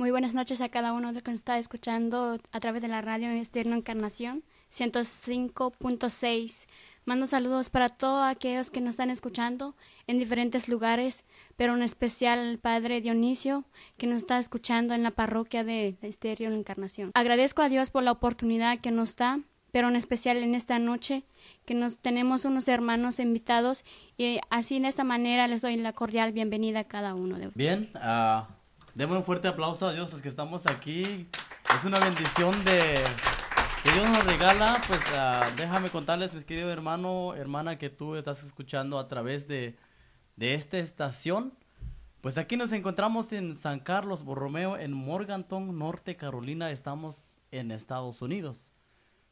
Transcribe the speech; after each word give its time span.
Muy 0.00 0.10
buenas 0.12 0.32
noches 0.32 0.62
a 0.62 0.70
cada 0.70 0.94
uno 0.94 1.12
de 1.12 1.20
que 1.20 1.30
nos 1.30 1.40
está 1.40 1.58
escuchando 1.58 2.38
a 2.52 2.60
través 2.60 2.80
de 2.80 2.88
la 2.88 3.02
radio 3.02 3.30
Externo 3.32 3.76
Encarnación 3.76 4.44
105.6. 4.72 6.66
Mando 7.04 7.26
saludos 7.26 7.68
para 7.68 7.90
todos 7.90 8.24
aquellos 8.26 8.70
que 8.70 8.80
nos 8.80 8.94
están 8.94 9.10
escuchando 9.10 9.74
en 10.06 10.18
diferentes 10.18 10.70
lugares, 10.70 11.24
pero 11.58 11.76
en 11.76 11.82
especial 11.82 12.38
al 12.38 12.56
Padre 12.56 13.02
Dionisio 13.02 13.66
que 13.98 14.06
nos 14.06 14.16
está 14.22 14.38
escuchando 14.38 14.94
en 14.94 15.02
la 15.02 15.10
parroquia 15.10 15.64
de 15.64 15.98
Estéreo 16.00 16.50
Encarnación. 16.50 17.10
Agradezco 17.12 17.60
a 17.60 17.68
Dios 17.68 17.90
por 17.90 18.02
la 18.02 18.12
oportunidad 18.12 18.78
que 18.78 18.92
nos 18.92 19.16
da, 19.16 19.40
pero 19.70 19.88
en 19.88 19.96
especial 19.96 20.38
en 20.38 20.54
esta 20.54 20.78
noche 20.78 21.24
que 21.66 21.74
nos 21.74 21.98
tenemos 21.98 22.46
unos 22.46 22.68
hermanos 22.68 23.20
invitados 23.20 23.84
y 24.16 24.38
así 24.48 24.76
en 24.76 24.86
esta 24.86 25.04
manera 25.04 25.46
les 25.46 25.60
doy 25.60 25.76
la 25.76 25.92
cordial 25.92 26.32
bienvenida 26.32 26.80
a 26.80 26.84
cada 26.84 27.14
uno 27.14 27.38
de 27.38 27.48
ustedes. 27.48 27.56
Bien, 27.56 27.90
uh, 27.96 28.59
demos 28.94 29.16
un 29.16 29.24
fuerte 29.24 29.48
aplauso 29.48 29.86
a 29.86 29.92
Dios 29.92 30.10
los 30.12 30.22
que 30.22 30.28
estamos 30.28 30.66
aquí. 30.66 31.28
Es 31.76 31.84
una 31.84 31.98
bendición 31.98 32.64
de 32.64 33.02
que 33.82 33.92
Dios 33.92 34.08
nos 34.10 34.24
regala, 34.24 34.80
pues 34.86 35.00
uh, 35.12 35.56
déjame 35.56 35.90
contarles, 35.90 36.34
mis 36.34 36.44
queridos 36.44 36.70
hermano, 36.70 37.34
hermana, 37.34 37.78
que 37.78 37.88
tú 37.88 38.16
estás 38.16 38.42
escuchando 38.42 38.98
a 38.98 39.08
través 39.08 39.48
de, 39.48 39.76
de 40.36 40.54
esta 40.54 40.78
estación. 40.78 41.54
Pues 42.20 42.36
aquí 42.36 42.56
nos 42.56 42.72
encontramos 42.72 43.32
en 43.32 43.56
San 43.56 43.80
Carlos 43.80 44.24
Borromeo, 44.24 44.76
en 44.76 44.92
Morganton, 44.92 45.78
Norte 45.78 46.16
Carolina. 46.16 46.70
Estamos 46.70 47.38
en 47.50 47.70
Estados 47.70 48.20
Unidos. 48.20 48.70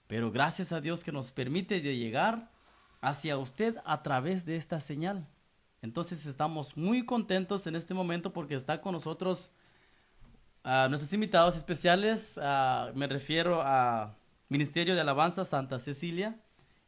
Pero 0.07 0.33
gracias 0.33 0.73
a 0.73 0.81
Dios 0.81 1.05
que 1.05 1.13
nos 1.13 1.31
permite 1.31 1.83
de 1.83 1.97
llegar 1.99 2.51
hacia 3.03 3.37
usted 3.37 3.77
a 3.85 4.03
través 4.03 4.47
de 4.47 4.57
esta 4.57 4.81
señal. 4.81 5.29
Entonces 5.83 6.27
estamos 6.27 6.77
muy 6.77 7.05
contentos 7.05 7.67
en 7.67 7.77
este 7.77 7.95
momento 7.95 8.33
porque 8.33 8.55
está 8.55 8.81
con 8.81 8.93
nosotros 8.93 9.51
uh, 10.65 10.89
nuestros 10.89 11.13
invitados 11.13 11.57
especiales. 11.57 12.39
Uh, 12.39 12.97
me 12.97 13.07
refiero 13.07 13.63
a 13.63 14.17
Ministerio 14.49 14.95
de 14.95 15.01
Alabanza 15.01 15.45
Santa 15.45 15.79
Cecilia. 15.79 16.41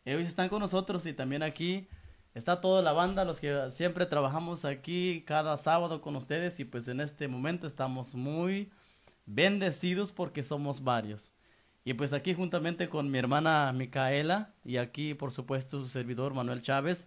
Ellos 0.05 0.23
están 0.23 0.48
con 0.48 0.61
nosotros 0.61 1.06
y 1.06 1.12
también 1.12 1.42
aquí 1.42 1.89
está 2.34 2.61
toda 2.61 2.83
la 2.83 2.92
banda, 2.92 3.25
los 3.25 3.39
que 3.39 3.70
siempre 3.70 4.06
trabajamos 4.06 4.65
aquí 4.65 5.25
cada 5.27 5.56
sábado 5.56 6.00
con 6.00 6.17
ustedes 6.17 6.59
y 6.59 6.65
pues 6.65 6.89
en 6.89 7.00
este 7.00 7.28
momento 7.28 7.67
estamos 7.67 8.15
muy 8.15 8.70
bendecidos 9.27 10.11
porque 10.11 10.43
somos 10.43 10.83
varios. 10.83 11.33
Y 11.84 11.95
pues 11.95 12.12
aquí 12.12 12.34
juntamente 12.34 12.89
con 12.89 13.11
mi 13.11 13.19
hermana 13.19 13.72
Micaela 13.72 14.55
y 14.65 14.77
aquí 14.77 15.15
por 15.15 15.33
supuesto 15.33 15.81
su 15.81 15.89
servidor 15.89 16.34
Manuel 16.34 16.62
Chávez, 16.62 17.06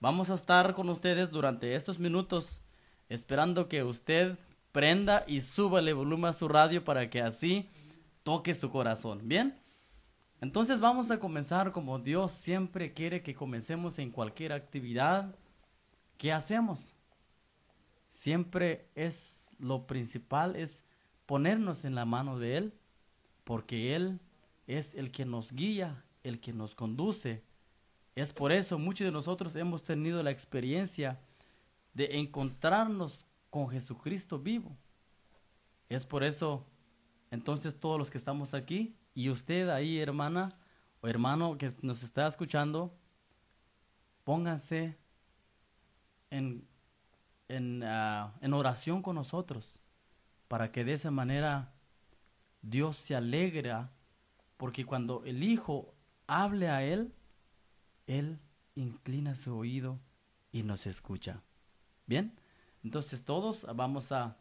vamos 0.00 0.30
a 0.30 0.34
estar 0.34 0.74
con 0.74 0.88
ustedes 0.88 1.30
durante 1.30 1.74
estos 1.74 1.98
minutos 1.98 2.60
esperando 3.08 3.68
que 3.68 3.84
usted 3.84 4.38
prenda 4.72 5.24
y 5.26 5.40
suba 5.40 5.80
el 5.80 5.94
volumen 5.94 6.26
a 6.26 6.32
su 6.32 6.48
radio 6.48 6.84
para 6.84 7.10
que 7.10 7.20
así 7.20 7.68
toque 8.22 8.54
su 8.54 8.70
corazón. 8.70 9.20
¿Bien? 9.24 9.58
Entonces 10.40 10.80
vamos 10.80 11.10
a 11.10 11.20
comenzar 11.20 11.72
como 11.72 11.98
Dios 11.98 12.32
siempre 12.32 12.92
quiere 12.94 13.22
que 13.22 13.34
comencemos 13.34 13.98
en 13.98 14.10
cualquier 14.10 14.52
actividad 14.52 15.34
que 16.16 16.32
hacemos. 16.32 16.94
Siempre 18.08 18.88
es 18.94 19.50
lo 19.58 19.86
principal, 19.86 20.56
es 20.56 20.82
ponernos 21.26 21.84
en 21.84 21.94
la 21.94 22.04
mano 22.04 22.38
de 22.38 22.56
Él, 22.56 22.74
porque 23.44 23.94
Él 23.94 24.20
es 24.66 24.94
el 24.94 25.10
que 25.10 25.24
nos 25.24 25.52
guía, 25.52 26.04
el 26.22 26.40
que 26.40 26.52
nos 26.52 26.74
conduce. 26.74 27.44
Es 28.14 28.32
por 28.32 28.52
eso 28.52 28.78
muchos 28.78 29.04
de 29.04 29.12
nosotros 29.12 29.54
hemos 29.56 29.82
tenido 29.82 30.22
la 30.22 30.30
experiencia 30.30 31.20
de 31.94 32.18
encontrarnos 32.18 33.26
con 33.50 33.68
Jesucristo 33.68 34.38
vivo. 34.38 34.76
Es 35.88 36.06
por 36.06 36.22
eso, 36.22 36.66
entonces 37.30 37.78
todos 37.78 37.98
los 37.98 38.10
que 38.10 38.18
estamos 38.18 38.54
aquí, 38.54 38.96
y 39.14 39.28
usted 39.28 39.68
ahí, 39.68 39.98
hermana 39.98 40.56
o 41.00 41.08
hermano 41.08 41.58
que 41.58 41.70
nos 41.82 42.02
está 42.02 42.26
escuchando, 42.26 42.94
pónganse 44.24 44.96
en, 46.30 46.66
en, 47.48 47.82
uh, 47.82 48.56
oración 48.56 49.02
con 49.02 49.16
nosotros 49.16 49.78
para 50.46 50.70
que 50.70 50.84
de 50.84 50.94
esa 50.94 51.10
manera 51.10 51.72
Dios 52.62 52.96
se 52.96 53.16
alegra, 53.16 53.90
porque 54.56 54.84
cuando 54.84 55.24
el 55.24 55.42
Hijo 55.42 55.94
hable 56.26 56.68
a 56.68 56.84
Él, 56.84 57.12
Él 58.10 58.40
inclina 58.74 59.36
su 59.36 59.56
oído 59.56 60.00
y 60.50 60.64
nos 60.64 60.88
escucha. 60.88 61.42
Bien, 62.06 62.34
entonces 62.82 63.24
todos 63.24 63.64
vamos 63.76 64.10
a 64.10 64.36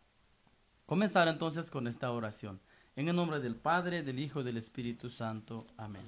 comenzar 0.88 1.28
entonces 1.28 1.70
con 1.70 1.86
esta 1.88 2.12
oración. 2.12 2.60
En 2.96 3.10
el 3.10 3.16
nombre 3.16 3.40
del 3.40 3.56
Padre, 3.56 4.02
del 4.02 4.18
Hijo 4.18 4.42
y 4.42 4.44
del 4.44 4.58
Espíritu 4.58 5.12
Santo. 5.12 5.68
Amén. 5.78 6.02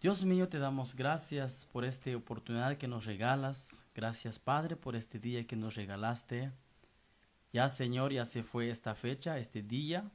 Dios 0.00 0.24
mío, 0.24 0.48
te 0.48 0.58
damos 0.58 0.96
gracias 0.96 1.68
por 1.70 1.84
esta 1.84 2.16
oportunidad 2.16 2.78
que 2.78 2.88
nos 2.88 3.04
regalas. 3.04 3.84
Gracias, 3.94 4.38
Padre, 4.38 4.74
por 4.74 4.96
este 4.96 5.18
día 5.18 5.46
que 5.46 5.54
nos 5.54 5.74
regalaste. 5.74 6.50
Ya, 7.52 7.68
Señor, 7.68 8.10
ya 8.10 8.24
se 8.24 8.42
fue 8.42 8.70
esta 8.70 8.94
fecha, 8.94 9.38
este 9.38 9.62
día. 9.62 10.10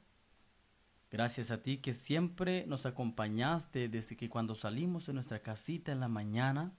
Gracias 1.10 1.50
a 1.50 1.62
ti 1.62 1.78
que 1.78 1.94
siempre 1.94 2.66
nos 2.66 2.84
acompañaste 2.84 3.88
desde 3.88 4.16
que 4.16 4.28
cuando 4.28 4.54
salimos 4.54 5.06
de 5.06 5.14
nuestra 5.14 5.40
casita 5.40 5.90
en 5.90 6.00
la 6.00 6.08
mañana, 6.08 6.72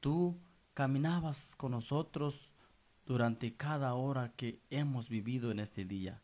tú 0.00 0.38
caminabas 0.72 1.54
con 1.54 1.72
nosotros 1.72 2.54
durante 3.04 3.54
cada 3.54 3.94
hora 3.94 4.32
que 4.36 4.60
hemos 4.70 5.10
vivido 5.10 5.50
en 5.50 5.58
este 5.58 5.84
día. 5.84 6.22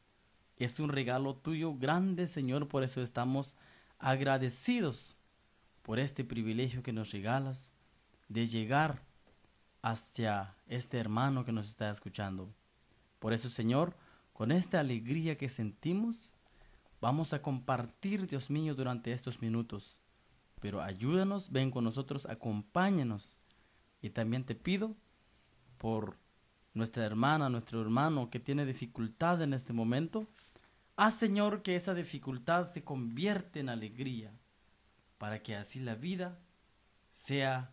Es 0.57 0.81
un 0.81 0.89
regalo 0.89 1.37
tuyo 1.37 1.75
grande, 1.75 2.27
Señor, 2.27 2.67
por 2.67 2.83
eso 2.83 3.03
estamos 3.03 3.57
agradecidos 3.99 5.17
por 5.83 5.99
este 5.99 6.25
privilegio 6.25 6.83
que 6.83 6.93
nos 6.93 7.13
regalas 7.13 7.73
de 8.29 8.49
llegar 8.49 9.03
hacia 9.83 10.57
este 10.67 10.99
hermano 10.99 11.45
que 11.45 11.53
nos 11.53 11.69
está 11.69 11.91
escuchando. 11.91 12.55
Por 13.19 13.33
eso, 13.33 13.49
Señor, 13.51 13.97
con 14.33 14.51
esta 14.51 14.81
alegría 14.81 15.37
que 15.37 15.49
sentimos, 15.49 16.38
vamos 17.01 17.33
a 17.33 17.43
compartir, 17.43 18.27
Dios 18.27 18.51
mío, 18.51 18.75
durante 18.75 19.13
estos 19.13 19.41
minutos. 19.41 20.01
Pero 20.61 20.83
ayúdanos, 20.83 21.51
ven 21.51 21.71
con 21.71 21.85
nosotros, 21.85 22.27
acompáñanos. 22.27 23.39
Y 24.01 24.11
también 24.11 24.45
te 24.45 24.55
pido 24.55 24.97
por 25.79 26.19
nuestra 26.75 27.05
hermana, 27.05 27.49
nuestro 27.49 27.81
hermano 27.81 28.31
que 28.31 28.41
tiene 28.41 28.65
dificultad 28.65 29.43
en 29.43 29.55
este 29.55 29.73
momento, 29.73 30.29
Haz, 31.01 31.15
Señor, 31.15 31.63
que 31.63 31.77
esa 31.77 31.95
dificultad 31.95 32.73
se 32.73 32.83
convierta 32.83 33.61
en 33.61 33.69
alegría, 33.69 34.33
para 35.17 35.45
que 35.45 35.55
así 35.55 35.79
la 35.79 35.95
vida 35.95 36.41
sea 37.13 37.73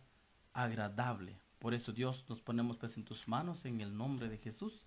agradable. 0.52 1.40
Por 1.58 1.74
eso, 1.74 1.90
Dios, 1.90 2.24
nos 2.28 2.40
ponemos 2.40 2.76
pues 2.76 2.96
en 2.96 3.04
tus 3.04 3.26
manos 3.26 3.64
en 3.64 3.80
el 3.80 3.96
nombre 3.96 4.28
de 4.28 4.38
Jesús, 4.38 4.84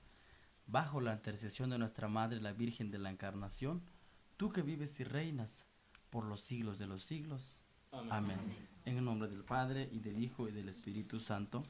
bajo 0.68 1.02
la 1.02 1.12
intercesión 1.12 1.70
de 1.70 1.80
nuestra 1.80 2.08
Madre, 2.08 2.40
la 2.40 2.54
Virgen 2.54 2.92
de 2.92 3.00
la 3.00 3.10
Encarnación, 3.10 3.84
tú 4.40 4.54
que 4.54 4.62
vives 4.62 4.98
y 5.02 5.04
reinas 5.04 5.66
por 6.10 6.24
los 6.24 6.40
siglos 6.40 6.80
de 6.80 6.88
los 6.88 7.04
siglos. 7.04 7.60
Amén. 7.92 8.10
Amén. 8.10 8.40
En 8.86 8.98
el 8.98 9.04
nombre 9.04 9.28
del 9.28 9.44
Padre 9.44 9.90
y 9.92 10.00
del 10.00 10.24
Hijo 10.24 10.48
y 10.48 10.54
del 10.54 10.70
Espíritu 10.70 11.20
Santo. 11.20 11.66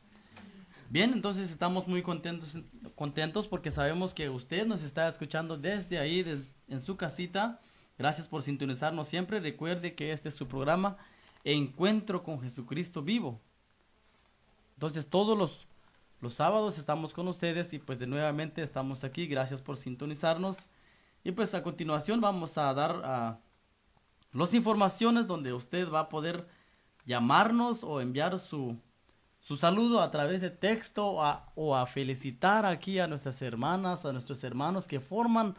Bien, 0.87 1.11
entonces 1.11 1.49
estamos 1.49 1.87
muy 1.87 2.03
contentos, 2.03 2.59
contentos 2.93 3.47
porque 3.47 3.71
sabemos 3.71 4.13
que 4.13 4.29
usted 4.29 4.67
nos 4.67 4.83
está 4.83 5.07
escuchando 5.07 5.57
desde 5.57 5.97
ahí, 5.97 6.23
en 6.67 6.79
su 6.79 6.95
casita. 6.95 7.59
Gracias 7.97 8.27
por 8.27 8.43
sintonizarnos 8.43 9.07
siempre. 9.07 9.39
Recuerde 9.39 9.95
que 9.95 10.11
este 10.11 10.29
es 10.29 10.35
su 10.35 10.47
programa 10.47 10.95
Encuentro 11.43 12.21
con 12.21 12.39
Jesucristo 12.39 13.01
vivo. 13.01 13.41
Entonces 14.75 15.09
todos 15.09 15.35
los, 15.35 15.65
los 16.21 16.35
sábados 16.35 16.77
estamos 16.77 17.13
con 17.13 17.27
ustedes 17.29 17.73
y 17.73 17.79
pues 17.79 17.97
de 17.97 18.05
nuevamente 18.05 18.61
estamos 18.61 19.03
aquí. 19.03 19.25
Gracias 19.25 19.59
por 19.59 19.75
sintonizarnos. 19.75 20.67
Y 21.23 21.31
pues 21.31 21.53
a 21.53 21.63
continuación 21.63 22.21
vamos 22.21 22.57
a 22.57 22.73
dar 22.73 23.01
a 23.03 23.39
las 24.31 24.53
informaciones 24.53 25.27
donde 25.27 25.53
usted 25.53 25.89
va 25.89 26.01
a 26.01 26.09
poder 26.09 26.47
llamarnos 27.05 27.83
o 27.83 28.01
enviar 28.01 28.39
su 28.39 28.77
su 29.39 29.55
saludo 29.55 30.01
a 30.01 30.11
través 30.11 30.41
de 30.41 30.49
texto 30.49 31.07
o 31.55 31.75
a, 31.75 31.85
felicitar 31.85 32.65
aquí 32.65 32.99
a 32.99 33.07
nuestras 33.07 33.41
hermanas, 33.41 34.05
a 34.05 34.11
nuestros 34.11 34.43
hermanos 34.43 34.87
que 34.87 34.99
forman 34.99 35.55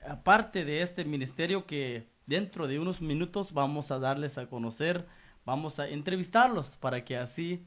eh, 0.00 0.16
parte 0.24 0.64
de 0.64 0.82
este 0.82 1.04
ministerio 1.04 1.66
que 1.66 2.08
dentro 2.26 2.66
de 2.66 2.78
unos 2.78 3.00
minutos 3.00 3.52
vamos 3.52 3.90
a 3.90 3.98
darles 3.98 4.38
a 4.38 4.46
conocer, 4.46 5.06
vamos 5.44 5.78
a 5.78 5.88
entrevistarlos 5.88 6.76
para 6.76 7.04
que 7.04 7.16
así 7.16 7.66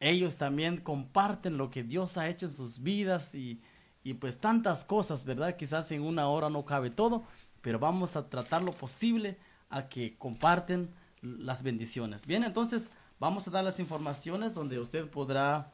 ellos 0.00 0.36
también 0.36 0.78
comparten 0.78 1.58
lo 1.58 1.70
que 1.70 1.84
Dios 1.84 2.16
ha 2.16 2.28
hecho 2.28 2.46
en 2.46 2.52
sus 2.52 2.82
vidas 2.82 3.34
y, 3.34 3.60
y 4.02 4.14
pues 4.14 4.38
tantas 4.38 4.84
cosas, 4.84 5.24
¿verdad? 5.24 5.56
Quizás 5.56 5.90
en 5.92 6.02
una 6.02 6.28
hora 6.28 6.50
no 6.50 6.64
cabe 6.64 6.90
todo, 6.90 7.24
pero 7.60 7.78
vamos 7.78 8.16
a 8.16 8.28
tratar 8.28 8.62
lo 8.62 8.72
posible 8.72 9.38
a 9.68 9.88
que 9.88 10.16
comparten 10.18 10.90
las 11.22 11.62
bendiciones. 11.62 12.26
Bien, 12.26 12.44
entonces 12.44 12.90
Vamos 13.20 13.46
a 13.46 13.50
dar 13.50 13.62
las 13.62 13.78
informaciones 13.78 14.54
donde 14.54 14.78
usted 14.78 15.06
podrá 15.06 15.70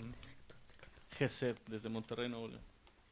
GESET 1.19 1.55
desde 1.67 1.87
Monterrey, 1.87 2.29
Nuevo. 2.29 2.49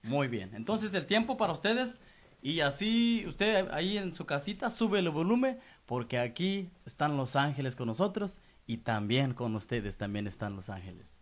Muy 0.08 0.28
bien, 0.28 0.52
entonces 0.54 0.94
el 0.94 1.06
tiempo 1.06 1.38
para 1.38 1.54
ustedes 1.54 2.00
y 2.42 2.62
así 2.62 3.26
usted 3.28 3.70
ahí 3.72 3.98
en 3.98 4.14
su 4.14 4.26
casita 4.26 4.70
sube 4.70 5.00
el 5.00 5.10
volumen 5.10 5.60
porque 5.86 6.20
aquí 6.20 6.70
están 6.86 7.18
los 7.18 7.36
ángeles 7.36 7.76
con 7.76 7.88
nosotros 7.88 8.40
y 8.66 8.78
también 8.78 9.34
con 9.34 9.56
ustedes 9.56 9.98
también 9.98 10.28
están 10.28 10.56
los 10.56 10.70
ángeles. 10.70 11.18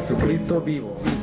Jesucristo 0.00 0.60
vivo. 0.60 1.19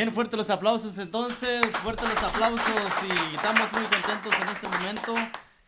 Bien, 0.00 0.14
fuertes 0.14 0.38
los 0.38 0.48
aplausos 0.48 0.96
entonces, 0.96 1.60
fuertes 1.82 2.08
los 2.08 2.22
aplausos 2.22 2.64
y 3.06 3.10
estamos 3.36 3.70
muy 3.70 3.82
contentos 3.82 4.32
en 4.40 4.48
este 4.48 4.66
momento. 4.66 5.14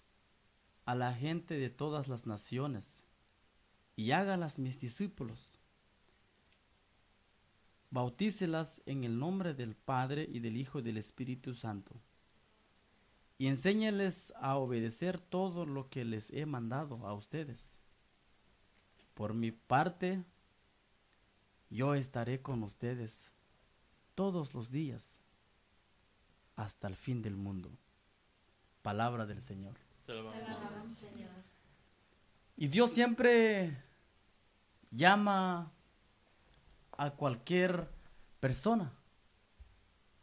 a 0.85 0.95
la 0.95 1.15
gente 1.15 1.55
de 1.55 1.71
todas 1.71 2.09
las 2.09 2.27
naciones 2.27 3.05
y 3.97 4.11
hágalas 4.11 4.59
mis 4.59 4.79
discípulos. 4.79 5.59
Bautícelas 7.91 8.83
en 8.87 9.05
el 9.05 9.19
nombre 9.19 9.55
del 9.55 9.77
Padre 9.77 10.29
y 10.31 10.41
del 10.41 10.57
Hijo 10.57 10.81
y 10.81 10.83
del 10.83 10.99
Espíritu 10.99 11.55
Santo. 11.55 11.95
Y 13.39 13.47
enséñales 13.47 14.33
a 14.37 14.57
obedecer 14.57 15.21
todo 15.21 15.67
lo 15.67 15.89
que 15.89 16.05
les 16.05 16.31
he 16.31 16.47
mandado 16.47 17.07
a 17.07 17.15
ustedes. 17.15 17.73
Por 19.15 19.35
mi 19.35 19.53
parte, 19.53 20.25
yo 21.71 21.95
estaré 21.95 22.43
con 22.43 22.63
ustedes 22.63 23.29
todos 24.15 24.55
los 24.55 24.71
días 24.71 25.19
hasta 26.57 26.89
el 26.89 26.97
fin 26.97 27.23
del 27.23 27.37
mundo. 27.37 27.71
Palabra 28.83 29.27
del 29.27 29.41
Señor. 29.41 29.84
Y 32.57 32.69
Dios 32.69 32.93
siempre 32.93 33.77
llama 34.91 35.73
a 36.93 37.11
cualquier 37.11 37.89
persona. 38.41 38.93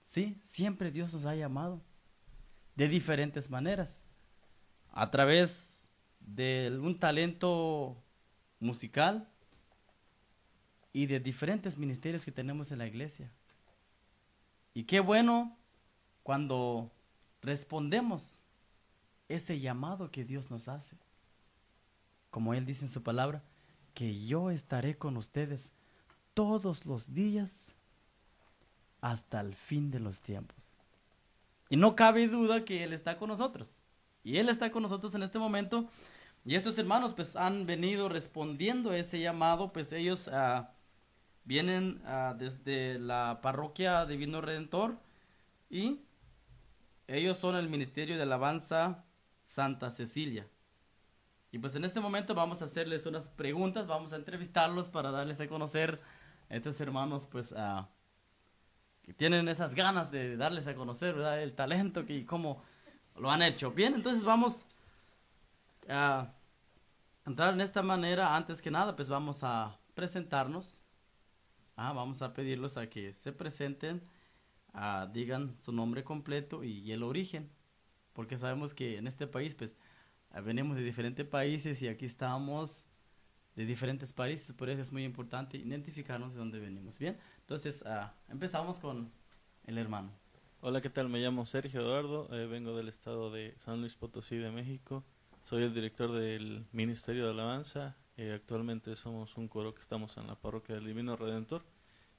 Sí, 0.03 0.39
siempre 0.43 0.91
Dios 0.91 1.13
nos 1.13 1.25
ha 1.25 1.35
llamado 1.35 1.81
de 2.75 2.87
diferentes 2.87 3.49
maneras. 3.49 3.99
A 4.91 5.09
través 5.09 5.89
de 6.19 6.77
un 6.81 6.99
talento 6.99 7.97
musical 8.59 9.27
y 10.93 11.05
de 11.05 11.19
diferentes 11.19 11.77
ministerios 11.77 12.25
que 12.25 12.31
tenemos 12.31 12.71
en 12.71 12.79
la 12.79 12.87
iglesia. 12.87 13.31
Y 14.73 14.83
qué 14.83 14.99
bueno 14.99 15.57
cuando 16.23 16.91
respondemos 17.41 18.40
ese 19.35 19.59
llamado 19.59 20.11
que 20.11 20.25
Dios 20.25 20.51
nos 20.51 20.67
hace. 20.67 20.97
Como 22.29 22.53
Él 22.53 22.65
dice 22.65 22.85
en 22.85 22.91
su 22.91 23.03
palabra, 23.03 23.43
que 23.93 24.25
yo 24.25 24.51
estaré 24.51 24.97
con 24.97 25.17
ustedes 25.17 25.71
todos 26.33 26.85
los 26.85 27.13
días 27.13 27.75
hasta 29.01 29.41
el 29.41 29.55
fin 29.55 29.91
de 29.91 29.99
los 29.99 30.21
tiempos. 30.21 30.77
Y 31.69 31.77
no 31.77 31.95
cabe 31.95 32.27
duda 32.27 32.65
que 32.65 32.83
Él 32.83 32.93
está 32.93 33.17
con 33.17 33.29
nosotros. 33.29 33.81
Y 34.23 34.37
Él 34.37 34.49
está 34.49 34.71
con 34.71 34.83
nosotros 34.83 35.13
en 35.15 35.23
este 35.23 35.39
momento. 35.39 35.89
Y 36.45 36.55
estos 36.55 36.77
hermanos 36.77 37.13
pues 37.15 37.35
han 37.35 37.65
venido 37.65 38.09
respondiendo 38.09 38.91
a 38.91 38.97
ese 38.97 39.19
llamado, 39.19 39.67
pues 39.67 39.91
ellos 39.91 40.27
ah, 40.31 40.71
vienen 41.43 42.01
ah, 42.05 42.35
desde 42.37 42.99
la 42.99 43.39
parroquia 43.41 44.05
Divino 44.05 44.41
Redentor 44.41 44.97
y 45.69 46.01
ellos 47.07 47.37
son 47.37 47.55
el 47.55 47.69
Ministerio 47.69 48.15
de 48.15 48.23
Alabanza 48.23 49.03
Santa 49.51 49.91
Cecilia. 49.91 50.47
Y 51.51 51.59
pues 51.59 51.75
en 51.75 51.83
este 51.83 51.99
momento 51.99 52.33
vamos 52.33 52.61
a 52.61 52.65
hacerles 52.65 53.05
unas 53.05 53.27
preguntas, 53.27 53.85
vamos 53.85 54.13
a 54.13 54.15
entrevistarlos 54.15 54.89
para 54.89 55.11
darles 55.11 55.41
a 55.41 55.47
conocer 55.49 55.99
a 56.49 56.55
estos 56.55 56.79
hermanos, 56.79 57.27
pues, 57.29 57.53
que 59.03 59.13
tienen 59.13 59.49
esas 59.49 59.75
ganas 59.75 60.09
de 60.09 60.37
darles 60.37 60.67
a 60.67 60.75
conocer. 60.75 61.17
El 61.17 61.53
talento 61.53 62.05
que, 62.05 62.15
y 62.15 62.23
cómo 62.23 62.63
lo 63.17 63.29
han 63.29 63.41
hecho. 63.41 63.71
Bien, 63.71 63.93
entonces 63.93 64.23
vamos 64.23 64.65
a 65.89 66.31
entrar 67.25 67.53
en 67.53 67.59
esta 67.59 67.81
manera. 67.81 68.37
Antes 68.37 68.61
que 68.61 68.71
nada, 68.71 68.95
pues 68.95 69.09
vamos 69.09 69.43
a 69.43 69.77
presentarnos. 69.95 70.81
Ah, 71.75 71.91
vamos 71.91 72.21
a 72.21 72.33
pedirlos 72.33 72.77
a 72.77 72.87
que 72.89 73.13
se 73.13 73.33
presenten, 73.33 74.01
digan 75.11 75.57
su 75.59 75.73
nombre 75.73 76.05
completo 76.05 76.63
y 76.63 76.89
el 76.93 77.03
origen 77.03 77.51
porque 78.13 78.37
sabemos 78.37 78.73
que 78.73 78.97
en 78.97 79.07
este 79.07 79.27
país, 79.27 79.55
pues, 79.55 79.75
venimos 80.43 80.77
de 80.77 80.83
diferentes 80.83 81.25
países 81.25 81.81
y 81.81 81.87
aquí 81.87 82.05
estamos 82.05 82.87
de 83.55 83.65
diferentes 83.65 84.13
países, 84.13 84.53
por 84.53 84.69
eso 84.69 84.81
es 84.81 84.91
muy 84.91 85.03
importante 85.03 85.57
identificarnos 85.57 86.33
de 86.33 86.39
dónde 86.39 86.59
venimos. 86.59 86.97
Bien, 86.97 87.17
entonces 87.39 87.83
uh, 87.85 88.09
empezamos 88.31 88.79
con 88.79 89.11
el 89.65 89.77
hermano. 89.77 90.11
Hola, 90.61 90.81
¿qué 90.81 90.89
tal? 90.89 91.09
Me 91.09 91.19
llamo 91.19 91.45
Sergio 91.45 91.81
Eduardo, 91.81 92.29
eh, 92.31 92.45
vengo 92.45 92.75
del 92.77 92.87
estado 92.87 93.31
de 93.31 93.55
San 93.57 93.81
Luis 93.81 93.95
Potosí 93.95 94.37
de 94.37 94.51
México, 94.51 95.03
soy 95.43 95.63
el 95.63 95.73
director 95.73 96.11
del 96.11 96.65
Ministerio 96.71 97.25
de 97.25 97.31
Alabanza, 97.31 97.97
eh, 98.15 98.31
actualmente 98.33 98.95
somos 98.95 99.35
un 99.37 99.47
coro 99.47 99.73
que 99.73 99.81
estamos 99.81 100.15
en 100.17 100.27
la 100.27 100.35
parroquia 100.35 100.75
del 100.75 100.85
Divino 100.85 101.15
Redentor 101.15 101.65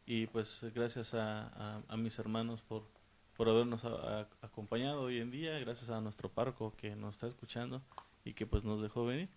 y 0.04 0.26
pues 0.26 0.64
gracias 0.74 1.14
a 1.14 1.84
mis 1.96 2.18
hermanos 2.18 2.62
por 2.62 2.90
por 3.36 3.48
habernos 3.48 3.84
acompañado 4.42 5.02
hoy 5.02 5.20
en 5.20 5.30
día, 5.30 5.58
gracias 5.58 5.90
a 5.90 6.00
nuestro 6.00 6.30
parco 6.30 6.74
que 6.76 6.94
nos 6.94 7.14
está 7.14 7.26
escuchando 7.26 7.82
y 8.24 8.34
que 8.34 8.46
pues 8.46 8.64
nos 8.64 8.82
dejó 8.82 9.04
venir. 9.06 9.28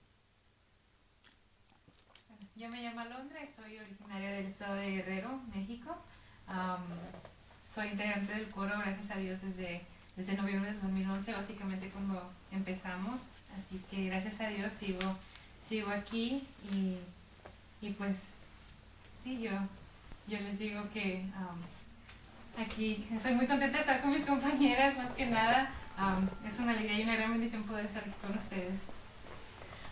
Yo 2.55 2.69
me 2.69 2.81
llamo 2.81 3.01
Alondra 3.01 3.45
soy 3.45 3.77
originaria 3.77 4.31
del 4.31 4.45
estado 4.45 4.75
de 4.75 4.91
Guerrero, 4.91 5.41
México. 5.53 5.95
soy 7.63 7.89
integrante 7.89 8.33
del 8.33 8.49
coro, 8.49 8.77
gracias 8.79 9.11
a 9.11 9.17
Dios, 9.17 9.41
desde, 9.41 9.81
desde 10.15 10.35
noviembre 10.35 10.71
de 10.71 10.79
2011, 10.79 11.33
básicamente 11.33 11.89
cuando 11.89 12.31
empezamos. 12.51 13.29
Así 13.55 13.81
que 13.89 14.05
gracias 14.05 14.41
a 14.41 14.49
Dios 14.49 14.71
sigo, 14.73 15.17
sigo 15.61 15.89
aquí 15.89 16.47
y, 16.71 16.97
y 17.81 17.91
pues 17.91 18.35
sí, 19.21 19.41
yo, 19.41 19.51
yo 20.27 20.39
les 20.39 20.59
digo 20.59 20.89
que 20.93 21.25
aquí. 22.57 23.07
Estoy 23.11 23.33
muy 23.33 23.47
contenta 23.47 23.77
de 23.77 23.81
estar 23.81 24.01
con 24.01 24.11
mis 24.11 24.25
compañeras, 24.25 24.97
más 24.97 25.11
que 25.11 25.25
nada. 25.25 25.69
es 26.45 26.59
una 26.59 26.71
alegría 26.71 26.99
y 26.99 27.03
una 27.03 27.15
gran 27.15 27.31
bendición 27.31 27.63
poder 27.63 27.85
estar 27.85 28.03
aquí 28.03 28.13
con 28.21 28.35
ustedes. 28.35 28.83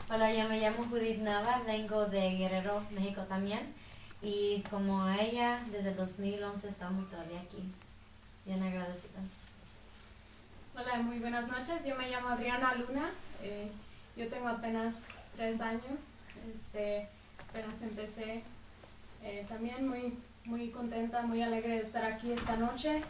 Hola, 0.10 0.34
yo 0.34 0.48
me 0.48 0.60
llamo 0.60 0.86
Judith 0.86 1.20
Nava, 1.20 1.62
vengo 1.66 2.06
de 2.06 2.38
Guerrero, 2.38 2.84
México 2.92 3.24
también. 3.24 3.74
Y 4.22 4.64
como 4.70 5.08
ella, 5.10 5.64
desde 5.72 5.90
el 5.90 5.96
2011 5.96 6.70
estamos 6.70 7.10
todavía 7.10 7.42
aquí. 7.42 7.64
Bien 8.46 8.62
agradecida. 8.62 9.20
Hola, 10.76 10.98
muy 10.98 11.20
buenas 11.20 11.48
noches. 11.48 11.86
Yo 11.86 11.96
me 11.96 12.10
llamo 12.10 12.30
Adriana 12.30 12.76
Luna. 12.76 13.12
Eh, 13.42 13.70
yo 14.16 14.28
tengo 14.28 14.48
apenas 14.48 15.00
tres 15.36 15.60
años. 15.60 16.00
Este, 16.54 17.08
apenas 17.50 17.82
empecé. 17.82 18.44
Eh, 19.24 19.46
también 19.48 19.88
muy 19.88 20.18
muy 20.46 20.70
contenta, 20.70 21.22
muy 21.22 21.42
alegre 21.42 21.76
de 21.76 21.82
estar 21.82 22.04
aquí 22.06 22.32
esta 22.32 22.56
noche 22.56 23.02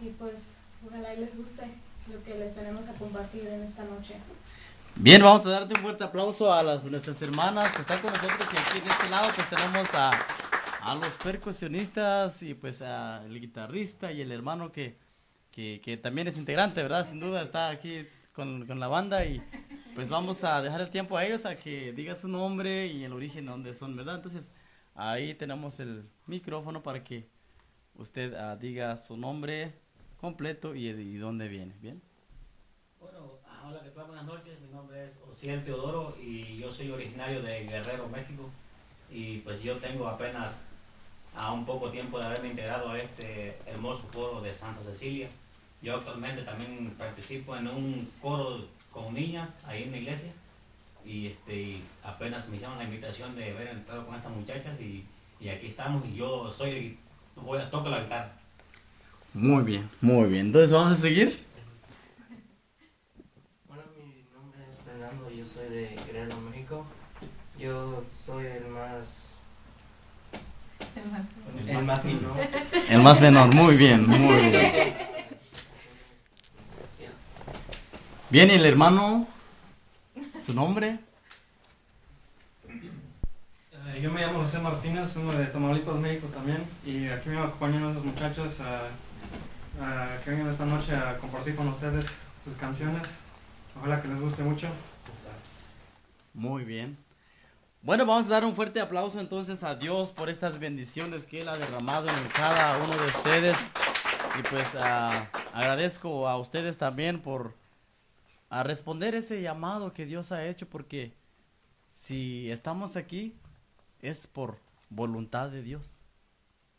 y 0.00 0.10
pues 0.10 0.54
ojalá 0.86 1.14
les 1.14 1.36
guste 1.36 1.62
lo 2.10 2.22
que 2.24 2.34
les 2.34 2.54
venimos 2.54 2.88
a 2.88 2.94
compartir 2.94 3.46
en 3.46 3.62
esta 3.62 3.84
noche. 3.84 4.14
Bien, 4.96 5.22
vamos 5.22 5.46
a 5.46 5.50
darte 5.50 5.74
un 5.76 5.82
fuerte 5.82 6.04
aplauso 6.04 6.52
a 6.52 6.62
las 6.62 6.84
nuestras 6.84 7.20
hermanas 7.22 7.74
que 7.74 7.82
están 7.82 8.00
con 8.00 8.12
nosotros 8.12 8.48
y 8.52 8.56
aquí 8.56 8.80
de 8.80 8.88
este 8.88 9.08
lado 9.08 9.28
pues 9.34 9.48
tenemos 9.48 9.94
a, 9.94 10.10
a 10.82 10.94
los 10.94 11.10
percusionistas 11.22 12.42
y 12.42 12.54
pues 12.54 12.82
al 12.82 13.38
guitarrista 13.38 14.12
y 14.12 14.20
el 14.20 14.32
hermano 14.32 14.72
que, 14.72 14.98
que, 15.50 15.80
que, 15.82 15.96
también 15.96 16.28
es 16.28 16.36
integrante, 16.36 16.82
¿verdad? 16.82 17.08
Sin 17.08 17.20
duda 17.20 17.42
está 17.42 17.68
aquí 17.68 18.06
con, 18.34 18.66
con, 18.66 18.80
la 18.80 18.88
banda 18.88 19.24
y 19.24 19.42
pues 19.94 20.08
vamos 20.08 20.44
a 20.44 20.60
dejar 20.62 20.80
el 20.80 20.90
tiempo 20.90 21.16
a 21.16 21.24
ellos 21.24 21.46
a 21.46 21.56
que 21.56 21.92
diga 21.92 22.16
su 22.16 22.28
nombre 22.28 22.86
y 22.86 23.04
el 23.04 23.12
origen 23.12 23.46
de 23.46 23.50
dónde 23.50 23.74
son, 23.74 23.96
¿verdad? 23.96 24.16
Entonces, 24.16 24.50
Ahí 25.02 25.32
tenemos 25.32 25.80
el 25.80 26.06
micrófono 26.26 26.82
para 26.82 27.02
que 27.02 27.26
usted 27.94 28.34
uh, 28.34 28.58
diga 28.58 28.94
su 28.98 29.16
nombre 29.16 29.72
completo 30.20 30.74
y, 30.74 30.88
y 30.88 31.16
dónde 31.16 31.48
viene. 31.48 31.74
¿Bien? 31.80 32.02
Bueno, 33.00 33.38
ah, 33.46 33.62
hola, 33.66 33.80
¿qué 33.82 33.88
tal? 33.88 34.08
Buenas 34.08 34.26
noches. 34.26 34.60
Mi 34.60 34.68
nombre 34.68 35.02
es 35.02 35.16
Ociel 35.26 35.64
Teodoro 35.64 36.14
y 36.20 36.58
yo 36.58 36.70
soy 36.70 36.90
originario 36.90 37.40
de 37.40 37.64
Guerrero, 37.64 38.08
México. 38.08 38.50
Y 39.10 39.38
pues 39.38 39.62
yo 39.62 39.78
tengo 39.78 40.06
apenas 40.06 40.66
a 41.34 41.50
un 41.50 41.64
poco 41.64 41.90
tiempo 41.90 42.18
de 42.18 42.26
haberme 42.26 42.48
integrado 42.48 42.90
a 42.90 42.98
este 42.98 43.56
hermoso 43.64 44.06
coro 44.12 44.42
de 44.42 44.52
Santa 44.52 44.82
Cecilia. 44.82 45.30
Yo 45.80 45.96
actualmente 45.96 46.42
también 46.42 46.94
participo 46.98 47.56
en 47.56 47.68
un 47.68 48.12
coro 48.20 48.66
con 48.92 49.14
niñas 49.14 49.60
ahí 49.64 49.84
en 49.84 49.92
la 49.92 49.96
iglesia 49.96 50.30
y 51.04 51.26
este 51.28 51.82
apenas 52.02 52.48
me 52.48 52.56
hicieron 52.56 52.78
la 52.78 52.84
invitación 52.84 53.34
de 53.36 53.50
haber 53.50 53.68
entrado 53.68 54.06
con 54.06 54.14
estas 54.14 54.32
muchachas 54.32 54.80
y, 54.80 55.04
y 55.40 55.48
aquí 55.48 55.66
estamos 55.66 56.04
y 56.06 56.16
yo 56.16 56.50
soy 56.50 56.98
voy 57.36 57.58
a 57.58 57.70
tocar 57.70 57.92
la 57.92 58.00
guitarra. 58.00 58.32
Muy 59.32 59.62
bien, 59.62 59.88
muy 60.00 60.28
bien. 60.28 60.46
Entonces 60.46 60.72
vamos 60.72 60.92
a 60.92 60.96
seguir. 60.96 61.44
Bueno, 63.68 63.84
mi 63.96 64.24
nombre 64.34 64.60
es 64.70 64.84
Fernando, 64.84 65.30
yo 65.30 65.44
soy 65.46 65.68
de 65.68 65.96
Guerrero, 66.06 66.40
México. 66.40 66.84
Yo 67.58 68.02
soy 68.26 68.46
el 68.46 68.66
más 68.68 69.30
el 71.66 71.84
más 71.84 72.04
menor. 72.04 72.36
El 72.88 73.02
más 73.02 73.20
menor, 73.20 73.54
muy 73.54 73.76
bien, 73.76 74.06
muy 74.06 74.50
bien. 74.50 74.94
Bien, 78.30 78.48
el 78.48 78.64
hermano 78.64 79.26
¿Su 80.44 80.54
nombre? 80.54 80.98
Eh, 82.68 84.00
yo 84.00 84.10
me 84.10 84.20
llamo 84.20 84.42
José 84.42 84.58
Martínez, 84.58 85.14
vengo 85.14 85.32
de 85.32 85.44
Tamaulipas, 85.46 85.96
México 85.96 86.28
también, 86.28 86.64
y 86.84 87.08
aquí 87.08 87.28
me 87.28 87.38
acompañan 87.38 87.84
unos 87.84 88.04
muchachos 88.04 88.54
que 90.24 90.30
vienen 90.30 90.50
esta 90.50 90.64
noche 90.64 90.94
a 90.94 91.18
compartir 91.18 91.56
con 91.56 91.68
ustedes 91.68 92.06
sus 92.44 92.54
canciones. 92.58 93.06
Ojalá 93.78 94.00
que 94.00 94.08
les 94.08 94.20
guste 94.20 94.42
mucho. 94.42 94.68
Muy 96.32 96.64
bien. 96.64 96.96
Bueno, 97.82 98.06
vamos 98.06 98.26
a 98.26 98.30
dar 98.30 98.44
un 98.44 98.54
fuerte 98.54 98.80
aplauso 98.80 99.20
entonces 99.20 99.62
a 99.62 99.74
Dios 99.74 100.12
por 100.12 100.28
estas 100.28 100.58
bendiciones 100.58 101.26
que 101.26 101.40
Él 101.40 101.48
ha 101.48 101.56
derramado 101.56 102.08
en 102.08 102.28
cada 102.34 102.78
uno 102.78 102.96
de 102.96 103.06
ustedes. 103.06 103.56
Y 104.38 104.42
pues 104.42 104.68
ah, 104.78 105.26
agradezco 105.52 106.28
a 106.28 106.38
ustedes 106.38 106.78
también 106.78 107.20
por 107.20 107.59
a 108.50 108.64
responder 108.64 109.14
ese 109.14 109.40
llamado 109.40 109.94
que 109.94 110.04
Dios 110.04 110.32
ha 110.32 110.44
hecho, 110.44 110.68
porque 110.68 111.14
si 111.88 112.50
estamos 112.50 112.96
aquí 112.96 113.36
es 114.02 114.26
por 114.26 114.58
voluntad 114.90 115.50
de 115.50 115.62
Dios. 115.62 116.00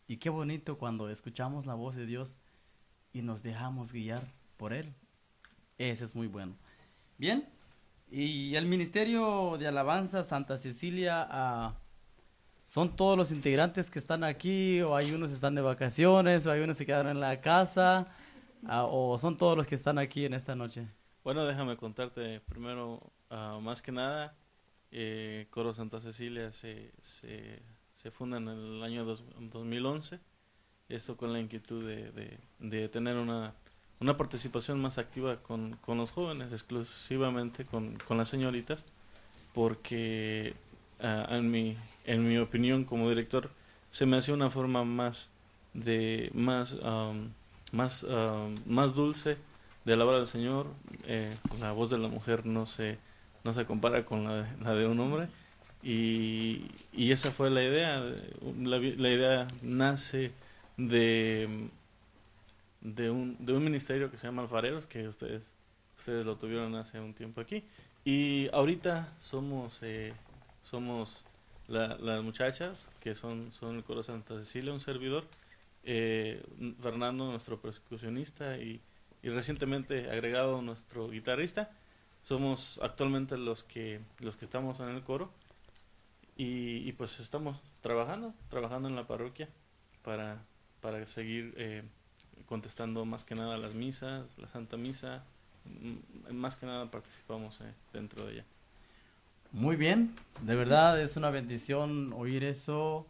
Y 0.08 0.18
qué 0.18 0.30
bonito 0.30 0.78
cuando 0.78 1.10
escuchamos 1.10 1.66
la 1.66 1.74
voz 1.74 1.96
de 1.96 2.06
Dios 2.06 2.38
y 3.14 3.22
nos 3.22 3.42
dejamos 3.42 3.94
guiar 3.94 4.22
por 4.58 4.74
Él. 4.74 4.94
Ese 5.78 6.04
es 6.04 6.14
muy 6.14 6.28
bueno. 6.28 6.56
Bien, 7.18 7.48
y 8.10 8.56
el 8.56 8.66
Ministerio 8.66 9.58
de 9.58 9.68
Alabanza 9.68 10.26
Santa 10.26 10.58
Cecilia, 10.58 11.26
ah, 11.30 11.76
¿son 12.66 12.94
todos 12.94 13.18
los 13.18 13.32
integrantes 13.32 13.90
que 13.90 14.00
están 14.00 14.26
aquí 14.26 14.82
o 14.82 14.96
hay 14.98 15.14
unos 15.14 15.30
que 15.30 15.36
están 15.36 15.56
de 15.56 15.62
vacaciones 15.62 16.46
o 16.46 16.52
hay 16.52 16.62
unos 16.62 16.78
que 16.78 16.86
quedaron 16.86 17.12
en 17.12 17.22
la 17.22 17.40
casa 17.40 18.08
ah, 18.66 18.84
o 18.84 19.18
son 19.18 19.38
todos 19.38 19.56
los 19.56 19.66
que 19.66 19.76
están 19.76 19.98
aquí 19.98 20.26
en 20.26 20.34
esta 20.34 20.56
noche? 20.56 20.88
Bueno, 21.24 21.46
déjame 21.46 21.78
contarte 21.78 22.40
primero, 22.42 23.00
ah, 23.30 23.60
más 23.62 23.82
que 23.82 23.92
nada, 23.92 24.36
eh, 24.92 25.48
Coro 25.52 25.74
Santa 25.74 26.02
Cecilia 26.02 26.52
se, 26.52 26.92
se, 27.02 27.62
se 27.96 28.12
funda 28.12 28.38
en 28.38 28.48
el 28.48 28.84
año 28.84 29.06
dos- 29.06 29.24
2011, 29.40 30.20
esto 30.90 31.18
con 31.18 31.32
la 31.32 31.40
inquietud 31.40 31.86
de, 31.88 32.40
de, 32.60 32.90
tener 32.90 33.18
una, 33.18 33.54
una 34.00 34.18
participación 34.18 34.82
más 34.82 34.98
activa 34.98 35.38
con, 35.44 35.78
con 35.78 35.98
los 36.00 36.12
jóvenes, 36.12 36.52
exclusivamente 36.54 37.66
con, 37.66 37.98
con 38.08 38.18
las 38.18 38.30
señoritas, 38.30 38.84
porque 39.54 40.56
ah, 41.02 41.28
en, 41.32 41.52
mi, 41.52 41.78
en 42.06 42.28
mi 42.28 42.38
opinión 42.38 42.84
como 42.84 43.10
director 43.10 43.52
se 43.92 44.06
me 44.08 44.18
hace 44.18 44.34
una 44.34 44.50
forma 44.50 44.84
más 44.86 45.30
de 45.74 46.32
más 46.34 46.76
am, 46.84 47.32
más 47.72 48.04
am, 48.06 48.56
más 48.66 48.96
dulce 48.96 49.38
de 49.86 49.94
alabar 49.94 50.16
al 50.16 50.28
Señor 50.28 50.68
eh, 51.06 51.34
la 51.60 51.72
voz 51.72 51.90
de 51.90 51.98
la 51.98 52.08
mujer 52.08 52.46
no 52.46 52.66
se 52.66 52.98
no 53.44 53.54
se 53.54 53.66
compara 53.66 54.06
con 54.06 54.24
la 54.26 54.44
de, 54.44 54.64
la 54.64 54.76
de 54.76 54.86
un 54.88 55.00
hombre 55.00 55.28
y, 55.84 56.66
y 56.94 57.12
esa 57.12 57.32
fue 57.32 57.50
la 57.50 57.64
idea 57.64 58.00
la, 58.60 58.80
la 58.80 59.10
idea 59.10 59.48
nace 59.62 60.32
de 60.78 61.70
de 62.82 63.10
un, 63.10 63.38
de 63.40 63.54
un 63.54 63.64
ministerio 63.64 64.10
que 64.12 64.18
se 64.18 64.28
llama 64.28 64.42
Alfareros, 64.44 64.88
que 64.88 65.08
ustedes, 65.08 65.54
ustedes 65.98 66.26
lo 66.26 66.38
tuvieron 66.38 66.76
hace 66.76 67.00
un 67.00 67.14
tiempo 67.14 67.42
aquí. 67.42 67.64
Y 68.04 68.50
ahorita 68.54 69.14
somos, 69.20 69.80
eh, 69.84 70.14
somos 70.64 71.24
la- 71.68 71.98
las 71.98 72.24
muchachas, 72.24 72.88
que 73.00 73.14
son, 73.16 73.52
son 73.52 73.78
el 73.78 73.84
Coro 73.84 74.04
Santa 74.04 74.38
Cecilia, 74.40 74.74
un 74.74 74.80
servidor, 74.82 75.26
eh, 75.84 76.44
Fernando, 76.82 77.30
nuestro 77.32 77.60
percusionista, 77.62 78.58
y, 78.58 78.82
y 79.24 79.30
recientemente 79.30 80.10
agregado 80.10 80.62
nuestro 80.62 81.10
guitarrista. 81.10 81.72
Somos 82.24 82.80
actualmente 82.82 83.38
los 83.38 83.64
que, 83.64 84.00
los 84.20 84.38
que 84.38 84.46
estamos 84.46 84.80
en 84.80 84.90
el 84.90 85.04
coro. 85.04 85.32
Y, 86.38 86.92
pues 86.94 87.20
estamos 87.20 87.62
trabajando, 87.82 88.34
trabajando 88.50 88.90
en 88.90 88.96
la 88.96 89.06
parroquia 89.06 89.48
para, 90.02 90.42
para 90.82 91.06
seguir 91.06 91.54
eh, 91.56 91.84
contestando 92.48 93.06
más 93.06 93.24
que 93.24 93.36
nada 93.36 93.58
las 93.58 93.76
misas, 93.76 94.26
la 94.40 94.48
Santa 94.48 94.76
Misa, 94.76 95.24
mm, 95.66 96.34
más 96.34 96.56
que 96.56 96.66
nada 96.66 96.90
participamos 96.90 97.62
eh, 97.62 97.72
dentro 97.94 98.26
de 98.26 98.34
ella. 98.34 98.46
Muy 99.52 99.76
bien, 99.76 100.16
de 100.42 100.56
verdad 100.56 101.00
es 101.00 101.16
una 101.16 101.30
bendición 101.30 102.12
oír 102.14 102.44
eso. 102.44 103.06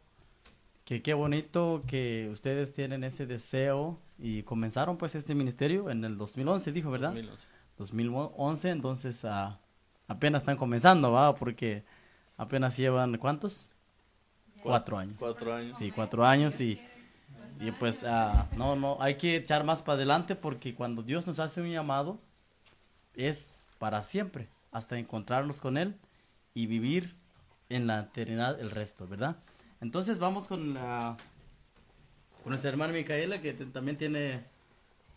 Que 0.84 1.02
qué 1.02 1.13
bonito 1.13 1.84
que 1.88 2.28
ustedes 2.34 2.74
tienen 2.74 3.06
ese 3.06 3.26
deseo 3.28 3.97
y 4.21 4.43
comenzaron 4.43 4.97
pues 4.97 5.15
este 5.15 5.34
ministerio 5.34 5.89
en 5.89 6.05
el 6.05 6.15
2011, 6.15 6.71
dijo, 6.71 6.91
¿verdad? 6.91 7.10
2011. 7.10 7.47
2011, 7.77 8.69
entonces 8.69 9.25
ah, 9.25 9.60
apenas 10.07 10.43
están 10.43 10.57
comenzando, 10.57 11.12
¿va? 11.12 11.34
Porque 11.34 11.84
apenas 12.38 12.77
llevan, 12.77 13.17
¿cuántos? 13.17 13.73
Cuatro 14.62 14.99
años. 14.99 15.15
Cuatro 15.17 15.55
años. 15.55 15.79
Sí, 15.79 15.89
cuatro 15.89 16.23
años 16.23 16.62
y, 16.62 16.79
y 17.60 17.71
pues 17.71 18.03
ah, 18.03 18.47
no, 18.55 18.75
no, 18.75 18.97
hay 18.99 19.15
que 19.15 19.36
echar 19.36 19.63
más 19.63 19.81
para 19.81 19.95
adelante 19.95 20.36
porque 20.36 20.75
cuando 20.75 21.01
Dios 21.01 21.25
nos 21.25 21.39
hace 21.39 21.60
un 21.60 21.71
llamado 21.71 22.19
es 23.15 23.60
para 23.79 24.03
siempre, 24.03 24.49
hasta 24.71 24.99
encontrarnos 24.99 25.60
con 25.60 25.77
Él 25.77 25.97
y 26.53 26.67
vivir 26.67 27.15
en 27.69 27.88
la 27.88 28.01
eternidad 28.01 28.60
el 28.60 28.69
resto, 28.69 29.07
¿verdad? 29.07 29.38
Entonces 29.79 30.19
vamos 30.19 30.47
con 30.47 30.75
la 30.75 31.17
con 31.17 31.30
nuestra 32.49 32.69
hermana 32.71 32.93
Micaela 32.93 33.41
que 33.41 33.54
también 33.54 33.97
tiene 33.97 34.43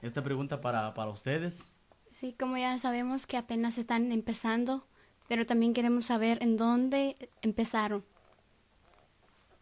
esta 0.03 0.23
pregunta 0.23 0.61
para, 0.61 0.93
para 0.95 1.11
ustedes. 1.11 1.65
Sí, 2.11 2.35
como 2.39 2.57
ya 2.57 2.79
sabemos 2.79 3.27
que 3.27 3.37
apenas 3.37 3.79
están 3.79 4.13
empezando, 4.13 4.87
pero 5.29 5.47
también 5.47 5.75
queremos 5.75 6.07
saber 6.07 6.43
en 6.43 6.57
dónde 6.57 7.17
empezaron. 7.43 8.05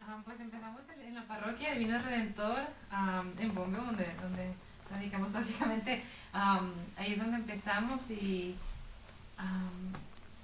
Ah, 0.01 0.21
pues 0.25 0.39
empezamos 0.39 0.81
en, 0.93 1.01
en 1.07 1.15
la 1.15 1.25
parroquia 1.27 1.73
Divino 1.73 1.97
Redentor 2.01 2.59
am, 2.91 3.33
en 3.39 3.55
Bombeo, 3.55 3.83
donde, 3.85 4.13
donde 4.21 4.53
radicamos 4.91 5.31
básicamente. 5.31 6.03
Am, 6.33 6.73
ahí 6.97 7.13
es 7.13 7.19
donde 7.19 7.37
empezamos 7.37 8.11
y 8.11 8.55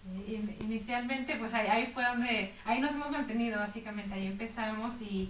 sí, 0.02 0.34
in- 0.34 0.56
inicialmente 0.62 1.36
pues 1.36 1.54
ahí, 1.54 1.68
ahí 1.68 1.92
fue 1.94 2.04
donde, 2.06 2.54
ahí 2.66 2.80
nos 2.80 2.94
hemos 2.94 3.12
mantenido 3.12 3.60
básicamente, 3.60 4.14
ahí 4.16 4.28
empezamos 4.28 5.02
y 5.02 5.30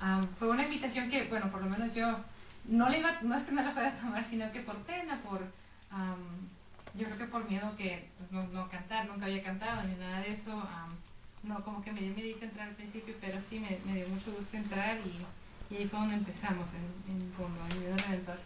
am, 0.00 0.26
fue 0.38 0.48
una 0.48 0.64
invitación 0.64 1.10
que, 1.10 1.28
bueno, 1.28 1.50
por 1.50 1.62
lo 1.62 1.70
menos 1.70 1.94
yo 1.94 2.18
no 2.64 2.88
le 2.88 2.98
iba, 2.98 3.20
no 3.22 3.34
es 3.34 3.42
que 3.42 3.52
no 3.52 3.62
la 3.62 3.72
fuera 3.72 3.90
a 3.90 3.94
tomar, 3.94 4.24
sino 4.24 4.50
que 4.52 4.60
por 4.60 4.76
pena, 4.78 5.20
por, 5.22 5.40
am, 5.90 6.18
yo 6.94 7.06
creo 7.06 7.18
que 7.18 7.26
por 7.26 7.48
miedo 7.48 7.76
que 7.76 8.08
pues, 8.18 8.32
no, 8.32 8.46
no 8.48 8.68
cantar, 8.68 9.06
nunca 9.06 9.26
había 9.26 9.42
cantado 9.42 9.82
ni 9.84 9.94
nada 9.94 10.20
de 10.20 10.30
eso. 10.30 10.52
am, 10.52 10.90
no, 11.42 11.64
como 11.64 11.82
que 11.82 11.92
me 11.92 12.00
dio 12.00 12.14
miedo 12.14 12.36
entrar 12.42 12.68
al 12.68 12.74
principio, 12.74 13.14
pero 13.20 13.40
sí 13.40 13.60
me, 13.60 13.78
me 13.86 13.94
dio 13.96 14.08
mucho 14.08 14.32
gusto 14.32 14.56
entrar 14.56 14.98
y, 14.98 15.74
y 15.74 15.78
ahí 15.78 15.88
fue 15.88 15.98
donde 15.98 16.14
empezamos, 16.16 16.68
en, 16.74 17.12
en 17.12 17.32
Bondo, 17.38 17.60
en 17.62 17.80
Divino 17.80 17.96
Redentor. 17.96 18.38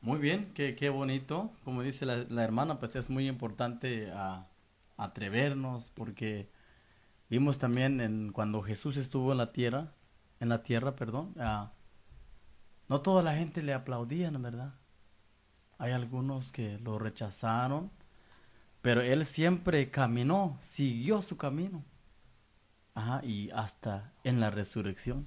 Muy 0.00 0.18
bien, 0.18 0.52
qué, 0.54 0.76
qué 0.76 0.88
bonito. 0.88 1.52
Como 1.64 1.82
dice 1.82 2.06
la, 2.06 2.24
la 2.28 2.44
hermana, 2.44 2.78
pues 2.78 2.96
es 2.96 3.10
muy 3.10 3.28
importante 3.28 4.10
ah, 4.14 4.46
atrevernos 4.96 5.90
porque 5.90 6.48
vimos 7.28 7.58
también 7.58 8.00
en 8.00 8.32
cuando 8.32 8.62
Jesús 8.62 8.96
estuvo 8.96 9.32
en 9.32 9.38
la 9.38 9.52
tierra, 9.52 9.92
en 10.40 10.48
la 10.48 10.62
tierra, 10.62 10.96
perdón, 10.96 11.34
no 12.88 13.00
toda 13.00 13.22
la 13.22 13.34
gente 13.34 13.62
le 13.62 13.74
aplaudía, 13.74 14.30
¿no 14.30 14.38
verdad? 14.38 14.74
Hay 15.78 15.92
algunos 15.92 16.52
que 16.52 16.78
lo 16.78 16.98
rechazaron, 16.98 17.90
pero 18.82 19.00
él 19.00 19.26
siempre 19.26 19.90
caminó, 19.90 20.56
siguió 20.60 21.22
su 21.22 21.36
camino. 21.36 21.84
Ajá, 22.94 23.20
y 23.24 23.50
hasta 23.50 24.12
en 24.24 24.40
la 24.40 24.50
resurrección. 24.50 25.26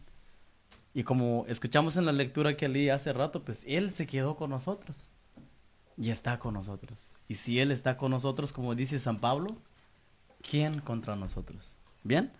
Y 0.93 1.03
como 1.03 1.45
escuchamos 1.47 1.97
en 1.97 2.05
la 2.05 2.11
lectura 2.11 2.57
que 2.57 2.67
leí 2.67 2.89
hace 2.89 3.13
rato, 3.13 3.45
pues 3.45 3.63
Él 3.67 3.91
se 3.91 4.07
quedó 4.07 4.35
con 4.35 4.49
nosotros. 4.49 5.09
Y 5.95 6.09
está 6.09 6.39
con 6.39 6.55
nosotros. 6.55 7.11
Y 7.27 7.35
si 7.35 7.59
Él 7.59 7.71
está 7.71 7.95
con 7.95 8.11
nosotros, 8.11 8.51
como 8.51 8.73
dice 8.73 8.97
San 8.99 9.19
Pablo, 9.19 9.55
¿quién 10.41 10.79
contra 10.79 11.15
nosotros? 11.15 11.77
Bien. 12.03 12.31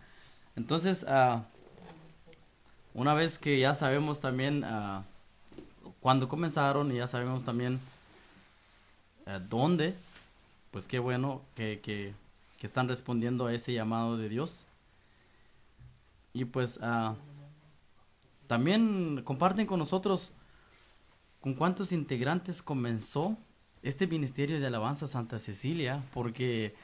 Entonces, 0.55 1.05
ah, 1.07 1.45
una 2.93 3.13
vez 3.13 3.37
que 3.37 3.59
ya 3.59 3.73
sabemos 3.73 4.19
también 4.19 4.63
ah, 4.63 5.03
cuándo 5.99 6.27
comenzaron 6.27 6.91
y 6.91 6.95
ya 6.97 7.07
sabemos 7.07 7.43
también 7.43 7.79
ah, 9.25 9.39
dónde, 9.39 9.95
pues 10.71 10.87
qué 10.87 10.99
bueno 10.99 11.41
que, 11.55 11.79
que, 11.81 12.13
que 12.57 12.67
están 12.67 12.87
respondiendo 12.87 13.45
a 13.45 13.53
ese 13.53 13.73
llamado 13.73 14.17
de 14.17 14.29
Dios. 14.29 14.65
Y 16.33 16.45
pues 16.45 16.79
también 18.47 19.23
comparten 19.23 19.65
con 19.65 19.79
nosotros 19.79 20.31
con 21.41 21.53
cuántos 21.53 21.91
integrantes 21.91 22.61
comenzó 22.61 23.37
este 23.81 24.07
ministerio 24.07 24.59
de 24.59 24.67
alabanza 24.67 25.07
Santa 25.07 25.39
Cecilia, 25.39 26.03
porque 26.13 26.75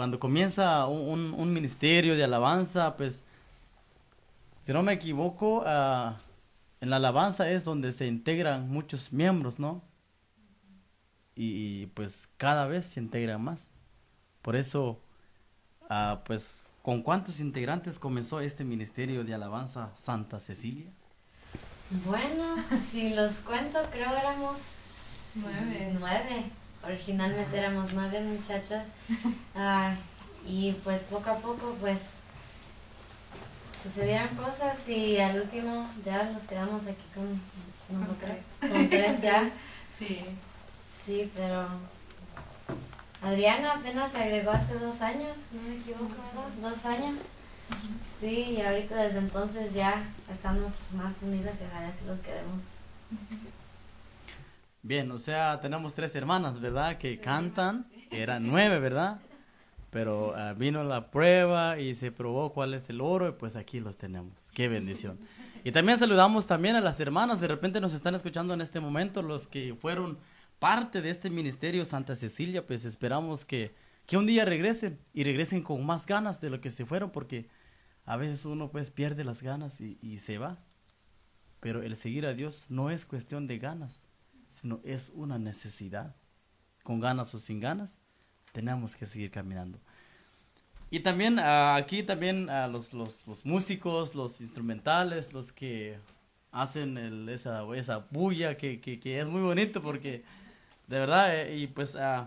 cuando 0.00 0.18
comienza 0.18 0.86
un, 0.86 1.34
un 1.34 1.52
ministerio 1.52 2.16
de 2.16 2.24
alabanza, 2.24 2.96
pues, 2.96 3.22
si 4.64 4.72
no 4.72 4.82
me 4.82 4.94
equivoco, 4.94 5.58
uh, 5.58 6.14
en 6.80 6.88
la 6.88 6.96
alabanza 6.96 7.50
es 7.50 7.64
donde 7.64 7.92
se 7.92 8.06
integran 8.06 8.70
muchos 8.70 9.12
miembros, 9.12 9.58
¿no? 9.58 9.82
Y, 11.36 11.88
pues 11.88 12.30
cada 12.38 12.66
vez 12.66 12.86
se 12.86 13.00
integran 13.00 13.44
más. 13.44 13.68
Por 14.40 14.56
eso, 14.56 15.02
uh, 15.90 16.16
pues, 16.24 16.72
¿con 16.80 17.02
cuántos 17.02 17.38
integrantes 17.38 17.98
comenzó 17.98 18.40
este 18.40 18.64
ministerio 18.64 19.22
de 19.22 19.34
alabanza 19.34 19.92
Santa 19.98 20.40
Cecilia? 20.40 20.90
Bueno, 22.06 22.54
si 22.90 23.12
los 23.12 23.32
cuento, 23.40 23.78
creo 23.92 24.16
éramos 24.16 24.56
Nueve. 25.34 25.92
Nueve. 25.92 26.59
Originalmente 26.84 27.58
éramos 27.58 27.92
nueve 27.92 28.20
muchachas. 28.20 28.86
Ah, 29.54 29.94
y 30.46 30.72
pues 30.84 31.02
poco 31.02 31.28
a 31.28 31.36
poco, 31.36 31.76
pues 31.80 31.98
sucedieron 33.82 34.28
cosas 34.36 34.88
y 34.88 35.18
al 35.18 35.40
último 35.40 35.86
ya 36.04 36.22
nos 36.24 36.42
quedamos 36.44 36.82
aquí 36.82 37.04
con, 37.14 37.26
con, 37.88 38.16
tres. 38.16 38.56
Con 38.60 38.88
tres 38.88 39.20
ya. 39.20 39.50
Sí. 39.92 40.24
Sí, 41.04 41.30
pero 41.34 41.66
Adriana 43.20 43.74
apenas 43.74 44.12
se 44.12 44.18
agregó 44.18 44.52
hace 44.52 44.74
dos 44.78 45.00
años, 45.02 45.36
no 45.52 45.62
me 45.62 45.76
equivoco, 45.76 46.08
¿verdad? 46.08 46.70
Dos 46.70 46.84
años. 46.86 47.18
Sí, 48.18 48.56
y 48.56 48.62
ahorita 48.62 48.96
desde 48.96 49.18
entonces 49.18 49.74
ya 49.74 50.02
estamos 50.30 50.72
más 50.94 51.14
unidas 51.22 51.60
y 51.60 51.64
ojalá 51.64 51.92
si 51.92 52.04
los 52.06 52.18
queremos. 52.20 52.60
Bien, 54.82 55.10
o 55.10 55.18
sea, 55.18 55.60
tenemos 55.60 55.92
tres 55.92 56.14
hermanas, 56.14 56.58
¿verdad? 56.58 56.96
Que 56.96 57.18
cantan, 57.20 57.86
eran 58.10 58.46
nueve, 58.50 58.78
¿verdad? 58.78 59.20
Pero 59.90 60.30
uh, 60.30 60.54
vino 60.56 60.84
la 60.84 61.10
prueba 61.10 61.78
y 61.78 61.94
se 61.94 62.12
probó 62.12 62.52
cuál 62.52 62.74
es 62.74 62.88
el 62.88 63.00
oro 63.00 63.28
y 63.28 63.32
pues 63.32 63.56
aquí 63.56 63.80
los 63.80 63.98
tenemos. 63.98 64.50
Qué 64.54 64.68
bendición. 64.68 65.18
Y 65.62 65.72
también 65.72 65.98
saludamos 65.98 66.46
también 66.46 66.74
a 66.76 66.80
las 66.80 66.98
hermanas, 67.00 67.38
de 67.38 67.46
repente 67.46 67.82
nos 67.82 67.92
están 67.92 68.14
escuchando 68.14 68.54
en 68.54 68.62
este 68.62 68.80
momento, 68.80 69.20
los 69.20 69.46
que 69.46 69.74
fueron 69.74 70.16
parte 70.58 71.02
de 71.02 71.10
este 71.10 71.28
ministerio 71.28 71.84
Santa 71.84 72.16
Cecilia, 72.16 72.66
pues 72.66 72.86
esperamos 72.86 73.44
que, 73.44 73.74
que 74.06 74.16
un 74.16 74.26
día 74.26 74.46
regresen 74.46 74.98
y 75.12 75.22
regresen 75.22 75.62
con 75.62 75.84
más 75.84 76.06
ganas 76.06 76.40
de 76.40 76.48
lo 76.48 76.62
que 76.62 76.70
se 76.70 76.86
fueron, 76.86 77.10
porque 77.10 77.46
a 78.06 78.16
veces 78.16 78.46
uno 78.46 78.70
pues 78.70 78.90
pierde 78.90 79.22
las 79.22 79.42
ganas 79.42 79.82
y, 79.82 79.98
y 80.00 80.20
se 80.20 80.38
va. 80.38 80.56
Pero 81.60 81.82
el 81.82 81.94
seguir 81.94 82.24
a 82.24 82.32
Dios 82.32 82.64
no 82.70 82.88
es 82.88 83.04
cuestión 83.04 83.46
de 83.46 83.58
ganas, 83.58 84.06
sino 84.50 84.80
es 84.84 85.10
una 85.14 85.38
necesidad. 85.38 86.14
Con 86.82 87.00
ganas 87.00 87.34
o 87.34 87.38
sin 87.38 87.60
ganas, 87.60 87.98
tenemos 88.52 88.96
que 88.96 89.06
seguir 89.06 89.30
caminando. 89.30 89.78
Y 90.90 91.00
también 91.00 91.38
uh, 91.38 91.76
aquí 91.76 92.02
también 92.02 92.48
uh, 92.48 92.68
los, 92.70 92.92
los, 92.92 93.26
los, 93.26 93.46
músicos, 93.46 94.14
los 94.14 94.40
instrumentales, 94.40 95.32
los 95.32 95.52
que 95.52 95.98
hacen 96.50 97.28
esa, 97.28 97.64
esa 97.76 97.98
bulla 98.10 98.56
que, 98.56 98.80
que, 98.80 99.18
es 99.18 99.26
muy 99.26 99.40
bonito 99.40 99.80
porque 99.80 100.24
de 100.88 100.98
verdad, 100.98 101.36
eh, 101.36 101.56
y 101.56 101.68
pues 101.68 101.94
uh, 101.94 102.26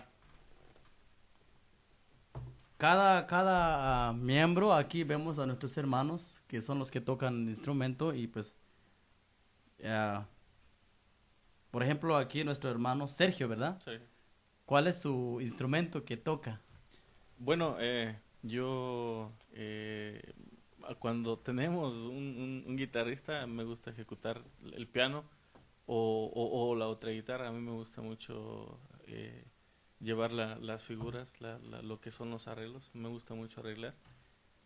cada, 2.78 3.28
cada 3.28 4.14
miembro, 4.14 4.74
aquí 4.74 5.04
vemos 5.04 5.40
a 5.40 5.46
nuestros 5.46 5.76
hermanos 5.78 6.42
que 6.48 6.62
son 6.62 6.80
los 6.80 6.90
que 6.90 7.02
tocan 7.02 7.44
el 7.44 7.50
instrumento 7.50 8.14
y 8.14 8.28
pues 8.28 8.56
por 11.74 11.82
ejemplo, 11.82 12.16
aquí 12.18 12.44
nuestro 12.44 12.70
hermano 12.70 13.08
Sergio, 13.08 13.48
¿verdad? 13.48 13.82
Sí. 13.84 13.94
¿Cuál 14.68 14.86
es 14.86 15.02
su 15.02 15.40
instrumento 15.42 16.06
que 16.06 16.18
toca? 16.18 16.62
Bueno, 17.40 17.78
eh, 17.80 18.16
yo 18.44 19.32
eh, 19.54 20.22
cuando 21.00 21.40
tenemos 21.40 21.96
un, 22.06 22.38
un, 22.38 22.64
un, 22.68 22.78
guitarrista 22.78 23.48
me 23.48 23.64
gusta 23.64 23.90
ejecutar 23.90 24.44
el 24.76 24.86
piano 24.86 25.24
o, 25.88 26.32
o, 26.32 26.70
o 26.70 26.76
la 26.76 26.88
otra 26.88 27.10
guitarra. 27.10 27.48
A 27.48 27.52
mí 27.52 27.60
me 27.60 27.72
gusta 27.72 28.04
mucho 28.04 28.78
eh, 29.08 29.44
llevar 30.00 30.32
la, 30.32 30.58
las 30.58 30.84
figuras, 30.84 31.42
la, 31.42 31.58
la, 31.58 31.82
lo 31.82 32.00
que 32.00 32.12
son 32.12 32.30
los 32.30 32.48
arreglos. 32.48 32.92
Me 32.94 33.10
gusta 33.10 33.34
mucho 33.34 33.62
arreglar. 33.62 33.96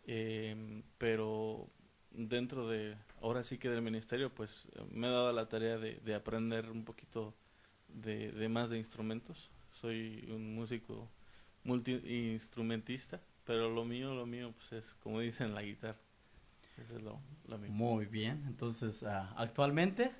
Eh, 0.04 0.82
pero 0.98 1.70
dentro 2.18 2.68
de, 2.68 2.96
ahora 3.22 3.42
sí 3.42 3.58
que 3.58 3.68
del 3.68 3.82
ministerio, 3.82 4.34
pues 4.34 4.68
me 4.90 5.06
he 5.06 5.10
dado 5.10 5.32
la 5.32 5.48
tarea 5.48 5.78
de, 5.78 6.00
de 6.00 6.14
aprender 6.14 6.70
un 6.70 6.84
poquito 6.84 7.34
de, 7.86 8.32
de, 8.32 8.48
más 8.48 8.70
de 8.70 8.78
instrumentos. 8.78 9.50
Soy 9.70 10.28
un 10.30 10.54
músico 10.54 11.08
multi-instrumentista, 11.62 13.22
pero 13.44 13.70
lo 13.70 13.84
mío, 13.84 14.14
lo 14.14 14.26
mío, 14.26 14.52
pues 14.56 14.72
es 14.72 14.94
como 14.94 15.20
dicen 15.20 15.54
la 15.54 15.62
guitarra. 15.62 16.00
Eso 16.76 16.96
es 16.96 17.02
lo, 17.02 17.20
lo 17.46 17.58
mío. 17.58 17.70
Muy 17.70 18.06
bien, 18.06 18.44
entonces, 18.46 19.02
uh, 19.02 19.34
¿actualmente? 19.36 20.12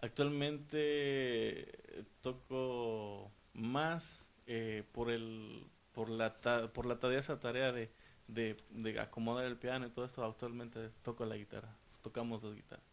Actualmente 0.00 2.06
toco 2.22 3.30
más 3.52 4.32
eh, 4.46 4.84
por 4.92 5.10
el 5.10 5.66
por 5.92 6.08
la 6.08 6.40
ta 6.40 6.72
por 6.72 6.86
la 6.86 6.98
tarea 6.98 7.18
esa 7.18 7.38
tarea 7.38 7.72
de 7.72 7.90
de, 8.32 8.56
de, 8.70 9.00
acomodar 9.00 9.44
el 9.44 9.56
piano 9.56 9.86
y 9.86 9.90
todo 9.90 10.04
esto, 10.04 10.24
actualmente 10.24 10.90
toco 11.02 11.24
la 11.24 11.36
guitarra, 11.36 11.74
tocamos 12.02 12.42
dos 12.42 12.54
guitarras. 12.54 12.84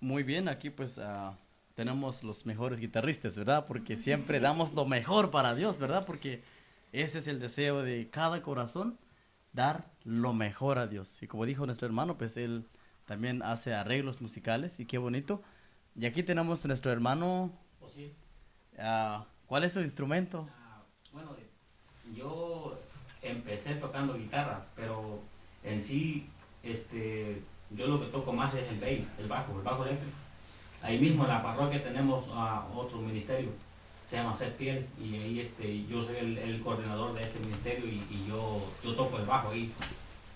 Muy 0.00 0.22
bien, 0.22 0.48
aquí 0.48 0.70
pues 0.70 0.98
uh, 0.98 1.34
tenemos 1.74 2.22
los 2.22 2.46
mejores 2.46 2.78
guitarristas, 2.78 3.36
¿verdad? 3.36 3.66
Porque 3.66 3.96
siempre 3.96 4.40
damos 4.40 4.74
lo 4.74 4.86
mejor 4.86 5.30
para 5.30 5.54
Dios, 5.54 5.78
¿verdad? 5.78 6.04
Porque 6.06 6.42
ese 6.92 7.18
es 7.18 7.26
el 7.26 7.40
deseo 7.40 7.82
de 7.82 8.08
cada 8.10 8.42
corazón, 8.42 8.98
dar 9.52 9.90
lo 10.04 10.32
mejor 10.32 10.78
a 10.78 10.86
Dios. 10.86 11.22
Y 11.22 11.26
como 11.26 11.46
dijo 11.46 11.66
nuestro 11.66 11.86
hermano, 11.86 12.16
pues 12.18 12.36
él 12.36 12.66
también 13.06 13.42
hace 13.42 13.74
arreglos 13.74 14.20
musicales 14.20 14.78
y 14.78 14.86
qué 14.86 14.98
bonito. 14.98 15.42
Y 15.96 16.06
aquí 16.06 16.22
tenemos 16.22 16.64
a 16.64 16.68
nuestro 16.68 16.92
hermano. 16.92 17.52
Uh, 17.80 19.24
¿Cuál 19.46 19.64
es 19.64 19.72
su 19.72 19.80
instrumento? 19.80 20.42
Uh, 20.42 21.12
bueno, 21.12 21.36
empecé 23.24 23.74
tocando 23.76 24.14
guitarra, 24.14 24.64
pero 24.76 25.20
en 25.62 25.80
sí, 25.80 26.26
este, 26.62 27.42
yo 27.70 27.86
lo 27.86 28.00
que 28.00 28.06
toco 28.06 28.32
más 28.32 28.54
es 28.54 28.70
el 28.70 28.78
bass, 28.78 29.08
el 29.18 29.26
bajo, 29.28 29.56
el 29.56 29.62
bajo 29.62 29.84
eléctrico. 29.84 30.16
Ahí 30.82 30.98
mismo 30.98 31.24
en 31.24 31.30
la 31.30 31.42
parroquia 31.42 31.82
tenemos 31.82 32.24
otro 32.74 32.98
ministerio, 32.98 33.50
se 34.08 34.16
llama 34.16 34.36
Piel, 34.58 34.86
y 35.02 35.14
ahí 35.16 35.40
este, 35.40 35.86
yo 35.86 36.02
soy 36.02 36.16
el, 36.16 36.60
coordinador 36.62 37.14
de 37.14 37.24
ese 37.24 37.40
ministerio 37.40 37.86
y, 37.86 38.04
y, 38.10 38.26
yo, 38.28 38.60
yo 38.82 38.94
toco 38.94 39.18
el 39.18 39.24
bajo 39.24 39.50
ahí. 39.50 39.72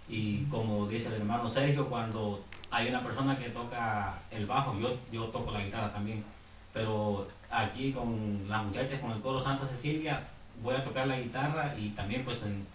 Y 0.08 0.44
como 0.44 0.88
dice 0.88 1.08
el 1.08 1.16
hermano 1.16 1.46
Sergio, 1.46 1.86
cuando 1.86 2.42
hay 2.70 2.88
una 2.88 3.02
persona 3.02 3.38
que 3.38 3.50
toca 3.50 4.18
el 4.30 4.46
bajo, 4.46 4.78
yo, 4.80 4.96
yo 5.12 5.24
toco 5.26 5.50
la 5.50 5.62
guitarra 5.62 5.92
también. 5.92 6.24
Pero 6.72 7.28
aquí 7.50 7.92
con 7.92 8.46
las 8.48 8.64
muchachas, 8.64 9.00
con 9.00 9.10
el 9.10 9.20
coro 9.20 9.38
Santa 9.38 9.66
Cecilia, 9.66 10.26
voy 10.62 10.74
a 10.74 10.84
tocar 10.84 11.06
la 11.06 11.20
guitarra 11.20 11.74
y 11.78 11.90
también 11.90 12.24
pues 12.24 12.42
en, 12.42 12.66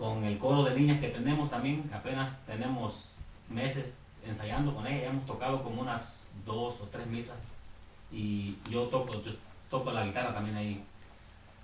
con 0.00 0.24
el 0.24 0.38
coro 0.38 0.64
de 0.64 0.74
niñas 0.74 0.98
que 0.98 1.10
tenemos 1.10 1.50
también, 1.50 1.90
apenas 1.92 2.40
tenemos 2.46 3.18
meses 3.50 3.92
ensayando 4.24 4.74
con 4.74 4.86
ella, 4.86 5.10
hemos 5.10 5.26
tocado 5.26 5.62
como 5.62 5.82
unas 5.82 6.32
dos 6.46 6.80
o 6.80 6.84
tres 6.86 7.06
misas 7.06 7.36
y 8.10 8.56
yo 8.70 8.84
toco, 8.84 9.22
toco 9.68 9.92
la 9.92 10.06
guitarra 10.06 10.32
también 10.32 10.56
ahí, 10.56 10.82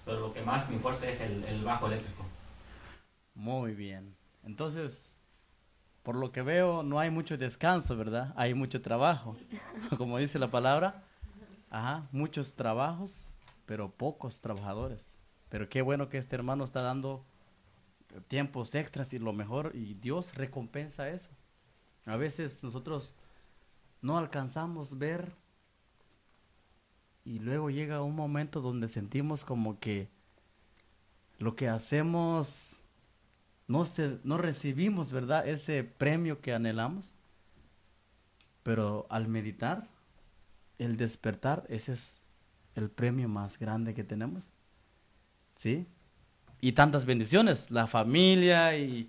pero 0.04 0.20
lo 0.20 0.34
que 0.34 0.42
más 0.42 0.68
me 0.68 0.78
fuerte 0.78 1.10
es 1.10 1.20
el, 1.22 1.44
el 1.44 1.64
bajo 1.64 1.86
eléctrico. 1.86 2.26
Muy 3.34 3.74
bien, 3.74 4.14
entonces, 4.44 5.16
por 6.02 6.14
lo 6.14 6.30
que 6.30 6.42
veo, 6.42 6.82
no 6.82 7.00
hay 7.00 7.08
mucho 7.08 7.38
descanso, 7.38 7.96
¿verdad? 7.96 8.34
Hay 8.36 8.52
mucho 8.52 8.82
trabajo, 8.82 9.38
como 9.96 10.18
dice 10.18 10.38
la 10.38 10.50
palabra, 10.50 11.04
ajá, 11.70 12.06
muchos 12.12 12.52
trabajos, 12.52 13.30
pero 13.64 13.90
pocos 13.90 14.42
trabajadores. 14.42 15.16
Pero 15.48 15.70
qué 15.70 15.80
bueno 15.80 16.10
que 16.10 16.18
este 16.18 16.36
hermano 16.36 16.64
está 16.64 16.82
dando 16.82 17.24
tiempos 18.28 18.74
extras 18.74 19.12
y 19.12 19.18
lo 19.18 19.32
mejor 19.32 19.72
y 19.74 19.94
Dios 19.94 20.34
recompensa 20.34 21.08
eso. 21.08 21.30
A 22.04 22.16
veces 22.16 22.62
nosotros 22.62 23.12
no 24.00 24.18
alcanzamos 24.18 24.98
ver 24.98 25.34
y 27.24 27.40
luego 27.40 27.70
llega 27.70 28.02
un 28.02 28.14
momento 28.14 28.60
donde 28.60 28.88
sentimos 28.88 29.44
como 29.44 29.80
que 29.80 30.08
lo 31.38 31.56
que 31.56 31.68
hacemos 31.68 32.82
no 33.68 33.84
se, 33.84 34.20
no 34.22 34.38
recibimos, 34.38 35.10
¿verdad? 35.10 35.46
Ese 35.46 35.82
premio 35.84 36.40
que 36.40 36.54
anhelamos. 36.54 37.14
Pero 38.62 39.06
al 39.10 39.28
meditar, 39.28 39.88
el 40.78 40.96
despertar, 40.96 41.64
ese 41.68 41.94
es 41.94 42.20
el 42.74 42.90
premio 42.90 43.28
más 43.28 43.58
grande 43.58 43.94
que 43.94 44.04
tenemos. 44.04 44.50
¿Sí? 45.56 45.86
Y 46.66 46.72
tantas 46.72 47.04
bendiciones, 47.04 47.70
la 47.70 47.86
familia 47.86 48.76
y, 48.76 49.08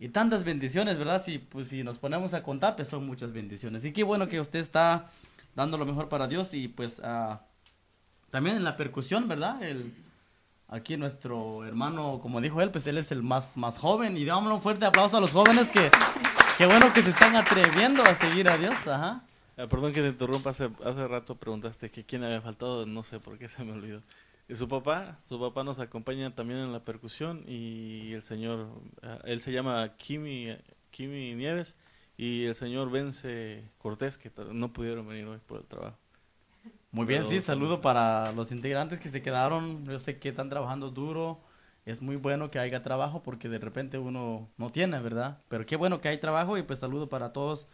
y 0.00 0.08
tantas 0.08 0.42
bendiciones, 0.42 0.98
¿verdad? 0.98 1.22
Si, 1.22 1.38
pues, 1.38 1.68
si 1.68 1.84
nos 1.84 1.98
ponemos 1.98 2.34
a 2.34 2.42
contar, 2.42 2.74
pues 2.74 2.88
son 2.88 3.06
muchas 3.06 3.32
bendiciones. 3.32 3.84
Y 3.84 3.92
qué 3.92 4.02
bueno 4.02 4.26
que 4.26 4.40
usted 4.40 4.58
está 4.58 5.08
dando 5.54 5.78
lo 5.78 5.86
mejor 5.86 6.08
para 6.08 6.26
Dios 6.26 6.52
y 6.52 6.66
pues 6.66 6.98
uh, 6.98 7.36
también 8.28 8.56
en 8.56 8.64
la 8.64 8.76
percusión, 8.76 9.28
¿verdad? 9.28 9.62
El, 9.62 9.94
aquí 10.66 10.96
nuestro 10.96 11.64
hermano, 11.64 12.18
como 12.20 12.40
dijo 12.40 12.60
él, 12.60 12.72
pues 12.72 12.84
él 12.88 12.98
es 12.98 13.12
el 13.12 13.22
más, 13.22 13.56
más 13.56 13.78
joven. 13.78 14.16
Y 14.16 14.24
dámosle 14.24 14.54
un 14.54 14.60
fuerte 14.62 14.84
aplauso 14.84 15.16
a 15.16 15.20
los 15.20 15.30
jóvenes 15.30 15.68
que, 15.68 15.92
qué 16.58 16.66
bueno 16.66 16.92
que 16.92 17.02
se 17.02 17.10
están 17.10 17.36
atreviendo 17.36 18.02
a 18.02 18.16
seguir 18.16 18.48
a 18.48 18.58
Dios. 18.58 18.84
Ajá. 18.88 19.22
Ah, 19.56 19.68
perdón 19.68 19.92
que 19.92 20.00
te 20.00 20.08
interrumpa, 20.08 20.50
hace, 20.50 20.70
hace 20.84 21.06
rato 21.06 21.36
preguntaste 21.36 21.88
que 21.88 22.02
quién 22.02 22.24
había 22.24 22.40
faltado, 22.40 22.84
no 22.84 23.04
sé 23.04 23.20
por 23.20 23.38
qué 23.38 23.46
se 23.46 23.62
me 23.62 23.70
olvidó. 23.70 24.02
Y 24.50 24.56
su 24.56 24.68
papá, 24.68 25.20
su 25.28 25.38
papá 25.38 25.62
nos 25.62 25.78
acompaña 25.78 26.34
también 26.34 26.58
en 26.58 26.72
la 26.72 26.80
percusión 26.84 27.44
y 27.46 28.12
el 28.14 28.24
señor, 28.24 28.66
ah, 29.00 29.20
él 29.22 29.40
se 29.40 29.52
llama 29.52 29.94
Kimi, 29.96 30.48
Kimi 30.90 31.36
Nieves 31.36 31.76
y 32.16 32.46
el 32.46 32.56
señor 32.56 32.90
Vence 32.90 33.62
Cortés, 33.78 34.18
que 34.18 34.32
no 34.52 34.72
pudieron 34.72 35.06
venir 35.06 35.26
hoy 35.26 35.38
por 35.46 35.60
el 35.60 35.66
trabajo. 35.66 35.96
Muy 36.90 37.06
bien, 37.06 37.20
Pero- 37.20 37.30
sí, 37.30 37.40
saludo 37.40 37.80
para 37.80 38.32
los 38.32 38.50
integrantes 38.50 38.98
que 38.98 39.08
se 39.08 39.22
quedaron. 39.22 39.84
Yo 39.86 40.00
sé 40.00 40.18
que 40.18 40.30
están 40.30 40.48
trabajando 40.48 40.90
duro. 40.90 41.38
Es 41.86 42.02
muy 42.02 42.16
bueno 42.16 42.50
que 42.50 42.58
haya 42.58 42.82
trabajo 42.82 43.22
porque 43.22 43.48
de 43.48 43.58
repente 43.60 43.98
uno 43.98 44.48
no 44.58 44.70
tiene, 44.72 44.98
¿verdad? 44.98 45.38
Pero 45.48 45.64
qué 45.64 45.76
bueno 45.76 46.00
que 46.00 46.08
hay 46.08 46.18
trabajo 46.18 46.58
y 46.58 46.64
pues 46.64 46.80
saludo 46.80 47.08
para 47.08 47.32
todos 47.32 47.68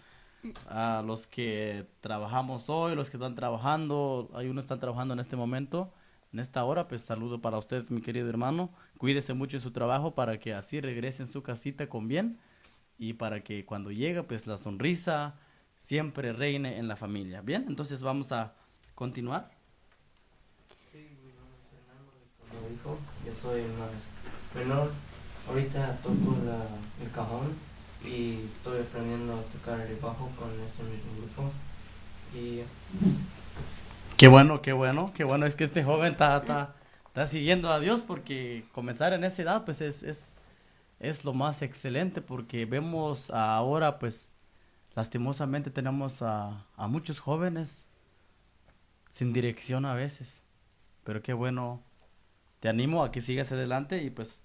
a 0.68 1.02
los 1.06 1.26
que 1.26 1.86
trabajamos 2.02 2.68
hoy, 2.68 2.94
los 2.94 3.08
que 3.08 3.16
están 3.16 3.34
trabajando. 3.34 4.30
Hay 4.34 4.48
unos 4.48 4.64
que 4.64 4.66
están 4.66 4.80
trabajando 4.80 5.14
en 5.14 5.20
este 5.20 5.36
momento, 5.36 5.90
en 6.32 6.40
esta 6.40 6.64
hora. 6.64 6.88
Pues 6.88 7.02
saludo 7.02 7.40
para 7.40 7.58
usted, 7.58 7.88
mi 7.88 8.00
querido 8.00 8.28
hermano. 8.28 8.70
Cuídese 8.98 9.34
mucho 9.34 9.56
en 9.56 9.62
su 9.62 9.70
trabajo 9.70 10.14
para 10.14 10.38
que 10.38 10.54
así 10.54 10.80
regrese 10.80 11.22
en 11.22 11.28
su 11.28 11.42
casita 11.42 11.88
con 11.88 12.08
bien 12.08 12.38
y 12.98 13.14
para 13.14 13.42
que 13.42 13.64
cuando 13.64 13.90
llegue 13.90 14.22
pues 14.22 14.46
la 14.46 14.58
sonrisa 14.58 15.38
siempre 15.78 16.32
reine 16.32 16.78
en 16.78 16.88
la 16.88 16.96
familia. 16.96 17.40
Bien, 17.42 17.64
entonces 17.68 18.02
vamos 18.02 18.32
a 18.32 18.54
continuar. 18.94 19.50
Dijo, 22.70 22.98
yo 23.24 23.34
soy 23.34 23.62
el 23.62 23.70
menor. 24.58 24.90
Ahorita 25.48 25.98
toco 26.02 26.36
el 27.00 27.10
cajón 27.12 27.54
y 28.04 28.44
estoy 28.44 28.80
aprendiendo 28.80 29.34
a 29.34 29.42
tocar 29.42 29.80
el 29.80 29.96
bajo 29.96 30.30
con 30.38 30.50
este 30.60 30.82
mismo 30.82 31.12
grupo. 31.18 31.52
Y 32.34 32.62
Qué 34.16 34.28
bueno, 34.28 34.62
qué 34.62 34.72
bueno, 34.72 35.12
qué 35.14 35.24
bueno. 35.24 35.44
Es 35.44 35.56
que 35.56 35.64
este 35.64 35.84
joven 35.84 36.12
está, 36.12 36.38
está, 36.38 36.74
está 37.06 37.26
siguiendo 37.26 37.70
a 37.70 37.80
Dios 37.80 38.02
porque 38.02 38.64
comenzar 38.72 39.12
en 39.12 39.24
esa 39.24 39.42
edad 39.42 39.64
pues 39.66 39.82
es, 39.82 40.02
es, 40.02 40.32
es 41.00 41.26
lo 41.26 41.34
más 41.34 41.60
excelente 41.60 42.22
porque 42.22 42.64
vemos 42.64 43.30
ahora 43.30 43.98
pues 43.98 44.32
lastimosamente 44.94 45.70
tenemos 45.70 46.22
a, 46.22 46.64
a 46.76 46.88
muchos 46.88 47.18
jóvenes 47.18 47.86
sin 49.12 49.34
dirección 49.34 49.84
a 49.84 49.94
veces. 49.94 50.40
Pero 51.04 51.22
qué 51.22 51.34
bueno. 51.34 51.82
Te 52.60 52.70
animo 52.70 53.04
a 53.04 53.12
que 53.12 53.20
sigas 53.20 53.52
adelante 53.52 54.02
y 54.02 54.08
pues 54.08 54.40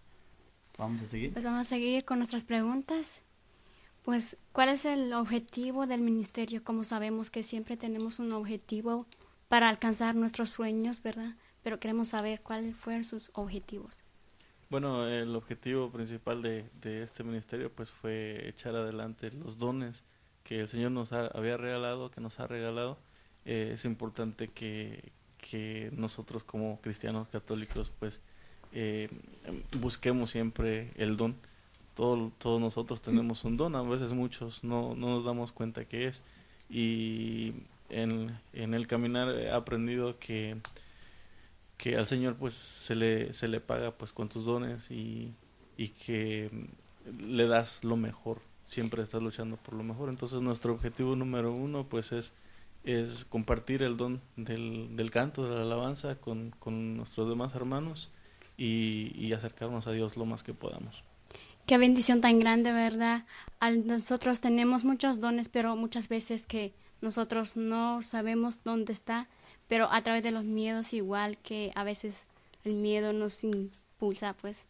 vamos 0.78 1.02
a 1.02 1.08
seguir. 1.08 1.32
Pues 1.32 1.46
vamos 1.46 1.62
a 1.62 1.70
seguir 1.70 2.04
con 2.04 2.18
nuestras 2.18 2.44
preguntas. 2.44 3.22
Pues, 4.04 4.36
¿cuál 4.52 4.70
es 4.70 4.84
el 4.86 5.14
objetivo 5.14 5.88
del 5.88 6.02
ministerio? 6.02 6.64
Como 6.64 6.84
sabemos 6.84 7.30
que 7.30 7.44
siempre 7.44 7.78
tenemos 7.78 8.20
un 8.20 8.32
objetivo 8.34 9.06
para 9.52 9.68
alcanzar 9.68 10.16
nuestros 10.16 10.50
sueños, 10.50 11.04
¿verdad? 11.04 11.36
Pero 11.62 11.78
queremos 11.78 12.08
saber 12.08 12.40
cuáles 12.42 12.74
fueron 12.74 13.04
sus 13.04 13.30
objetivos. 13.34 13.94
Bueno, 14.70 15.06
el 15.10 15.36
objetivo 15.36 15.92
principal 15.92 16.42
de, 16.42 16.70
este 17.04 17.26
ministerio 17.26 17.70
pues 17.70 17.92
fue 17.92 18.48
echar 18.48 18.74
adelante 18.78 19.30
los 19.32 19.58
dones 19.58 20.06
que 20.46 20.60
el 20.60 20.70
Señor 20.70 20.92
nos 20.92 21.12
ha- 21.12 21.28
había 21.28 21.58
regalado, 21.58 22.10
que 22.12 22.22
nos 22.22 22.40
ha 22.40 22.48
regalado. 22.48 22.98
Eh, 23.44 23.72
es 23.74 23.84
importante 23.84 24.48
que, 24.48 25.12
nosotros 25.92 26.44
como 26.46 26.80
cristianos 26.80 27.28
católicos 27.28 27.92
pues 28.00 28.22
eh, 28.72 29.10
busquemos 29.82 30.32
siempre 30.32 30.92
el 30.96 31.18
don. 31.18 31.36
Todo- 31.94 32.32
todos 32.38 32.62
nosotros 32.62 33.02
tenemos 33.02 33.44
un 33.44 33.58
don, 33.58 33.76
a 33.76 33.82
veces 33.82 34.14
muchos 34.14 34.64
no, 34.64 34.96
no 34.96 35.08
nos 35.10 35.26
damos 35.26 35.52
cuenta 35.52 35.84
que 35.84 36.08
es. 36.08 36.24
Y 36.70 37.52
en, 37.92 38.40
en 38.54 38.74
el 38.74 38.88
caminar 38.88 39.30
he 39.30 39.52
aprendido 39.52 40.18
que 40.20 40.58
que 41.82 41.98
al 41.98 42.06
Señor 42.06 42.36
pues 42.36 42.54
se 42.54 42.94
le, 42.94 43.34
se 43.34 43.48
le 43.48 43.60
paga 43.60 43.90
pues 43.90 44.12
con 44.12 44.30
tus 44.30 44.46
dones 44.46 44.92
y, 44.92 45.34
y 45.78 45.90
que 45.90 46.52
le 47.20 47.48
das 47.48 47.84
lo 47.84 47.98
mejor, 47.98 48.40
siempre 48.66 49.02
estás 49.02 49.24
luchando 49.24 49.58
por 49.58 49.74
lo 49.74 49.84
mejor. 49.84 50.10
Entonces 50.10 50.44
nuestro 50.44 50.74
objetivo 50.74 51.16
número 51.16 51.52
uno 51.52 51.90
pues 51.90 52.12
es, 52.12 52.34
es 52.84 53.26
compartir 53.26 53.82
el 53.82 53.98
don 53.98 54.22
del, 54.36 54.96
del 54.96 55.10
canto, 55.10 55.50
de 55.50 55.56
la 55.56 55.64
alabanza 55.64 56.18
con, 56.18 56.52
con 56.60 56.96
nuestros 56.98 57.28
demás 57.28 57.56
hermanos 57.56 58.12
y, 58.58 59.12
y 59.16 59.34
acercarnos 59.34 59.88
a 59.88 59.92
Dios 59.92 60.18
lo 60.18 60.26
más 60.26 60.44
que 60.44 60.54
podamos. 60.54 61.04
Qué 61.66 61.80
bendición 61.80 62.22
tan 62.22 62.38
grande, 62.38 62.72
¿verdad? 62.74 63.26
Al 63.60 63.88
nosotros 63.88 64.40
tenemos 64.40 64.84
muchos 64.84 65.20
dones, 65.20 65.50
pero 65.50 65.76
muchas 65.76 66.10
veces 66.10 66.46
que 66.46 66.76
nosotros 67.02 67.58
no 67.58 68.04
sabemos 68.04 68.64
dónde 68.64 68.94
está, 68.94 69.28
pero 69.68 69.92
a 69.92 70.02
través 70.04 70.24
de 70.24 70.32
los 70.32 70.44
miedos 70.44 70.94
igual 70.94 71.38
que 71.40 71.72
a 71.76 71.84
veces 71.84 72.28
el 72.64 72.76
miedo 72.76 73.14
nos 73.14 73.44
impulsa, 73.44 74.34
pues. 74.34 74.66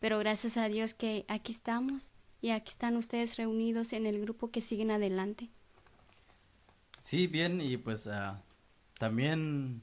Pero 0.00 0.18
gracias 0.18 0.56
a 0.56 0.68
Dios 0.68 0.94
que 0.94 1.24
aquí 1.28 1.52
estamos 1.52 2.10
y 2.40 2.50
aquí 2.50 2.70
están 2.70 2.96
ustedes 2.96 3.36
reunidos 3.36 3.92
en 3.92 4.06
el 4.06 4.20
grupo 4.20 4.50
que 4.50 4.60
siguen 4.60 4.90
adelante. 4.90 5.48
Sí, 7.02 7.26
bien, 7.26 7.60
y 7.60 7.76
pues 7.76 8.06
ah, 8.06 8.42
también 8.98 9.82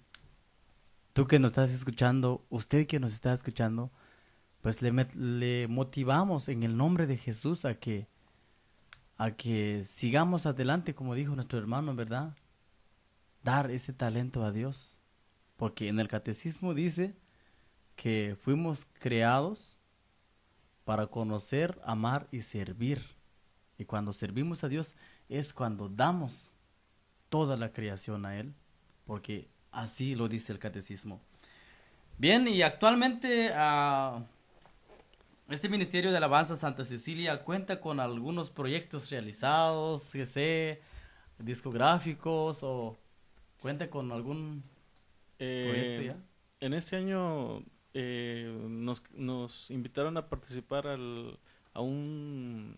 tú 1.13 1.27
que 1.27 1.39
nos 1.39 1.51
estás 1.51 1.71
escuchando, 1.71 2.45
usted 2.49 2.87
que 2.87 2.99
nos 2.99 3.13
está 3.13 3.33
escuchando, 3.33 3.91
pues 4.61 4.81
le, 4.81 4.91
le 5.15 5.67
motivamos 5.67 6.47
en 6.47 6.63
el 6.63 6.77
nombre 6.77 7.07
de 7.07 7.17
Jesús 7.17 7.65
a 7.65 7.75
que 7.75 8.07
a 9.19 9.31
que 9.31 9.83
sigamos 9.83 10.45
adelante, 10.45 10.95
como 10.95 11.13
dijo 11.13 11.35
nuestro 11.35 11.59
hermano, 11.59 11.93
¿verdad? 11.93 12.37
Dar 13.43 13.69
ese 13.69 13.91
talento 13.91 14.45
a 14.45 14.53
Dios, 14.53 14.97
porque 15.57 15.89
en 15.89 15.99
el 15.99 16.07
catecismo 16.07 16.73
dice 16.73 17.13
que 17.97 18.37
fuimos 18.41 18.87
creados 18.97 19.75
para 20.85 21.07
conocer, 21.07 21.81
amar 21.83 22.29
y 22.31 22.43
servir. 22.43 23.03
Y 23.77 23.83
cuando 23.83 24.13
servimos 24.13 24.63
a 24.63 24.69
Dios 24.69 24.95
es 25.27 25.53
cuando 25.53 25.89
damos 25.89 26.53
toda 27.27 27.57
la 27.57 27.73
creación 27.73 28.25
a 28.25 28.37
Él, 28.37 28.53
porque 29.05 29.49
así 29.69 30.15
lo 30.15 30.29
dice 30.29 30.53
el 30.53 30.59
catecismo. 30.59 31.19
Bien, 32.17 32.47
y 32.47 32.61
actualmente 32.61 33.51
ah, 33.53 34.23
este 35.49 35.69
Ministerio 35.69 36.11
de 36.11 36.17
Alabanza 36.17 36.55
Santa 36.57 36.85
Cecilia 36.85 37.43
cuenta 37.43 37.79
con 37.81 37.99
algunos 37.99 38.49
proyectos 38.49 39.09
realizados, 39.09 40.11
que 40.11 40.25
sé, 40.25 40.81
discográficos 41.39 42.59
o 42.63 42.97
cuenta 43.59 43.89
con 43.89 44.11
algún 44.11 44.63
proyecto 45.63 46.01
Eh, 46.01 46.05
ya. 46.05 46.17
En 46.59 46.73
este 46.73 46.97
año 46.97 47.63
eh, 47.93 48.53
nos, 48.67 49.01
nos 49.13 49.69
invitaron 49.71 50.17
a 50.17 50.27
participar 50.29 50.87
al, 50.87 51.39
a, 51.73 51.81
un, 51.81 52.75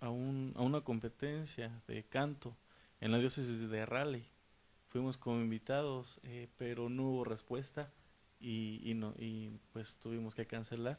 a, 0.00 0.08
un, 0.08 0.54
a 0.56 0.62
una 0.62 0.80
competencia 0.80 1.82
de 1.86 2.04
canto 2.04 2.56
en 3.00 3.12
la 3.12 3.18
diócesis 3.18 3.68
de 3.68 3.86
Raleigh. 3.86 4.26
Fuimos 4.88 5.16
como 5.16 5.40
invitados, 5.40 6.20
eh, 6.24 6.48
pero 6.56 6.88
no 6.88 7.04
hubo 7.04 7.24
respuesta 7.24 7.92
y, 8.40 8.80
y, 8.84 8.94
no, 8.94 9.14
y 9.18 9.50
pues 9.72 9.98
tuvimos 9.98 10.34
que 10.34 10.46
cancelar. 10.46 10.98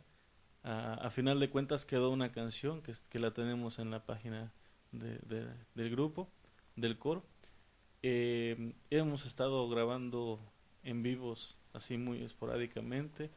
A, 0.63 0.93
a 0.95 1.09
final 1.09 1.39
de 1.39 1.49
cuentas 1.49 1.85
quedó 1.85 2.09
una 2.09 2.31
canción 2.31 2.81
que, 2.81 2.93
que 3.09 3.19
la 3.19 3.31
tenemos 3.33 3.79
en 3.79 3.91
la 3.91 4.05
página 4.05 4.51
de- 4.91 5.19
de- 5.19 5.53
del 5.75 5.89
grupo, 5.89 6.29
del 6.75 6.97
coro. 6.97 7.23
Eh, 8.01 8.73
hemos 8.89 9.25
estado 9.25 9.67
grabando 9.69 10.39
en 10.83 11.03
vivos 11.03 11.57
así 11.73 11.97
muy 11.97 12.21
esporádicamente. 12.23 13.31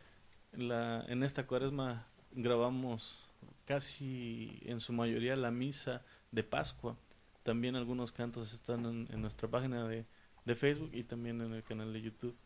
En, 0.52 0.68
la, 0.68 1.04
en 1.08 1.22
esta 1.22 1.46
cuaresma 1.46 2.06
grabamos 2.32 3.28
casi 3.64 4.60
en 4.64 4.80
su 4.80 4.92
mayoría 4.92 5.36
la 5.36 5.50
misa 5.50 6.04
de 6.30 6.42
Pascua. 6.44 6.96
También 7.42 7.76
algunos 7.76 8.12
cantos 8.12 8.52
están 8.52 8.84
en, 8.86 9.08
en 9.12 9.20
nuestra 9.20 9.48
página 9.48 9.86
de, 9.86 10.06
de 10.44 10.54
Facebook 10.54 10.90
y 10.92 11.04
también 11.04 11.40
en 11.40 11.52
el 11.54 11.62
canal 11.62 11.92
de 11.92 12.02
YouTube. 12.02 12.36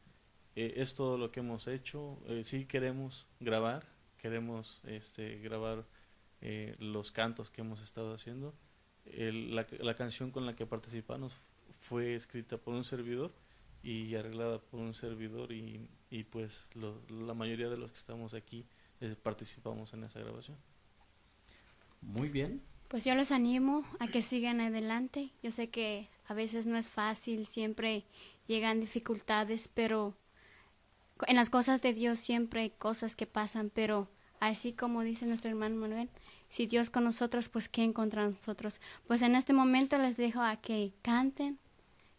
Eh, 0.56 0.74
es 0.76 0.94
todo 0.94 1.16
lo 1.18 1.30
que 1.30 1.40
hemos 1.40 1.66
hecho. 1.68 2.18
Eh, 2.26 2.44
sí 2.44 2.66
queremos 2.66 3.26
grabar, 3.40 3.86
queremos 4.20 4.80
este, 4.84 5.38
grabar 5.38 5.84
eh, 6.42 6.76
los 6.78 7.10
cantos 7.10 7.50
que 7.50 7.60
hemos 7.62 7.80
estado 7.82 8.14
haciendo. 8.14 8.54
El- 9.06 9.54
la, 9.54 9.66
la 9.80 9.94
canción 9.94 10.30
con 10.30 10.46
la 10.46 10.54
que 10.54 10.66
participamos 10.66 11.32
fue 11.80 12.14
escrita 12.14 12.58
por 12.58 12.74
un 12.74 12.84
servidor 12.84 13.32
y 13.82 14.14
arreglada 14.14 14.58
por 14.60 14.80
un 14.80 14.92
servidor 14.94 15.52
y, 15.52 15.88
y 16.10 16.24
pues 16.24 16.66
lo- 16.74 17.00
la 17.08 17.34
mayoría 17.34 17.68
de 17.68 17.78
los 17.78 17.90
que 17.92 17.98
estamos 17.98 18.34
aquí 18.34 18.64
eh, 19.00 19.16
participamos 19.22 19.92
en 19.94 20.04
esa 20.04 20.20
grabación. 20.20 20.56
Muy 22.02 22.28
bien. 22.28 22.62
Pues 22.88 23.04
yo 23.04 23.14
los 23.14 23.30
animo 23.30 23.84
a 24.00 24.08
que 24.08 24.20
sigan 24.22 24.60
adelante. 24.60 25.30
Yo 25.42 25.50
sé 25.50 25.68
que 25.70 26.08
a 26.26 26.34
veces 26.34 26.66
no 26.66 26.76
es 26.76 26.88
fácil, 26.90 27.46
siempre 27.46 28.04
llegan 28.48 28.80
dificultades, 28.80 29.68
pero 29.68 30.14
en 31.26 31.36
las 31.36 31.50
cosas 31.50 31.80
de 31.82 31.92
Dios 31.92 32.18
siempre 32.18 32.62
hay 32.62 32.70
cosas 32.70 33.16
que 33.16 33.26
pasan, 33.26 33.70
pero 33.70 34.08
así 34.40 34.72
como 34.72 35.02
dice 35.02 35.26
nuestro 35.26 35.50
hermano 35.50 35.76
Manuel, 35.76 36.08
si 36.48 36.66
Dios 36.66 36.90
con 36.90 37.04
nosotros, 37.04 37.48
pues 37.48 37.68
¿qué 37.68 37.92
contra 37.92 38.28
nosotros? 38.28 38.80
Pues 39.06 39.22
en 39.22 39.34
este 39.34 39.52
momento 39.52 39.98
les 39.98 40.16
dejo 40.16 40.40
a 40.40 40.56
que 40.56 40.92
canten, 41.02 41.58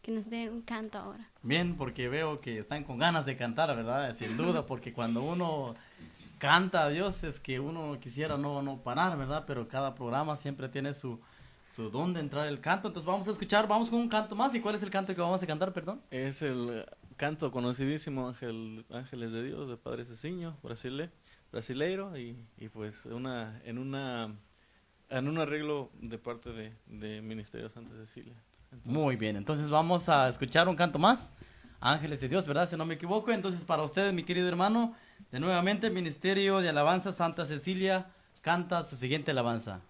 que 0.02 0.12
nos 0.12 0.30
den 0.30 0.50
un 0.50 0.62
canto 0.62 0.98
ahora. 0.98 1.30
Bien, 1.44 1.76
porque 1.76 2.08
veo 2.08 2.40
que 2.40 2.60
están 2.60 2.84
con 2.84 2.98
ganas 2.98 3.26
de 3.26 3.36
cantar, 3.36 3.76
¿verdad? 3.76 4.14
Sin 4.16 4.38
duda, 4.38 4.66
porque 4.68 4.94
cuando 4.94 5.24
uno 5.24 5.76
canta 6.38 6.84
a 6.84 6.90
Dios 6.90 7.24
es 7.24 7.40
que 7.40 7.60
uno 7.60 8.00
quisiera 8.00 8.38
no, 8.38 8.62
no 8.62 8.82
parar, 8.82 9.18
¿verdad? 9.18 9.44
Pero 9.46 9.68
cada 9.68 9.94
programa 9.94 10.36
siempre 10.36 10.70
tiene 10.70 10.94
su, 10.94 11.20
su 11.68 11.90
don 11.90 12.14
de 12.14 12.20
entrar 12.20 12.48
el 12.48 12.60
canto. 12.60 12.88
Entonces 12.88 13.08
vamos 13.08 13.28
a 13.28 13.32
escuchar, 13.32 13.68
vamos 13.68 13.90
con 13.90 14.00
un 14.00 14.10
canto 14.10 14.36
más. 14.36 14.56
¿Y 14.56 14.60
cuál 14.60 14.76
es 14.76 14.84
el 14.84 14.90
canto 14.90 15.14
que 15.14 15.22
vamos 15.22 15.44
a 15.44 15.48
cantar, 15.48 15.72
perdón? 15.72 16.02
Es 16.10 16.42
el 16.42 16.86
canto 17.22 17.52
conocidísimo 17.52 18.30
Ángel, 18.30 18.84
Ángeles 18.90 19.32
de 19.32 19.44
Dios 19.44 19.70
de 19.70 19.78
Padre 19.78 20.06
Ceciño, 20.06 20.58
brasile, 20.64 21.12
brasileiro, 21.52 22.18
y, 22.18 22.34
pues 22.74 23.06
una, 23.06 23.62
en, 23.64 23.78
una, 23.78 24.36
en 25.08 25.28
un 25.28 25.38
arreglo 25.38 25.92
de 26.02 26.18
parte 26.18 26.52
de, 26.52 26.74
de 26.88 27.22
Ministerio 27.22 27.70
Santa 27.70 27.94
Cecilia. 27.96 28.34
Muy 28.86 29.18
bien, 29.18 29.36
entonces 29.36 29.70
vamos 29.70 30.10
a 30.10 30.30
escuchar 30.30 30.68
un 30.68 30.76
canto 30.76 30.98
más. 30.98 31.32
Ángeles 31.80 32.22
de 32.22 32.28
Dios, 32.28 32.48
¿verdad? 32.48 32.68
Si 32.68 32.76
no 32.76 32.86
me 32.86 32.96
equivoco. 32.96 33.32
Entonces, 33.32 33.66
para 33.66 33.84
ustedes, 33.84 34.12
mi 34.14 34.24
querido 34.24 34.48
hermano, 34.48 34.96
de 35.32 35.40
nuevamente, 35.40 35.92
Ministerio 35.92 36.60
de 36.60 36.70
Alabanza 36.70 37.12
Santa 37.12 37.46
Cecilia 37.46 38.10
canta 38.42 38.84
su 38.84 38.96
siguiente 38.96 39.30
alabanza. 39.30 39.82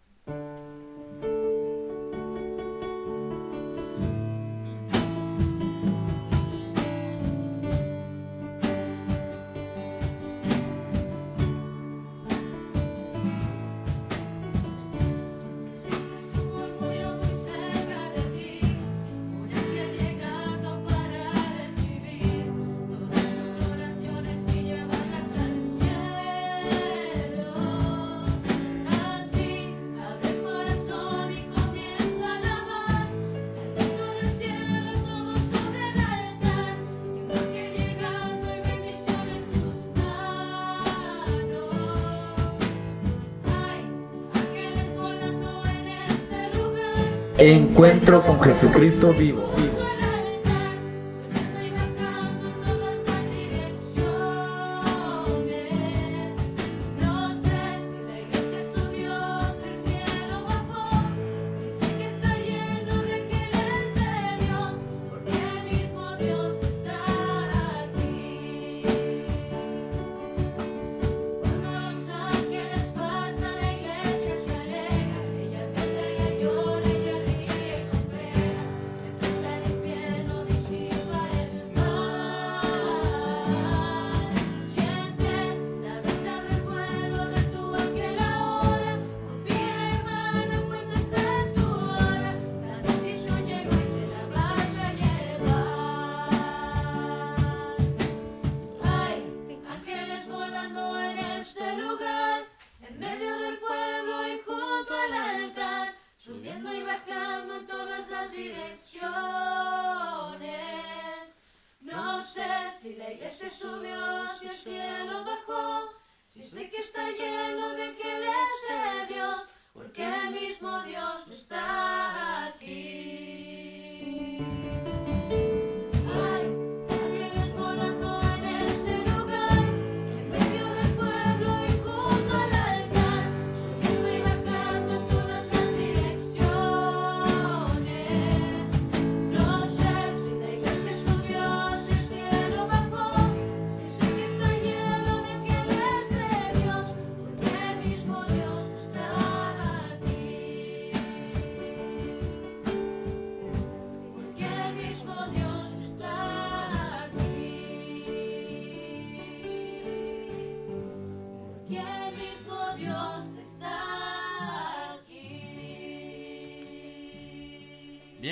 Encuentro 47.43 48.21
con 48.21 48.39
Jesucristo 48.39 49.13
vivo. 49.13 49.49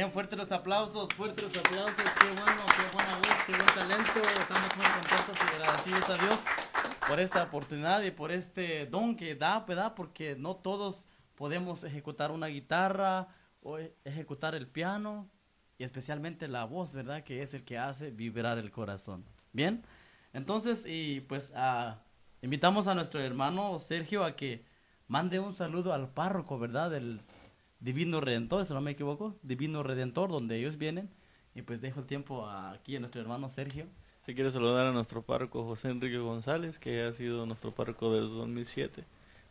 Bien, 0.09 0.13
fuertes 0.13 0.39
los 0.39 0.51
aplausos, 0.51 1.09
fuertes 1.09 1.43
los 1.43 1.57
aplausos, 1.57 1.95
qué 1.95 2.25
bueno, 2.31 2.61
qué 2.75 2.95
buena 2.95 3.17
voz, 3.17 3.43
qué 3.45 3.51
buen 3.51 3.65
talento. 3.67 4.19
Estamos 4.41 4.75
muy 4.75 4.85
contentos 4.85 5.37
y 5.37 5.55
agradecidos 5.55 6.09
a 6.09 6.17
Dios 6.17 6.39
por 7.07 7.19
esta 7.19 7.43
oportunidad 7.43 8.01
y 8.01 8.09
por 8.09 8.31
este 8.31 8.87
don 8.87 9.15
que 9.15 9.35
da, 9.35 9.59
¿verdad? 9.59 9.93
Porque 9.95 10.35
no 10.35 10.55
todos 10.55 11.05
podemos 11.35 11.83
ejecutar 11.83 12.31
una 12.31 12.47
guitarra 12.47 13.27
o 13.61 13.77
ejecutar 14.03 14.55
el 14.55 14.65
piano 14.67 15.29
y 15.77 15.83
especialmente 15.83 16.47
la 16.47 16.63
voz, 16.63 16.91
¿verdad? 16.91 17.23
Que 17.23 17.43
es 17.43 17.53
el 17.53 17.63
que 17.63 17.77
hace 17.77 18.09
vibrar 18.09 18.57
el 18.57 18.71
corazón. 18.71 19.23
Bien, 19.53 19.83
entonces, 20.33 20.85
y 20.87 21.21
pues 21.21 21.51
uh, 21.55 21.93
invitamos 22.41 22.87
a 22.87 22.95
nuestro 22.95 23.19
hermano 23.19 23.77
Sergio 23.77 24.23
a 24.23 24.35
que 24.35 24.65
mande 25.07 25.39
un 25.39 25.53
saludo 25.53 25.93
al 25.93 26.09
párroco, 26.09 26.57
¿verdad? 26.57 26.89
Del 26.89 27.19
Divino 27.79 28.19
Redentor, 28.21 28.65
si 28.65 28.73
no 28.73 28.81
me 28.81 28.91
equivoco, 28.91 29.35
Divino 29.43 29.83
Redentor, 29.83 30.29
donde 30.29 30.57
ellos 30.57 30.77
vienen. 30.77 31.09
Y 31.55 31.61
pues 31.61 31.81
dejo 31.81 32.01
el 32.01 32.05
tiempo 32.05 32.47
aquí 32.47 32.95
a 32.95 32.99
nuestro 32.99 33.21
hermano 33.21 33.49
Sergio. 33.49 33.85
Si 34.21 34.35
quiero 34.35 34.51
saludar 34.51 34.87
a 34.87 34.91
nuestro 34.91 35.21
párroco 35.23 35.63
José 35.63 35.89
Enrique 35.89 36.17
González, 36.17 36.77
que 36.77 37.03
ha 37.03 37.13
sido 37.13 37.45
nuestro 37.45 37.73
párroco 37.73 38.13
desde 38.13 38.35
2007. 38.35 39.03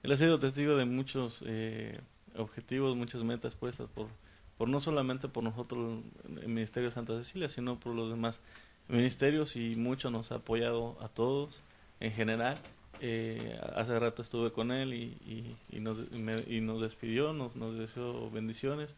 Él 0.03 0.13
ha 0.13 0.17
sido 0.17 0.39
testigo 0.39 0.77
de 0.77 0.85
muchos 0.85 1.43
eh, 1.47 2.01
objetivos, 2.37 2.97
muchas 2.97 3.25
metas 3.25 3.55
puestas 3.55 3.89
por, 3.89 4.09
por 4.57 4.69
no 4.69 4.79
solamente 4.79 5.29
por 5.29 5.43
nosotros, 5.43 6.03
el 6.41 6.49
Ministerio 6.49 6.91
de 6.91 6.95
Santa 6.95 7.17
Cecilia, 7.17 7.49
sino 7.49 7.81
por 7.81 7.95
los 7.95 8.11
demás 8.11 8.41
ministerios 8.89 9.57
y 9.57 9.75
mucho 9.75 10.11
nos 10.11 10.33
ha 10.33 10.37
apoyado 10.37 10.97
a 11.01 11.09
todos 11.09 11.63
en 12.01 12.13
general 12.13 12.59
eh, 13.01 13.59
hace 13.75 13.99
rato 13.99 14.23
estuve 14.23 14.53
con 14.53 14.73
él 14.73 14.93
y, 14.93 15.57
y, 15.71 15.81
nos, 15.81 15.99
y 16.47 16.61
nos, 16.61 16.81
despidió, 16.81 17.33
nos, 17.33 17.55
deseó 17.79 18.31
bendiciones. 18.31 18.95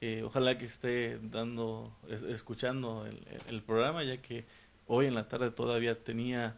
Eh, 0.00 0.22
ojalá 0.24 0.58
que 0.58 0.66
esté 0.66 1.18
dando, 1.20 1.92
escuchando 2.28 3.04
el, 3.48 3.62
programa, 3.62 4.04
ya 4.04 4.18
que 4.18 4.44
hoy 4.86 5.06
en 5.06 5.14
la 5.14 5.28
tarde 5.28 5.50
todavía 5.50 6.02
tenía 6.02 6.56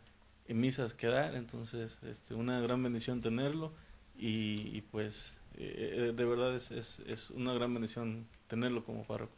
misas 0.49 0.95
que 0.95 1.07
dar, 1.07 1.37
entonces 1.37 2.01
este, 2.03 2.35
una 2.35 2.61
gran 2.61 2.83
bendición 2.83 3.21
tenerlo 3.21 3.73
y, 4.19 4.81
pues 4.91 5.39
eh, 5.57 6.13
de 6.15 6.25
verdad 6.25 6.55
es, 6.57 6.71
es, 6.71 7.31
una 7.31 7.55
gran 7.55 7.73
bendición 7.73 8.27
tenerlo 8.49 8.85
como 8.85 9.05
párroco. 9.05 9.33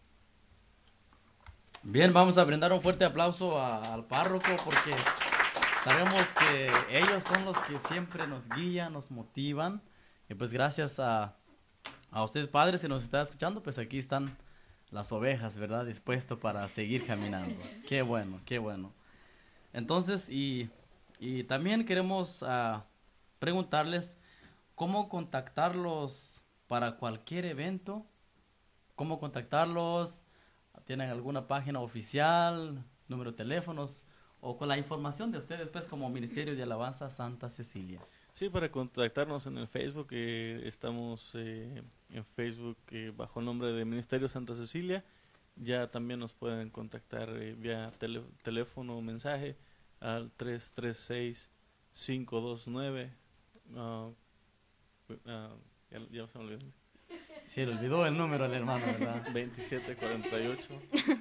Bien, 1.84 2.12
vamos 2.12 2.38
a 2.38 2.44
brindar 2.44 2.72
un 2.72 2.80
fuerte 2.80 3.04
aplauso 3.04 3.60
al 3.60 4.04
párroco 4.06 4.46
porque 4.64 4.90
Sabemos 5.84 6.28
que 6.34 6.70
ellos 6.90 7.24
son 7.24 7.44
los 7.44 7.58
que 7.58 7.76
siempre 7.88 8.28
nos 8.28 8.48
guían, 8.50 8.92
nos 8.92 9.10
motivan. 9.10 9.82
Y 10.28 10.34
pues 10.34 10.52
gracias 10.52 11.00
a, 11.00 11.36
a 12.12 12.22
usted, 12.22 12.48
padre, 12.48 12.78
si 12.78 12.86
nos 12.86 13.02
está 13.02 13.22
escuchando, 13.22 13.64
pues 13.64 13.78
aquí 13.78 13.98
están 13.98 14.38
las 14.90 15.10
ovejas, 15.10 15.58
¿verdad? 15.58 15.84
Dispuesto 15.84 16.38
para 16.38 16.68
seguir 16.68 17.04
caminando. 17.04 17.60
Qué 17.88 18.02
bueno, 18.02 18.40
qué 18.44 18.60
bueno. 18.60 18.92
Entonces, 19.72 20.28
y, 20.28 20.70
y 21.18 21.42
también 21.44 21.84
queremos 21.84 22.42
uh, 22.42 22.80
preguntarles 23.40 24.18
cómo 24.76 25.08
contactarlos 25.08 26.42
para 26.68 26.96
cualquier 26.96 27.44
evento, 27.44 28.06
cómo 28.94 29.18
contactarlos, 29.18 30.22
tienen 30.84 31.10
alguna 31.10 31.48
página 31.48 31.80
oficial, 31.80 32.84
número 33.08 33.32
de 33.32 33.36
teléfonos 33.38 34.06
o 34.44 34.58
con 34.58 34.66
la 34.68 34.76
información 34.76 35.30
de 35.30 35.38
ustedes, 35.38 35.70
pues 35.70 35.86
como 35.86 36.10
Ministerio 36.10 36.56
de 36.56 36.64
Alabanza 36.64 37.08
Santa 37.10 37.48
Cecilia. 37.48 38.00
Sí, 38.32 38.50
para 38.50 38.72
contactarnos 38.72 39.46
en 39.46 39.56
el 39.56 39.68
Facebook, 39.68 40.08
eh, 40.10 40.62
estamos 40.64 41.30
eh, 41.36 41.80
en 42.10 42.24
Facebook 42.24 42.76
eh, 42.90 43.12
bajo 43.16 43.38
el 43.38 43.46
nombre 43.46 43.70
de 43.70 43.84
Ministerio 43.84 44.28
Santa 44.28 44.56
Cecilia. 44.56 45.04
Ya 45.54 45.92
también 45.92 46.18
nos 46.18 46.32
pueden 46.32 46.70
contactar 46.70 47.28
eh, 47.30 47.54
vía 47.54 47.92
teléfono 48.42 48.98
o 48.98 49.00
mensaje 49.00 49.56
al 50.00 50.36
336-529. 50.36 53.10
Uh, 53.74 53.78
uh, 53.78 54.12
ya, 55.88 56.00
ya 56.10 56.26
se 56.26 56.40
me. 56.40 56.58
Se 57.46 57.66
le 57.66 57.72
olvidó 57.72 58.06
el 58.06 58.16
número 58.16 58.44
al 58.44 58.54
hermano, 58.54 58.86
¿verdad? 58.86 59.22
2748. 59.32 60.68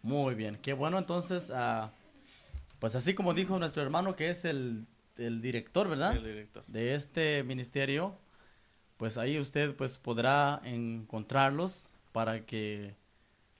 Muy 0.03 0.35
bien. 0.35 0.59
Qué 0.61 0.73
bueno, 0.73 0.99
entonces, 0.99 1.49
uh, 1.49 1.89
pues 2.79 2.95
así 2.95 3.13
como 3.13 3.33
dijo 3.33 3.57
nuestro 3.59 3.81
hermano 3.81 4.15
que 4.15 4.29
es 4.29 4.45
el, 4.45 4.85
el 5.17 5.41
director, 5.41 5.89
¿verdad? 5.89 6.15
El 6.15 6.23
director. 6.23 6.63
De 6.67 6.95
este 6.95 7.43
ministerio, 7.43 8.15
pues 8.97 9.17
ahí 9.17 9.39
usted 9.39 9.75
pues 9.75 9.97
podrá 9.97 10.61
encontrarlos 10.63 11.91
para 12.11 12.45
que 12.45 12.95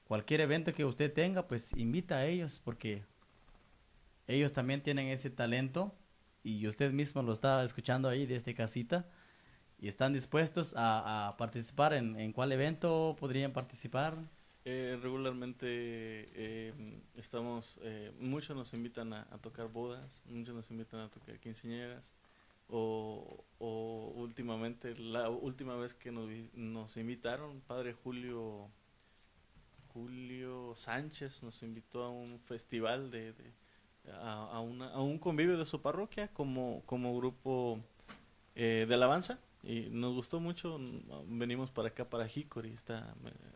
cualquier 0.07 0.41
evento 0.41 0.73
que 0.73 0.85
usted 0.85 1.11
tenga, 1.11 1.47
pues 1.47 1.73
invita 1.73 2.17
a 2.17 2.25
ellos 2.25 2.61
porque 2.63 3.03
ellos 4.27 4.51
también 4.51 4.81
tienen 4.81 5.07
ese 5.07 5.29
talento 5.29 5.95
y 6.43 6.67
usted 6.67 6.91
mismo 6.91 7.21
lo 7.21 7.33
está 7.33 7.63
escuchando 7.63 8.09
ahí 8.09 8.25
desde 8.25 8.53
casita 8.53 9.07
y 9.79 9.87
están 9.87 10.13
dispuestos 10.13 10.73
a, 10.75 11.35
participar 11.37 11.93
en, 11.93 12.19
en, 12.19 12.33
cuál 12.33 12.51
evento 12.51 13.15
podrían 13.19 13.53
participar. 13.53 14.17
Eh, 14.65 14.99
regularmente 15.01 15.67
eh, 15.69 16.73
estamos, 17.15 17.79
eh, 17.83 18.11
muchos 18.19 18.55
nos 18.55 18.73
invitan 18.73 19.13
a, 19.13 19.25
tocar 19.41 19.69
bodas, 19.69 20.23
muchos 20.25 20.53
nos 20.53 20.69
invitan 20.71 20.99
a 20.99 21.09
tocar 21.09 21.39
quinceañeras 21.39 22.13
o, 22.67 23.45
o 23.59 24.11
últimamente, 24.15 24.93
la 24.97 25.29
última 25.29 25.77
vez 25.77 25.93
que 25.93 26.11
nos, 26.11 26.97
invitaron, 26.97 27.61
Padre 27.61 27.93
Julio, 27.93 28.69
Julio 29.93 30.73
Sánchez 30.75 31.43
nos 31.43 31.63
invitó 31.63 32.03
a 32.03 32.09
un 32.09 32.39
festival 32.41 33.09
de 33.09 33.33
a, 34.21 34.49
a, 34.53 34.59
una, 34.61 34.89
a, 34.91 35.01
un 35.01 35.17
convivio 35.17 35.57
de 35.57 35.65
su 35.65 35.81
parroquia 35.81 36.27
como, 36.29 36.81
como 36.85 37.15
grupo 37.17 37.79
eh, 38.55 38.85
de 38.87 38.93
alabanza 38.95 39.39
y 39.63 39.89
nos 39.91 40.13
gustó 40.13 40.39
mucho. 40.39 40.79
Venimos 41.27 41.71
para 41.71 41.89
acá, 41.89 42.09
para 42.09 42.27
Hickory, 42.27 42.71
está, 42.71 43.13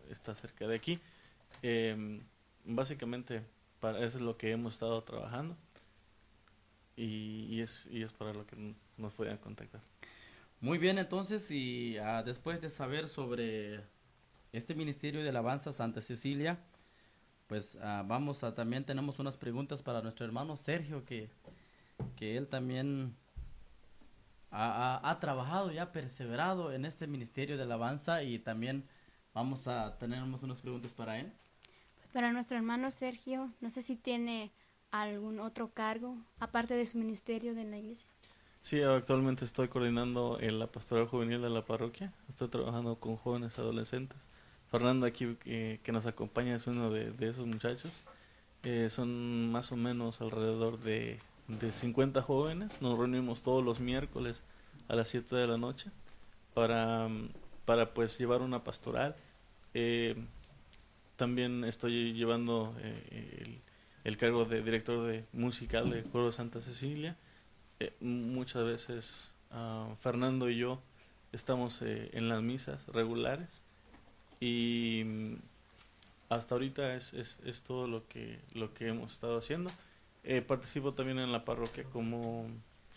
está 0.09 0.35
cerca 0.35 0.67
de 0.67 0.75
aquí. 0.75 0.99
Eh, 1.63 2.21
básicamente, 2.65 3.43
para, 3.79 3.99
es 4.03 4.15
lo 4.15 4.37
que 4.37 4.51
hemos 4.51 4.73
estado 4.73 5.01
trabajando 5.03 5.55
y, 6.95 7.47
y, 7.49 7.61
es, 7.61 7.87
y 7.89 8.01
es 8.03 8.11
para 8.11 8.33
lo 8.33 8.45
que 8.45 8.75
nos 8.97 9.13
puedan 9.13 9.37
contactar. 9.37 9.81
Muy 10.59 10.77
bien, 10.77 10.99
entonces, 10.99 11.49
y 11.49 11.97
uh, 11.99 12.23
después 12.23 12.61
de 12.61 12.69
saber 12.69 13.07
sobre 13.09 13.81
este 14.51 14.75
Ministerio 14.75 15.23
de 15.23 15.29
Alabanza 15.29 15.71
Santa 15.71 16.01
Cecilia, 16.01 16.59
pues 17.51 17.75
uh, 17.75 18.07
vamos 18.07 18.45
a 18.45 18.55
también 18.55 18.85
tenemos 18.85 19.19
unas 19.19 19.35
preguntas 19.35 19.83
para 19.83 20.01
nuestro 20.01 20.25
hermano 20.25 20.55
Sergio 20.55 21.03
que, 21.03 21.29
que 22.15 22.37
él 22.37 22.47
también 22.47 23.13
ha, 24.51 25.01
ha, 25.03 25.09
ha, 25.09 25.19
trabajado 25.19 25.69
y 25.69 25.77
ha 25.77 25.91
perseverado 25.91 26.71
en 26.71 26.85
este 26.85 27.07
ministerio 27.07 27.57
de 27.57 27.63
alabanza 27.63 28.23
y 28.23 28.39
también 28.39 28.87
vamos 29.33 29.67
a 29.67 29.97
tenemos 29.97 30.43
unas 30.43 30.61
preguntas 30.61 30.93
para 30.93 31.19
él. 31.19 31.29
Para 32.13 32.31
nuestro 32.31 32.55
hermano 32.55 32.89
Sergio, 32.89 33.51
no 33.59 33.69
sé 33.69 33.81
si 33.81 33.97
tiene 33.97 34.53
algún 34.89 35.41
otro 35.41 35.73
cargo 35.73 36.15
aparte 36.39 36.75
de 36.75 36.85
su 36.85 36.99
ministerio 36.99 37.53
de 37.53 37.65
la 37.65 37.77
iglesia. 37.79 38.07
Sí, 38.61 38.81
actualmente 38.81 39.43
estoy 39.43 39.67
coordinando 39.67 40.37
en 40.39 40.57
la 40.57 40.67
pastoral 40.67 41.05
juvenil 41.05 41.41
de 41.41 41.49
la 41.49 41.65
parroquia. 41.65 42.13
Estoy 42.29 42.47
trabajando 42.47 42.95
con 42.95 43.17
jóvenes 43.17 43.59
adolescentes. 43.59 44.30
Fernando 44.71 45.05
aquí 45.05 45.37
eh, 45.45 45.81
que 45.83 45.91
nos 45.91 46.05
acompaña 46.05 46.55
es 46.55 46.65
uno 46.65 46.89
de, 46.89 47.13
esos 47.19 47.45
muchachos. 47.45 47.91
Eh, 48.63 48.89
son 48.89 49.51
más 49.51 49.73
o 49.73 49.75
menos 49.75 50.21
alrededor 50.21 50.79
de, 50.79 51.19
de 51.49 51.73
50 51.73 52.21
jóvenes. 52.21 52.81
Nos 52.81 52.97
reunimos 52.97 53.43
todos 53.43 53.63
los 53.65 53.81
miércoles 53.81 54.43
a 54.87 54.95
las 54.95 55.09
7 55.09 55.35
de 55.35 55.47
la 55.47 55.57
noche 55.57 55.91
para, 56.53 57.09
para 57.65 57.93
pues 57.93 58.17
llevar 58.17 58.41
una 58.41 58.63
pastoral. 58.63 59.13
Eh, 59.73 60.15
también 61.17 61.65
estoy 61.65 62.13
llevando 62.13 62.73
eh, 62.79 63.59
el, 64.05 64.17
cargo 64.17 64.45
de 64.45 64.63
director 64.63 65.05
de 65.05 65.25
musical 65.33 65.89
de 65.89 66.03
Coro 66.03 66.31
Santa 66.31 66.61
Cecilia. 66.61 67.17
Muchas 67.99 68.63
veces 68.63 69.27
uh, 69.51 69.95
Fernando 69.95 70.49
y 70.49 70.57
yo 70.57 70.81
estamos 71.31 71.81
en 71.81 72.29
las 72.29 72.41
misas 72.41 72.87
regulares 72.87 73.63
y 74.41 75.05
hasta 76.27 76.55
ahorita 76.55 76.95
es, 76.95 77.13
es, 77.13 77.37
es, 77.45 77.61
todo 77.61 77.87
lo 77.87 78.07
que, 78.07 78.39
lo 78.53 78.73
que 78.73 78.87
hemos 78.87 79.13
estado 79.13 79.37
haciendo. 79.37 79.71
Eh, 80.23 80.41
participo 80.41 80.93
también 80.93 81.19
en 81.19 81.31
la 81.31 81.45
parroquia 81.45 81.83
como, 81.85 82.47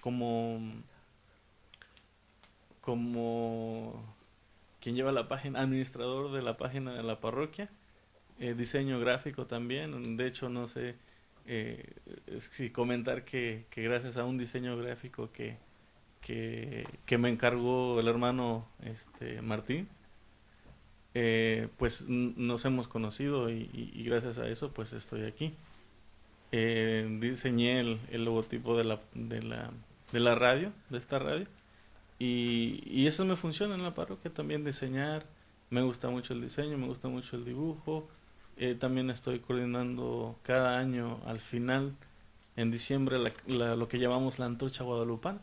como, 0.00 0.60
como 2.80 4.16
quien 4.80 4.96
lleva 4.96 5.12
la 5.12 5.28
página, 5.28 5.60
administrador 5.60 6.32
de 6.32 6.42
la 6.42 6.56
página 6.56 6.94
de 6.94 7.02
la 7.02 7.20
parroquia, 7.20 7.68
eh, 8.40 8.54
diseño 8.54 8.98
gráfico 8.98 9.46
también, 9.46 10.16
de 10.16 10.26
hecho 10.26 10.48
no 10.48 10.66
sé 10.66 10.96
eh, 11.46 11.92
si 12.38 12.70
comentar 12.70 13.24
que, 13.24 13.66
que, 13.70 13.82
gracias 13.82 14.16
a 14.16 14.24
un 14.24 14.38
diseño 14.38 14.76
gráfico 14.76 15.30
que, 15.32 15.56
que, 16.20 16.86
que 17.06 17.18
me 17.18 17.28
encargó 17.28 18.00
el 18.00 18.08
hermano 18.08 18.66
este, 18.82 19.42
Martín, 19.42 19.88
eh, 21.14 21.68
pues 21.76 22.04
nos 22.08 22.64
hemos 22.64 22.88
conocido 22.88 23.48
y, 23.48 23.70
y, 23.72 24.02
gracias 24.02 24.38
a 24.38 24.48
eso 24.48 24.72
pues 24.72 24.92
estoy 24.92 25.22
aquí. 25.22 25.54
Eh, 26.50 27.06
diseñé 27.20 27.80
el, 27.80 28.00
el, 28.10 28.24
logotipo 28.24 28.76
de 28.76 28.84
la, 28.84 29.00
de, 29.14 29.42
la, 29.42 29.70
de 30.12 30.20
la 30.20 30.34
radio, 30.34 30.72
de 30.90 30.98
esta 30.98 31.18
radio, 31.18 31.46
y, 32.18 32.82
y 32.86 33.06
eso 33.06 33.24
me 33.24 33.36
funciona 33.36 33.74
en 33.74 33.82
la 33.82 33.94
parroquia 33.94 34.32
también 34.32 34.64
diseñar, 34.64 35.24
me 35.70 35.82
gusta 35.82 36.10
mucho 36.10 36.32
el 36.32 36.42
diseño, 36.42 36.78
me 36.78 36.86
gusta 36.86 37.08
mucho 37.08 37.36
el 37.36 37.44
dibujo, 37.44 38.08
eh, 38.56 38.76
también 38.76 39.10
estoy 39.10 39.40
coordinando 39.40 40.36
cada 40.42 40.78
año 40.78 41.20
al 41.26 41.40
final, 41.40 41.94
en 42.56 42.70
diciembre, 42.70 43.18
la, 43.18 43.32
la, 43.46 43.74
lo 43.74 43.88
que 43.88 43.98
llamamos 43.98 44.38
la 44.38 44.46
antorcha 44.46 44.84
guadalupana. 44.84 45.40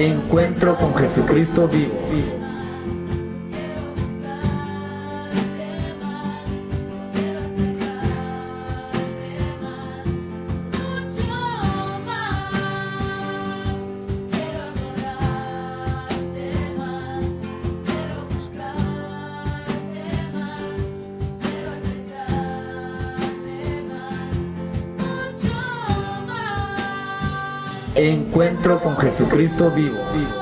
Encuentro 0.02 0.76
con 0.78 0.96
Jesucristo 0.96 1.68
vivo. 1.68 2.41
Jesucristo 29.00 29.70
vivo. 29.70 30.04
Bravo, 30.04 30.41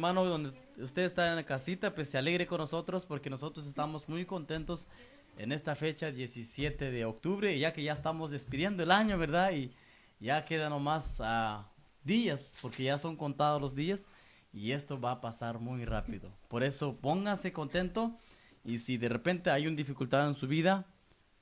hermano, 0.00 0.24
donde 0.24 0.54
usted 0.78 1.02
está 1.02 1.28
en 1.28 1.36
la 1.36 1.44
casita, 1.44 1.94
pues 1.94 2.08
se 2.08 2.16
alegre 2.16 2.46
con 2.46 2.56
nosotros 2.56 3.04
porque 3.04 3.28
nosotros 3.28 3.66
estamos 3.66 4.08
muy 4.08 4.24
contentos 4.24 4.86
en 5.36 5.52
esta 5.52 5.76
fecha, 5.76 6.10
17 6.10 6.90
de 6.90 7.04
octubre, 7.04 7.58
ya 7.58 7.74
que 7.74 7.82
ya 7.82 7.92
estamos 7.92 8.30
despidiendo 8.30 8.82
el 8.82 8.92
año, 8.92 9.18
¿verdad? 9.18 9.52
Y 9.52 9.74
ya 10.18 10.42
queda 10.46 10.70
nomás 10.70 11.20
uh, 11.20 11.62
días, 12.02 12.54
porque 12.62 12.84
ya 12.84 12.96
son 12.96 13.14
contados 13.14 13.60
los 13.60 13.74
días 13.74 14.06
y 14.54 14.70
esto 14.70 14.98
va 14.98 15.10
a 15.10 15.20
pasar 15.20 15.58
muy 15.58 15.84
rápido. 15.84 16.32
Por 16.48 16.62
eso 16.62 16.96
póngase 16.96 17.52
contento 17.52 18.16
y 18.64 18.78
si 18.78 18.96
de 18.96 19.10
repente 19.10 19.50
hay 19.50 19.66
una 19.66 19.76
dificultad 19.76 20.26
en 20.26 20.34
su 20.34 20.48
vida, 20.48 20.86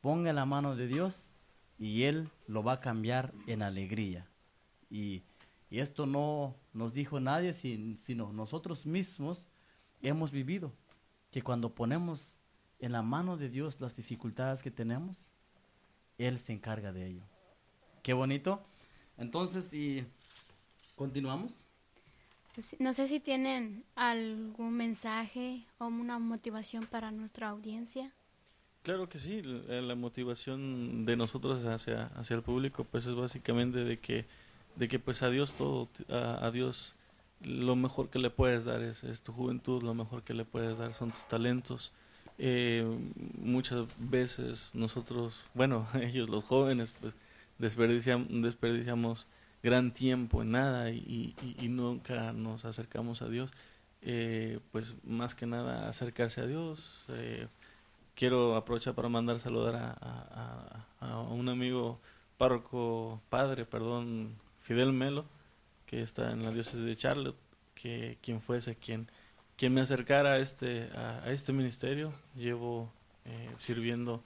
ponga 0.01 0.33
la 0.33 0.47
mano 0.47 0.75
de 0.75 0.89
Dios 0.89 1.31
y 1.79 2.03
Él 2.03 2.29
lo 2.49 2.65
va 2.65 2.73
a 2.73 2.81
cambiar 2.81 3.33
en 3.47 3.63
alegría. 3.63 4.27
Y, 4.91 5.23
y 5.71 5.79
esto 5.79 6.07
no 6.07 6.57
nos 6.79 6.95
dijo 6.95 7.19
nadie, 7.19 7.53
sino 7.53 8.33
nosotros 8.33 8.87
mismos 8.87 9.49
hemos 10.01 10.31
vivido 10.31 10.73
que 11.31 11.43
cuando 11.43 11.75
ponemos 11.75 12.41
en 12.79 12.93
la 12.93 13.03
mano 13.03 13.37
de 13.37 13.51
Dios 13.51 13.81
las 13.81 13.97
dificultades 13.97 14.63
que 14.63 14.71
tenemos, 14.71 15.33
Él 16.17 16.39
se 16.39 16.53
encarga 16.53 16.93
de 16.93 17.09
ello. 17.09 17.23
Qué 18.03 18.13
bonito. 18.13 18.63
Entonces, 19.17 19.73
y 19.73 20.07
continuamos. 20.95 21.67
Pues, 22.55 22.77
no 22.79 22.93
sé 22.93 23.09
si 23.09 23.19
tienen 23.19 23.85
algún 23.97 24.75
mensaje 24.75 25.67
o 25.79 25.87
una 25.87 26.19
motivación 26.21 26.87
para 26.87 27.11
nuestra 27.11 27.49
audiencia. 27.49 28.13
Claro 28.85 29.09
que 29.09 29.19
sí, 29.19 29.43
la, 29.43 29.95
motivación 29.97 31.05
de 31.05 31.17
nosotros 31.17 31.65
hacia, 31.67 32.07
hacia 32.07 32.37
el 32.37 32.43
público 32.43 32.85
pues 32.85 33.05
es 33.07 33.15
básicamente 33.17 33.85
de 33.85 33.99
que, 33.99 34.27
de 34.79 34.89
que 34.89 34.99
pues 34.99 35.23
a 35.23 35.31
Dios 35.31 35.55
todo, 35.55 35.89
a, 36.09 36.51
Dios 36.53 36.95
lo 37.43 37.77
mejor 37.77 38.11
que 38.11 38.19
le 38.19 38.31
puedes 38.31 38.65
dar 38.65 38.83
es, 38.83 39.05
es, 39.05 39.23
tu 39.23 39.33
juventud, 39.33 39.83
lo 39.83 39.95
mejor 39.95 40.23
que 40.23 40.35
le 40.35 40.45
puedes 40.45 40.79
dar 40.79 40.95
son 40.95 41.11
tus 41.11 41.27
talentos. 41.29 41.93
Eh, 42.39 42.87
muchas 43.37 43.87
veces 43.99 44.71
nosotros, 44.75 45.43
bueno, 45.55 45.89
ellos 46.01 46.29
los 46.29 46.45
jóvenes 46.45 46.95
pues 47.01 47.17
desperdiciamos, 47.59 48.29
desperdiciamos 48.31 49.27
gran 49.63 49.93
tiempo 49.93 50.43
en 50.43 50.53
nada 50.53 50.91
y, 50.91 51.35
nunca 51.69 52.33
nos 52.33 52.65
acercamos 52.65 53.23
a 53.23 53.29
Dios, 53.29 53.53
eh, 54.03 54.61
pues 54.71 54.95
más 55.05 55.35
que 55.35 55.47
nada 55.47 55.89
acercarse 55.89 56.41
a 56.41 56.47
Dios. 56.47 57.05
Eh, 57.09 57.49
quiero 58.15 58.55
aprovechar 58.55 58.95
para 58.95 59.09
mandar 59.09 59.41
saludar 59.41 59.75
a, 59.77 60.87
a, 61.01 61.21
un 61.21 61.49
amigo 61.49 61.99
párroco, 62.37 63.21
padre, 63.29 63.65
perdón, 63.65 64.37
Fidel 64.69 64.93
Melo, 64.93 65.25
que 65.87 66.03
está 66.03 66.31
en 66.31 66.45
la 66.45 66.51
diócesis 66.51 66.83
de 66.83 66.95
Charlotte, 66.95 67.39
que 67.75 68.19
quien 68.21 68.43
fuese 68.43 68.77
quien, 68.77 69.09
quien 69.57 69.73
me 69.73 69.81
acercara 69.81 70.33
a 70.33 70.39
este, 70.41 70.91
a, 70.95 71.33
este 71.33 71.55
ministerio. 71.55 72.13
Llevo 72.37 72.93
eh, 73.25 73.49
sirviendo 73.59 74.23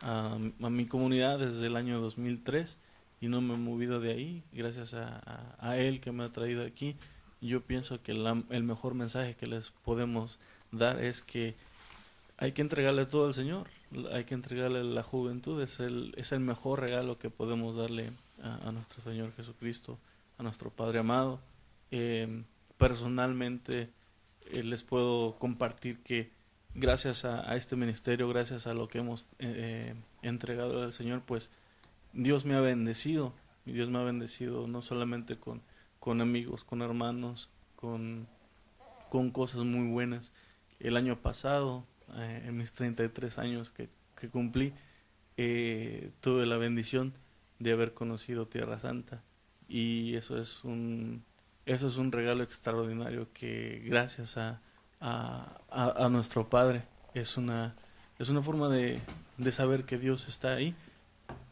a, 0.00 0.38
mi 0.38 0.86
comunidad 0.86 1.38
desde 1.38 1.66
el 1.66 1.76
año 1.76 2.00
2003 2.00 2.78
y 3.20 3.28
no 3.28 3.42
me 3.42 3.52
he 3.52 3.58
movido 3.58 4.00
de 4.00 4.12
ahí, 4.12 4.42
gracias 4.54 4.94
a, 4.94 5.76
él 5.76 6.00
que 6.00 6.10
me 6.10 6.24
ha 6.24 6.32
traído 6.32 6.64
aquí. 6.64 6.96
Yo 7.42 7.60
pienso 7.60 8.02
que 8.02 8.12
el 8.12 8.64
mejor 8.64 8.94
mensaje 8.94 9.34
que 9.34 9.46
les 9.46 9.72
podemos 9.84 10.38
dar 10.70 11.04
es 11.04 11.20
que 11.20 11.54
hay 12.38 12.52
que 12.52 12.62
entregarle 12.62 13.04
todo 13.04 13.26
al 13.26 13.34
Señor, 13.34 13.68
hay 14.10 14.24
que 14.24 14.32
entregarle 14.32 14.84
la 14.84 15.02
juventud, 15.02 15.60
es 15.60 15.80
el, 15.80 16.14
es 16.16 16.32
el 16.32 16.40
mejor 16.40 16.80
regalo 16.80 17.18
que 17.18 17.28
podemos 17.28 17.76
darle 17.76 18.10
a, 18.42 18.72
nuestro 18.72 19.02
Señor 19.02 19.32
Jesucristo, 19.34 19.98
a 20.38 20.42
nuestro 20.42 20.70
Padre 20.70 20.98
amado. 20.98 21.40
Eh, 21.90 22.44
personalmente 22.76 23.90
eh, 24.50 24.62
les 24.62 24.82
puedo 24.82 25.38
compartir 25.38 26.02
que 26.02 26.30
gracias 26.74 27.24
a, 27.24 27.56
este 27.56 27.76
ministerio, 27.76 28.28
gracias 28.28 28.66
a 28.66 28.74
lo 28.74 28.88
que 28.88 28.98
hemos 28.98 29.28
eh, 29.38 29.94
entregado 30.22 30.82
al 30.82 30.92
Señor, 30.92 31.22
pues 31.22 31.50
Dios 32.12 32.44
me 32.44 32.54
ha 32.54 32.60
bendecido, 32.60 33.34
y 33.64 33.72
Dios 33.72 33.88
me 33.88 33.98
ha 33.98 34.02
bendecido 34.02 34.66
no 34.66 34.82
solamente 34.82 35.38
con, 35.38 35.62
con 36.00 36.20
amigos, 36.20 36.64
con 36.64 36.82
hermanos, 36.82 37.50
con, 37.76 38.26
con 39.08 39.30
cosas 39.30 39.64
muy 39.64 39.88
buenas. 39.88 40.32
El 40.80 40.96
año 40.96 41.20
pasado, 41.20 41.86
en 42.16 42.56
mis 42.56 42.72
33 42.72 43.38
años 43.38 43.70
que, 43.70 43.88
que 44.16 44.28
cumplí, 44.28 44.72
eh, 45.36 46.10
tuve 46.20 46.44
la 46.46 46.56
bendición 46.56 47.14
de 47.62 47.72
haber 47.72 47.94
conocido 47.94 48.46
Tierra 48.46 48.78
Santa 48.78 49.22
y 49.68 50.16
eso 50.16 50.38
es 50.38 50.64
un 50.64 51.24
eso 51.64 51.86
es 51.86 51.96
un 51.96 52.10
regalo 52.10 52.42
extraordinario 52.42 53.28
que 53.32 53.82
gracias 53.86 54.36
a, 54.36 54.60
a, 55.00 55.56
a, 55.70 56.08
nuestro 56.08 56.48
Padre 56.48 56.84
es 57.14 57.36
una 57.36 57.74
es 58.18 58.28
una 58.28 58.42
forma 58.42 58.68
de, 58.68 59.00
de 59.38 59.52
saber 59.52 59.84
que 59.84 59.98
Dios 59.98 60.28
está 60.28 60.54
ahí 60.54 60.74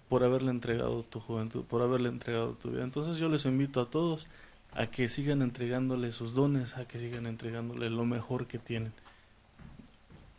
por 0.08 0.24
haberle 0.24 0.50
entregado 0.50 1.04
tu 1.04 1.20
juventud, 1.20 1.64
por 1.64 1.82
haberle 1.82 2.08
entregado 2.08 2.54
tu 2.54 2.70
vida. 2.70 2.82
Entonces 2.82 3.16
yo 3.16 3.28
les 3.28 3.44
invito 3.44 3.80
a 3.80 3.88
todos 3.88 4.26
a 4.72 4.86
que 4.86 5.08
sigan 5.08 5.42
entregándole 5.42 6.10
sus 6.10 6.34
dones, 6.34 6.76
a 6.76 6.84
que 6.86 6.98
sigan 6.98 7.26
entregándole 7.26 7.90
lo 7.90 8.04
mejor 8.04 8.46
que 8.46 8.58
tienen. 8.58 8.92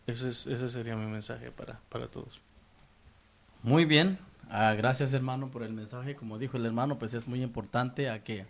Ese, 0.08 0.30
es, 0.30 0.48
ese 0.48 0.70
sería 0.70 0.96
mi 0.96 1.10
mensaje 1.10 1.52
para, 1.52 1.80
para 1.90 2.08
todos. 2.08 2.42
Muy 3.64 3.86
bien, 3.86 4.20
ah, 4.52 4.74
gracias 4.76 5.14
hermano 5.14 5.50
por 5.50 5.64
el 5.64 5.74
mensaje. 5.74 6.16
Como 6.16 6.38
dijo 6.38 6.58
el 6.58 6.66
hermano, 6.66 7.00
pues 7.00 7.14
es 7.14 7.28
muy 7.28 7.42
importante 7.42 8.10
a 8.10 8.24
que, 8.24 8.46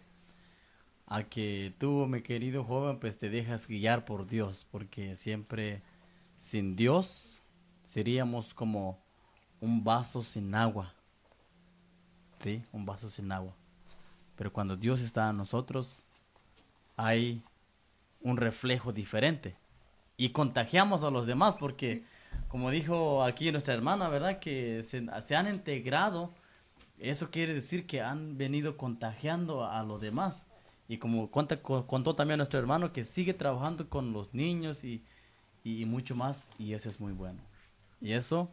a 1.07 1.23
que 1.23 1.73
tú, 1.79 2.07
mi 2.07 2.21
querido 2.21 2.63
joven, 2.63 2.99
pues 2.99 3.17
te 3.17 3.29
dejas 3.29 3.67
guiar 3.67 4.05
por 4.05 4.27
Dios, 4.27 4.67
porque 4.71 5.15
siempre 5.15 5.81
sin 6.39 6.75
Dios 6.75 7.41
seríamos 7.83 8.53
como 8.53 8.99
un 9.61 9.83
vaso 9.83 10.23
sin 10.23 10.55
agua 10.55 10.93
¿sí? 12.41 12.63
Un 12.71 12.85
vaso 12.85 13.09
sin 13.09 13.31
agua. 13.31 13.53
Pero 14.35 14.51
cuando 14.51 14.75
Dios 14.75 15.01
está 15.01 15.29
en 15.29 15.37
nosotros, 15.37 16.05
hay 16.97 17.43
un 18.21 18.37
reflejo 18.37 18.91
diferente. 18.91 19.55
Y 20.17 20.29
contagiamos 20.29 21.03
a 21.03 21.11
los 21.11 21.25
demás 21.25 21.57
porque, 21.57 22.03
como 22.47 22.69
dijo 22.69 23.23
aquí 23.23 23.51
nuestra 23.51 23.73
hermana, 23.73 24.09
¿verdad? 24.09 24.39
Que 24.39 24.83
se, 24.83 25.35
han 25.35 25.47
integrado. 25.47 26.33
Eso 26.99 27.31
quiere 27.31 27.53
decir 27.53 27.87
que 27.87 28.01
han 28.01 28.37
venido 28.37 28.77
contagiando 28.77 29.65
a 29.65 29.81
los 29.83 30.01
demás. 30.01 30.45
Y 30.87 30.97
como 30.97 31.31
contó 31.31 32.15
también 32.15 32.37
nuestro 32.37 32.59
hermano, 32.59 32.91
que 32.91 33.05
sigue 33.05 33.33
trabajando 33.33 33.89
con 33.89 34.11
los 34.11 34.33
niños 34.33 34.83
y, 34.83 35.03
y 35.63 35.85
mucho 35.85 36.15
más. 36.15 36.49
Y 36.59 36.73
eso 36.73 36.89
es 36.89 36.99
muy 36.99 37.13
bueno. 37.13 37.39
Y 38.01 38.11
eso 38.11 38.49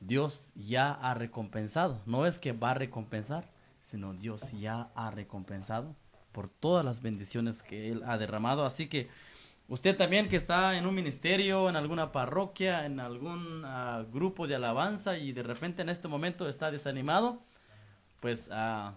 Dios 0.00 0.50
ya 0.56 0.92
ha 0.92 1.14
recompensado. 1.14 2.00
No 2.06 2.26
es 2.26 2.38
que 2.38 2.52
va 2.52 2.72
a 2.72 2.74
recompensar, 2.74 3.48
sino 3.82 4.14
Dios 4.14 4.50
ya 4.58 4.90
ha 4.94 5.10
recompensado 5.10 5.94
por 6.32 6.48
todas 6.48 6.84
las 6.84 7.02
bendiciones 7.02 7.62
que 7.62 7.90
Él 7.90 8.02
ha 8.06 8.18
derramado. 8.18 8.64
Así 8.64 8.88
que 8.88 9.08
usted 9.70 9.96
también 9.96 10.28
que 10.28 10.36
está 10.36 10.76
en 10.76 10.84
un 10.84 10.94
ministerio, 10.94 11.68
en 11.70 11.76
alguna 11.76 12.12
parroquia, 12.12 12.84
en 12.84 12.98
algún 13.00 13.62
ah, 13.64 14.04
grupo 14.12 14.46
de 14.46 14.56
alabanza 14.56 15.16
y 15.16 15.32
de 15.32 15.44
repente 15.44 15.80
en 15.80 15.88
este 15.88 16.08
momento 16.08 16.48
está 16.48 16.70
desanimado, 16.72 17.40
pues 18.18 18.48
uh, 18.48 18.92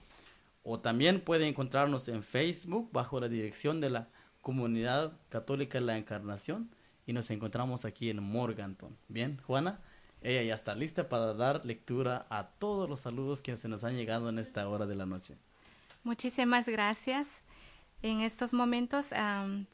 O 0.65 0.81
también 0.81 1.21
puede 1.21 1.47
encontrarnos 1.47 2.09
en 2.09 2.25
Facebook 2.25 2.89
bajo 2.91 3.21
la 3.21 3.29
dirección 3.29 3.81
de 3.81 3.91
la 3.91 4.09
Comunidad 4.43 5.13
Católica 5.29 5.79
de 5.79 5.87
la 5.87 5.99
Encarnación 5.99 6.77
y 7.09 7.13
nos 7.15 7.31
encontramos 7.31 7.87
aquí 7.87 8.11
en 8.11 8.23
Morganton. 8.23 8.95
Bien, 9.09 9.41
Juana, 9.47 9.81
ella 10.21 10.43
ya 10.43 10.55
está 10.55 10.75
lista 10.75 11.09
para 11.09 11.33
dar 11.33 11.65
lectura 11.65 12.27
a 12.29 12.49
todos 12.49 12.87
los 12.87 13.01
saludos 13.01 13.41
que 13.41 13.57
se 13.57 13.67
nos 13.67 13.83
han 13.83 13.97
llegado 13.97 14.29
en 14.29 14.39
esta 14.39 14.69
hora 14.69 14.85
de 14.85 14.95
la 14.95 15.07
noche. 15.07 15.39
Muchísimas 16.05 16.69
gracias. 16.69 17.27
En 18.03 18.21
estos 18.21 18.53
momentos, 18.53 19.07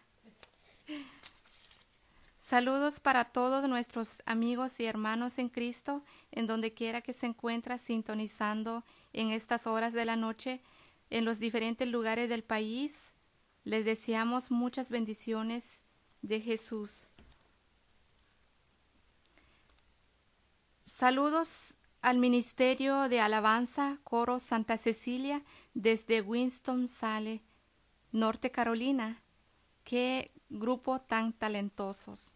Saludos 2.38 3.00
para 3.00 3.24
todos 3.24 3.66
nuestros 3.68 4.18
amigos 4.26 4.78
y 4.78 4.84
hermanos 4.84 5.38
en 5.38 5.48
Cristo, 5.48 6.02
en 6.30 6.46
donde 6.46 6.74
quiera 6.74 7.00
que 7.00 7.14
se 7.14 7.26
encuentra 7.26 7.78
sintonizando 7.78 8.84
en 9.12 9.30
estas 9.30 9.66
horas 9.66 9.92
de 9.92 10.04
la 10.04 10.14
noche 10.14 10.60
en 11.10 11.24
los 11.24 11.38
diferentes 11.38 11.88
lugares 11.88 12.28
del 12.28 12.44
país. 12.44 12.94
Les 13.64 13.84
deseamos 13.84 14.50
muchas 14.50 14.90
bendiciones 14.90 15.64
de 16.20 16.40
Jesús. 16.40 17.08
Saludos 20.84 21.74
al 22.02 22.18
Ministerio 22.18 23.08
de 23.08 23.20
Alabanza 23.20 23.98
Coro 24.04 24.38
Santa 24.38 24.76
Cecilia 24.76 25.42
desde 25.72 26.20
Winston 26.20 26.88
Sale, 26.88 27.40
Norte 28.12 28.50
Carolina. 28.50 29.22
Qué 29.82 30.30
grupo 30.50 31.00
tan 31.00 31.32
talentosos. 31.32 32.30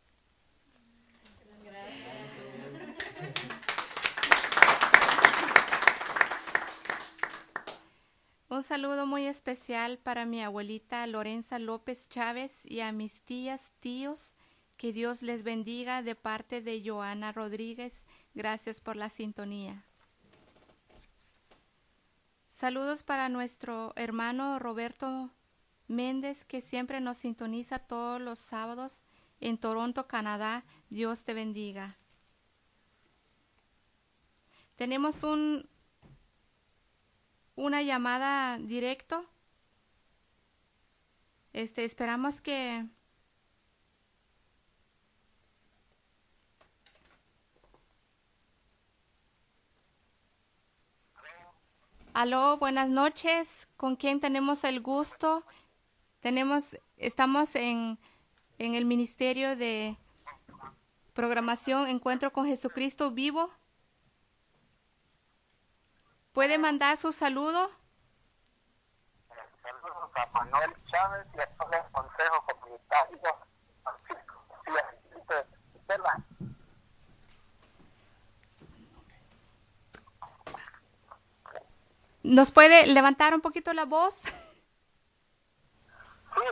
Un 8.51 8.63
saludo 8.63 9.07
muy 9.07 9.27
especial 9.27 9.99
para 9.99 10.25
mi 10.25 10.43
abuelita 10.43 11.07
Lorenza 11.07 11.59
López 11.59 12.09
Chávez 12.09 12.51
y 12.65 12.81
a 12.81 12.93
mis 12.93 13.21
tías, 13.21 13.61
tíos. 13.81 14.33
Que 14.79 14.95
Dios 14.95 15.21
les 15.21 15.43
bendiga 15.43 16.03
de 16.03 16.15
parte 16.15 16.63
de 16.63 16.83
Joana 16.83 17.31
Rodríguez. 17.31 17.93
Gracias 18.35 18.81
por 18.81 18.97
la 18.97 19.11
sintonía. 19.11 19.85
Saludos 22.49 23.03
para 23.03 23.29
nuestro 23.29 23.93
hermano 23.97 24.59
Roberto 24.59 25.31
Méndez, 25.87 26.47
que 26.47 26.63
siempre 26.63 27.01
nos 27.01 27.19
sintoniza 27.19 27.79
todos 27.79 28.19
los 28.19 28.39
sábados 28.39 29.03
en 29.41 29.59
Toronto, 29.59 30.07
Canadá. 30.09 30.65
Dios 30.89 31.25
te 31.25 31.35
bendiga. 31.35 31.99
Tenemos 34.75 35.23
un 35.23 35.69
una 37.59 37.83
llamada 37.83 38.57
directo. 38.59 39.25
Este, 41.53 41.85
esperamos 41.85 42.41
que 42.41 42.87
Aló, 52.15 52.59
buenas 52.59 52.91
noches. 52.91 53.69
¿Con 53.77 53.97
quién 53.97 54.19
tenemos 54.21 54.65
el 54.65 54.81
gusto? 54.81 55.45
Tenemos, 56.21 56.77
estamos 56.97 57.55
en, 57.55 57.99
en 58.59 58.75
el 58.75 58.85
Ministerio 58.85 59.57
de 59.57 59.97
Programación 61.13 61.89
Encuentro 61.89 62.33
con 62.33 62.47
Jesucristo 62.47 63.11
Vivo. 63.11 63.51
¿Puede 66.33 66.59
mandar 66.59 66.97
su 66.97 67.13
saludo? 67.13 67.71
Saludos 69.63 70.11
a 70.15 70.27
Manuel 70.33 70.75
Chávez 70.91 71.27
y 71.35 71.41
a 71.41 71.47
todo 71.57 71.71
el 71.73 71.93
Consejo 71.93 72.45
Comunitario 72.47 73.49
¿Nos 82.23 82.51
puede 82.51 82.87
levantar 82.87 83.35
un 83.35 83.41
poquito 83.41 83.73
la 83.73 83.87
voz? 83.87 84.15
Sí, 84.23 84.31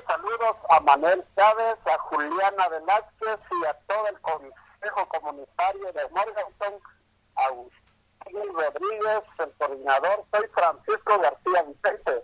saludos 0.09 0.57
a 0.70 0.81
Manuel 0.81 1.22
Chávez, 1.37 1.77
a 1.85 1.99
Juliana 1.99 2.68
Velázquez 2.68 3.39
y 3.61 3.66
a 3.66 3.74
todo 3.87 4.09
el 4.09 4.18
Consejo 4.20 5.07
Comunitario 5.09 5.93
de 5.93 6.09
Morganton, 6.09 6.81
a 7.35 7.51
Rodríguez, 8.33 9.22
el 9.39 9.53
coordinador. 9.59 10.24
Soy 10.33 10.47
Francisco 10.55 11.20
García 11.20 11.62
Vicente. 11.62 12.22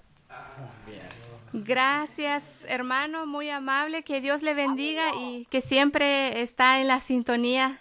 Gracias, 1.54 2.64
hermano, 2.66 3.26
muy 3.26 3.50
amable. 3.50 4.02
Que 4.04 4.20
Dios 4.20 4.42
le 4.42 4.54
bendiga 4.54 5.02
y 5.18 5.46
que 5.50 5.60
siempre 5.60 6.40
está 6.40 6.80
en 6.80 6.88
la 6.88 7.00
sintonía. 7.00 7.80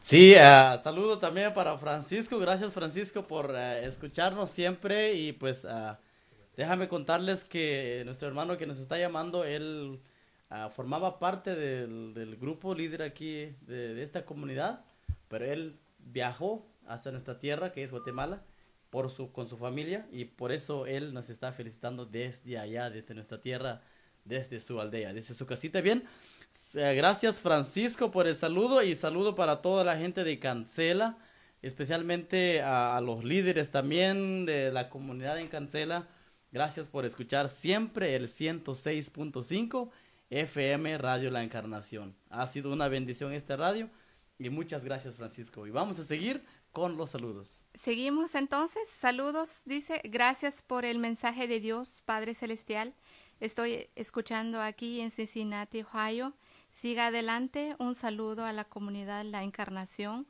Sí, 0.00 0.34
uh, 0.34 0.78
saludo 0.82 1.18
también 1.18 1.52
para 1.52 1.76
Francisco. 1.76 2.38
Gracias, 2.38 2.72
Francisco, 2.72 3.24
por 3.24 3.50
uh, 3.50 3.56
escucharnos 3.82 4.48
siempre. 4.48 5.12
Y 5.12 5.32
pues 5.32 5.64
uh, 5.64 5.96
déjame 6.56 6.88
contarles 6.88 7.44
que 7.44 8.02
nuestro 8.06 8.26
hermano 8.26 8.56
que 8.56 8.66
nos 8.66 8.78
está 8.78 8.96
llamando, 8.96 9.44
él 9.44 10.00
formaba 10.74 11.18
parte 11.18 11.54
del, 11.54 12.14
del, 12.14 12.36
grupo 12.36 12.74
líder 12.74 13.02
aquí 13.02 13.54
de, 13.60 13.92
de 13.92 14.02
esta 14.02 14.24
comunidad, 14.24 14.82
pero 15.28 15.44
él 15.44 15.78
viajó 16.12 16.66
hacia 16.86 17.12
nuestra 17.12 17.38
tierra, 17.38 17.72
que 17.72 17.82
es 17.82 17.90
Guatemala, 17.90 18.42
por 18.90 19.10
su, 19.10 19.32
con 19.32 19.46
su 19.46 19.56
familia, 19.56 20.06
y 20.10 20.24
por 20.24 20.52
eso 20.52 20.86
él 20.86 21.12
nos 21.12 21.28
está 21.28 21.52
felicitando 21.52 22.06
desde 22.06 22.58
allá, 22.58 22.90
desde 22.90 23.14
nuestra 23.14 23.40
tierra, 23.40 23.82
desde 24.24 24.60
su 24.60 24.80
aldea, 24.80 25.12
desde 25.12 25.34
su 25.34 25.46
casita. 25.46 25.80
Bien, 25.80 26.04
gracias 26.74 27.40
Francisco 27.40 28.10
por 28.10 28.26
el 28.26 28.36
saludo 28.36 28.82
y 28.82 28.94
saludo 28.94 29.34
para 29.34 29.60
toda 29.62 29.84
la 29.84 29.96
gente 29.96 30.24
de 30.24 30.38
Cancela, 30.38 31.18
especialmente 31.62 32.62
a, 32.62 33.00
los 33.00 33.24
líderes 33.24 33.70
también 33.70 34.46
de 34.46 34.70
la 34.70 34.88
comunidad 34.88 35.38
en 35.38 35.48
Cancela. 35.48 36.08
Gracias 36.50 36.88
por 36.88 37.04
escuchar 37.04 37.50
siempre 37.50 38.16
el 38.16 38.28
106.5 38.28 39.90
FM 40.30 40.98
Radio 40.98 41.30
La 41.30 41.42
Encarnación. 41.42 42.14
Ha 42.30 42.46
sido 42.46 42.72
una 42.72 42.88
bendición 42.88 43.32
este 43.32 43.56
radio. 43.56 43.90
Y 44.38 44.50
muchas 44.50 44.84
gracias, 44.84 45.16
Francisco. 45.16 45.66
Y 45.66 45.70
vamos 45.70 45.98
a 45.98 46.04
seguir 46.04 46.44
con 46.70 46.96
los 46.96 47.10
saludos. 47.10 47.60
Seguimos 47.74 48.36
entonces. 48.36 48.82
Saludos, 49.00 49.60
dice, 49.64 50.00
gracias 50.04 50.62
por 50.62 50.84
el 50.84 50.98
mensaje 50.98 51.48
de 51.48 51.58
Dios, 51.58 52.02
Padre 52.04 52.34
Celestial. 52.34 52.94
estoy 53.40 53.88
escuchando 53.96 54.60
aquí 54.60 55.00
en 55.00 55.10
Cincinnati, 55.10 55.82
Ohio. 55.82 56.34
Siga 56.70 57.08
adelante. 57.08 57.74
Un 57.80 57.96
saludo 57.96 58.44
a 58.44 58.52
la 58.52 58.64
comunidad 58.64 59.24
La 59.24 59.42
Encarnación. 59.42 60.28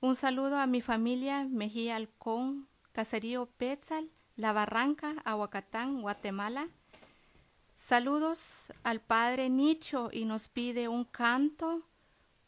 Un 0.00 0.14
saludo 0.14 0.56
a 0.58 0.66
mi 0.66 0.80
familia 0.80 1.44
Mejía 1.44 1.96
Alcón, 1.96 2.68
Caserío 2.92 3.46
Petzal, 3.46 4.08
La 4.36 4.52
Barranca, 4.52 5.16
Aguacatán, 5.24 6.00
Guatemala. 6.00 6.68
Saludos 7.74 8.72
al 8.84 9.00
Padre 9.00 9.48
Nicho 9.48 10.10
y 10.12 10.26
nos 10.26 10.48
pide 10.48 10.86
un 10.86 11.04
canto 11.04 11.82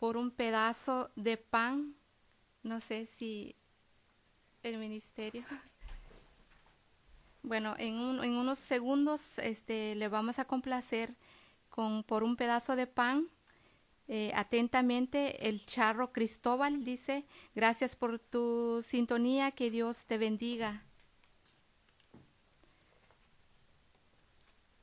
por 0.02 0.16
un 0.16 0.32
pedazo 0.32 1.12
de 1.14 1.36
pan. 1.36 1.94
No 2.64 2.80
sé 2.80 3.06
si 3.06 3.54
el 4.64 4.78
ministerio. 4.78 5.44
Bueno, 7.44 7.76
en, 7.78 7.94
en 8.24 8.34
unos 8.34 8.58
segundos 8.58 9.38
este, 9.38 9.94
le 9.94 10.08
vamos 10.08 10.40
a 10.40 10.44
complacer 10.44 11.14
con 11.70 12.02
por 12.02 12.24
un 12.24 12.34
pedazo 12.34 12.74
de 12.74 12.88
pan. 12.88 13.28
Eh, 14.08 14.32
atentamente, 14.34 15.48
el 15.48 15.64
charro 15.66 16.12
Cristóbal 16.12 16.82
dice, 16.82 17.24
gracias 17.54 17.94
por 17.94 18.18
tu 18.18 18.84
sintonía, 18.84 19.52
que 19.52 19.70
Dios 19.70 20.04
te 20.06 20.18
bendiga. 20.18 20.82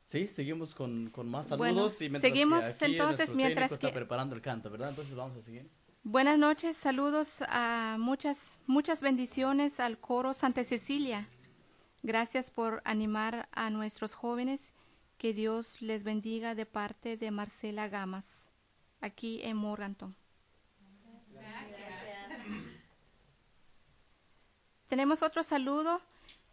Sí, 0.09 0.27
seguimos 0.27 0.73
con, 0.73 1.11
con 1.11 1.29
más 1.29 1.49
saludos. 1.49 2.01
y 2.01 2.09
seguimos 2.19 2.63
entonces 2.81 3.35
mientras 3.35 3.69
que 3.69 3.75
está 3.75 3.93
preparando 3.93 4.33
el 4.33 4.41
canto, 4.41 4.71
¿verdad? 4.71 4.89
Entonces 4.89 5.15
vamos 5.15 5.35
a 5.35 5.41
seguir. 5.43 5.69
Buenas 6.01 6.39
noches, 6.39 6.75
saludos 6.77 7.43
a 7.47 7.95
muchas, 7.99 8.57
muchas 8.65 9.03
bendiciones 9.03 9.79
al 9.79 9.99
coro 9.99 10.33
Santa 10.33 10.63
Cecilia. 10.63 11.29
Gracias 12.01 12.49
por 12.49 12.81
animar 12.85 13.49
a 13.51 13.69
nuestros 13.69 14.15
jóvenes. 14.15 14.73
Que 15.19 15.35
Dios 15.35 15.79
les 15.79 16.03
bendiga 16.03 16.55
de 16.55 16.65
parte 16.65 17.15
de 17.15 17.29
Marcela 17.29 17.87
Gamas, 17.87 18.25
aquí 19.01 19.41
en 19.43 19.57
Morganton. 19.57 20.15
Tenemos 24.87 25.21
otro 25.21 25.43
saludo 25.43 26.01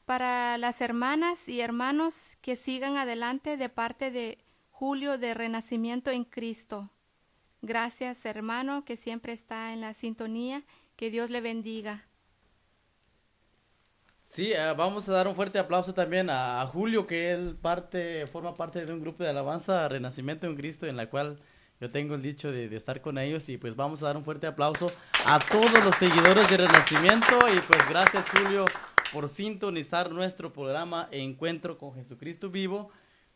para 0.06 0.56
las 0.56 0.80
hermanas 0.80 1.48
y 1.48 1.60
hermanos 1.60 2.14
que 2.40 2.56
sigan 2.56 2.96
adelante 2.96 3.56
de 3.56 3.68
parte 3.68 4.10
de 4.10 4.38
Julio 4.70 5.18
de 5.18 5.34
Renacimiento 5.34 6.10
en 6.10 6.24
Cristo. 6.24 6.90
Gracias, 7.60 8.24
hermano, 8.24 8.84
que 8.84 8.96
siempre 8.96 9.32
está 9.32 9.72
en 9.72 9.80
la 9.80 9.94
sintonía. 9.94 10.62
Que 10.94 11.10
Dios 11.10 11.28
le 11.28 11.40
bendiga. 11.40 12.06
Sí, 14.22 14.52
eh, 14.52 14.74
vamos 14.76 15.08
a 15.08 15.12
dar 15.12 15.28
un 15.28 15.34
fuerte 15.34 15.58
aplauso 15.58 15.92
también 15.92 16.30
a, 16.30 16.64
Julio, 16.66 17.06
que 17.06 17.32
él 17.32 17.56
parte, 17.60 18.26
forma 18.26 18.54
parte 18.54 18.86
de 18.86 18.92
un 18.92 19.00
grupo 19.00 19.22
de 19.22 19.30
alabanza 19.30 19.88
Renacimiento 19.88 20.46
en 20.46 20.56
Cristo, 20.56 20.86
en 20.86 20.96
la 20.96 21.10
cual 21.10 21.38
yo 21.80 21.90
tengo 21.90 22.14
el 22.14 22.22
dicho 22.22 22.50
de, 22.50 22.68
de, 22.68 22.76
estar 22.76 23.00
con 23.00 23.18
ellos 23.18 23.48
y 23.48 23.58
pues 23.58 23.76
vamos 23.76 24.02
a 24.02 24.06
dar 24.06 24.16
un 24.16 24.24
fuerte 24.24 24.46
aplauso 24.46 24.86
a 25.26 25.38
todos 25.38 25.84
los 25.84 25.94
seguidores 25.96 26.48
de 26.48 26.56
Renacimiento 26.56 27.38
y 27.54 27.58
pues 27.60 27.88
gracias 27.88 28.28
Julio 28.30 28.64
por 29.12 29.28
sintonizar 29.28 30.10
nuestro 30.10 30.52
programa 30.52 31.08
Encuentro 31.10 31.78
con 31.78 31.94
Jesucristo 31.94 32.50
Vivo. 32.50 32.90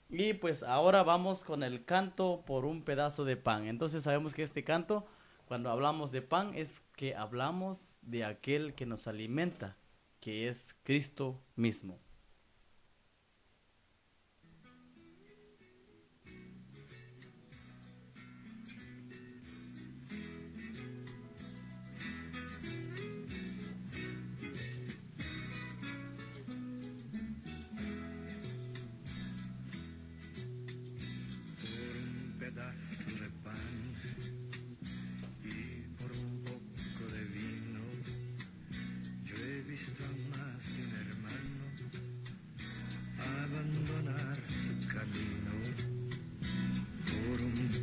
Y 0.08 0.34
pues 0.34 0.62
ahora 0.62 1.02
vamos 1.02 1.44
con 1.44 1.62
el 1.62 1.84
canto 1.84 2.42
por 2.46 2.64
un 2.64 2.82
pedazo 2.82 3.24
de 3.24 3.36
pan. 3.36 3.66
Entonces 3.66 4.02
sabemos 4.02 4.34
que 4.34 4.42
este 4.42 4.64
canto, 4.64 5.06
cuando 5.46 5.70
hablamos 5.70 6.10
de 6.10 6.22
pan, 6.22 6.52
es 6.54 6.82
que 6.96 7.14
hablamos 7.14 7.98
de 8.02 8.24
aquel 8.24 8.74
que 8.74 8.86
nos 8.86 9.06
alimenta 9.06 9.76
que 10.20 10.48
es 10.48 10.74
Cristo 10.82 11.40
mismo. 11.54 11.98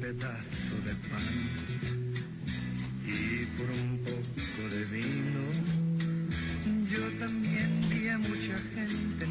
pedazo 0.07 0.75
de 0.85 0.93
pan 1.09 1.27
y 3.05 3.45
por 3.57 3.69
un 3.69 3.97
poco 4.05 4.69
de 4.73 4.85
vino. 4.85 5.43
Yo 6.89 7.03
también 7.19 7.89
vi 7.89 8.07
a 8.07 8.17
mucha 8.17 8.57
gente 8.73 9.26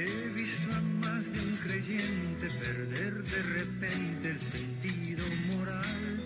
He 0.00 0.04
visto 0.04 0.72
a 0.76 0.80
más 0.80 1.24
de 1.24 1.40
un 1.40 1.56
creyente 1.56 2.46
perder 2.50 3.14
de 3.24 3.42
repente 3.42 4.28
el 4.28 4.40
sentido 4.40 5.24
moral. 5.48 6.17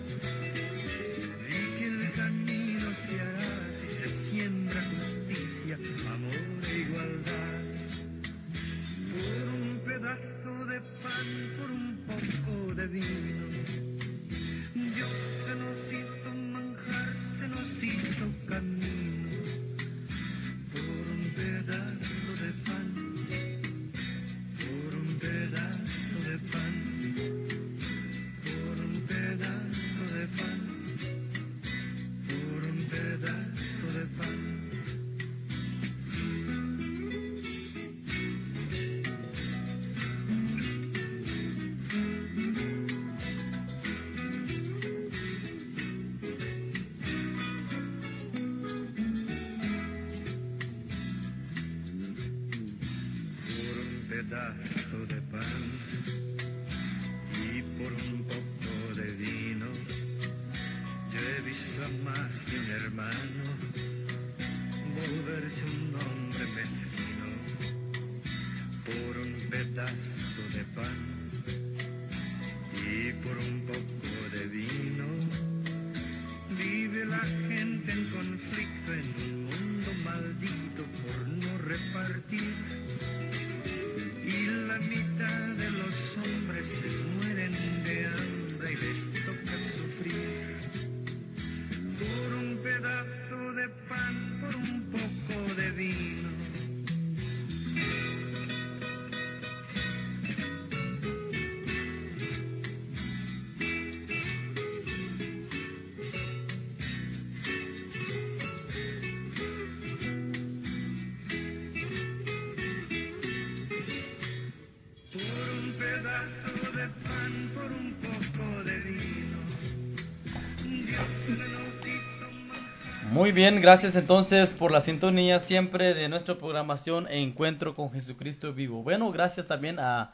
Muy 123.23 123.31
bien, 123.31 123.61
gracias 123.61 123.95
entonces 123.95 124.53
por 124.53 124.69
la 124.69 124.81
sintonía 124.81 125.39
siempre 125.39 125.93
de 125.93 126.09
nuestra 126.09 126.37
programación 126.37 127.07
e 127.07 127.19
encuentro 127.19 127.73
con 127.73 127.89
Jesucristo 127.89 128.51
vivo. 128.51 128.83
Bueno, 128.83 129.13
gracias 129.13 129.47
también 129.47 129.79
a, 129.79 130.13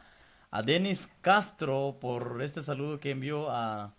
a 0.52 0.62
Denis 0.62 1.10
Castro 1.22 1.98
por 2.00 2.40
este 2.44 2.62
saludo 2.62 3.00
que 3.00 3.10
envió 3.10 3.50
a, 3.50 3.96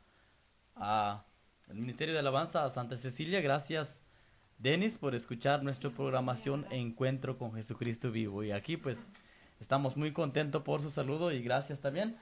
a 0.76 1.24
el 1.68 1.74
Ministerio 1.78 2.14
de 2.14 2.20
Alabanza 2.20 2.64
a 2.64 2.70
Santa 2.70 2.96
Cecilia. 2.96 3.40
Gracias, 3.40 4.00
Denis, 4.58 4.96
por 4.96 5.16
escuchar 5.16 5.64
nuestra 5.64 5.90
programación 5.90 6.64
e 6.70 6.76
encuentro 6.76 7.36
con 7.36 7.52
Jesucristo 7.52 8.12
vivo. 8.12 8.44
Y 8.44 8.52
aquí 8.52 8.76
pues 8.76 9.10
estamos 9.58 9.96
muy 9.96 10.12
contentos 10.12 10.62
por 10.62 10.82
su 10.82 10.90
saludo 10.92 11.32
y 11.32 11.42
gracias 11.42 11.80
también. 11.80 12.16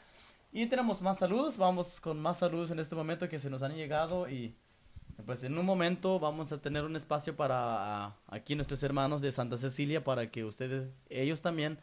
Y 0.53 0.65
tenemos 0.65 1.03
más 1.03 1.19
saludos, 1.19 1.59
vamos 1.59 2.01
con 2.01 2.19
más 2.19 2.39
saludos 2.39 2.71
en 2.71 2.79
este 2.79 2.95
momento 2.95 3.29
que 3.29 3.39
se 3.39 3.51
nos 3.51 3.61
han 3.61 3.75
llegado 3.75 4.27
y 4.31 4.57
pues 5.27 5.43
en 5.43 5.59
un 5.59 5.67
momento 5.67 6.19
vamos 6.19 6.53
a 6.53 6.61
tener 6.61 6.85
un 6.85 6.97
espacio 6.97 7.37
para 7.37 8.07
ah, 8.07 8.17
aquí 8.29 8.55
nuestros 8.55 8.83
hermanos 8.83 9.21
de 9.21 9.33
Santa 9.33 9.57
Cecilia 9.57 10.05
para 10.05 10.31
que 10.31 10.45
ustedes, 10.45 10.89
ellos 11.09 11.43
también 11.43 11.79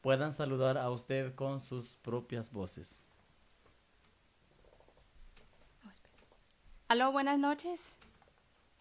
puedan 0.00 0.32
saludar 0.32 0.78
a 0.78 0.90
usted 0.90 1.34
con 1.34 1.60
sus 1.60 1.96
propias 1.96 2.52
voces. 2.52 3.04
Aló, 6.88 7.10
buenas 7.10 7.38
noches. 7.38 7.92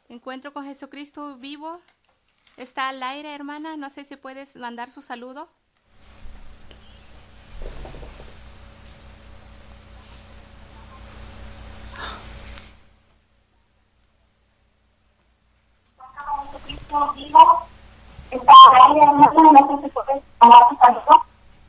Encuentro 0.10 0.53
con 0.53 0.66
Jesucristo 0.66 1.38
vivo. 1.38 1.82
Está 2.56 2.89
al 2.89 3.01
aire, 3.01 3.34
hermana. 3.34 3.76
No 3.76 3.89
sé 3.89 4.06
si 4.06 4.16
puedes 4.16 4.56
mandar 4.56 4.91
su 4.91 5.01
saludo. 5.01 5.49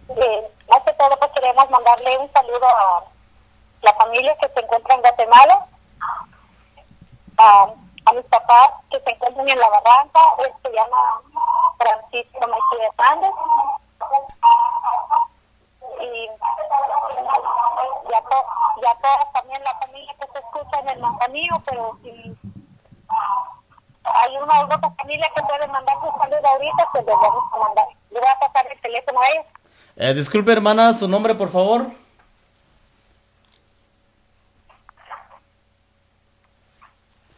Eh, 0.08 0.50
más 0.68 0.82
que 0.82 0.92
todo, 0.94 1.16
pues 1.18 1.30
queremos 1.34 1.65
mandarle 1.76 2.18
un 2.18 2.32
saludo 2.32 2.66
a 2.68 3.04
la 3.82 3.92
familia 3.94 4.36
que 4.38 4.48
se 4.48 4.60
encuentra 4.60 4.94
en 4.94 5.02
Guatemala, 5.02 5.66
a, 7.38 7.66
a 8.06 8.12
mis 8.12 8.24
papás 8.24 8.70
que 8.90 9.00
se 9.00 9.10
encuentran 9.10 9.48
en 9.48 9.58
la 9.58 9.68
barranca, 9.68 10.20
él 10.38 10.52
se 10.64 10.72
llama 10.72 11.20
Francisco 11.78 12.48
Maestro 12.48 12.78
Hernández, 12.80 13.30
y 16.00 16.28
ya, 18.10 18.20
to, 18.22 18.44
ya 18.82 18.94
todas 18.96 19.32
también 19.32 19.62
la 19.64 19.74
familia 19.78 20.14
que 20.20 20.26
se 20.32 20.38
escucha 20.38 20.80
en 20.80 20.88
el 20.88 20.98
Manzanillo, 21.00 21.54
pero 21.66 21.98
si 22.02 22.36
hay 24.04 24.36
una 24.36 24.60
u 24.60 24.64
otra 24.64 24.78
familia 24.96 25.30
que 25.34 25.42
puede 25.42 25.66
mandar 25.68 25.96
su 26.00 26.18
saludo 26.20 26.48
ahorita, 26.48 26.88
pues 26.92 27.04
les 27.04 27.16
vamos 27.16 27.44
a 27.52 27.58
mandar. 27.58 27.86
Le 28.10 28.20
voy 28.20 28.28
a 28.28 28.38
pasar 28.38 28.66
el 28.70 28.80
teléfono 28.80 29.20
a 29.20 29.28
ellos. 29.28 29.46
Eh, 29.98 30.12
disculpe 30.12 30.52
hermana, 30.52 30.92
su 30.92 31.08
nombre 31.08 31.34
por 31.34 31.48
favor. 31.50 31.90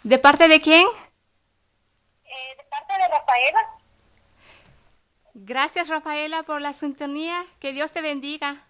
¿De 0.03 0.19
parte 0.19 0.49
de 0.49 0.61
quién? 0.61 0.85
Eh, 2.25 2.57
de 2.57 2.65
parte 2.65 2.95
de 2.95 3.09
Rafaela. 3.09 3.61
Gracias, 5.35 5.89
Rafaela, 5.89 6.43
por 6.43 6.61
la 6.61 6.73
sintonía. 6.73 7.45
Que 7.61 7.73
Dios 7.73 7.93
te 7.93 8.03
bendiga. 8.03 8.65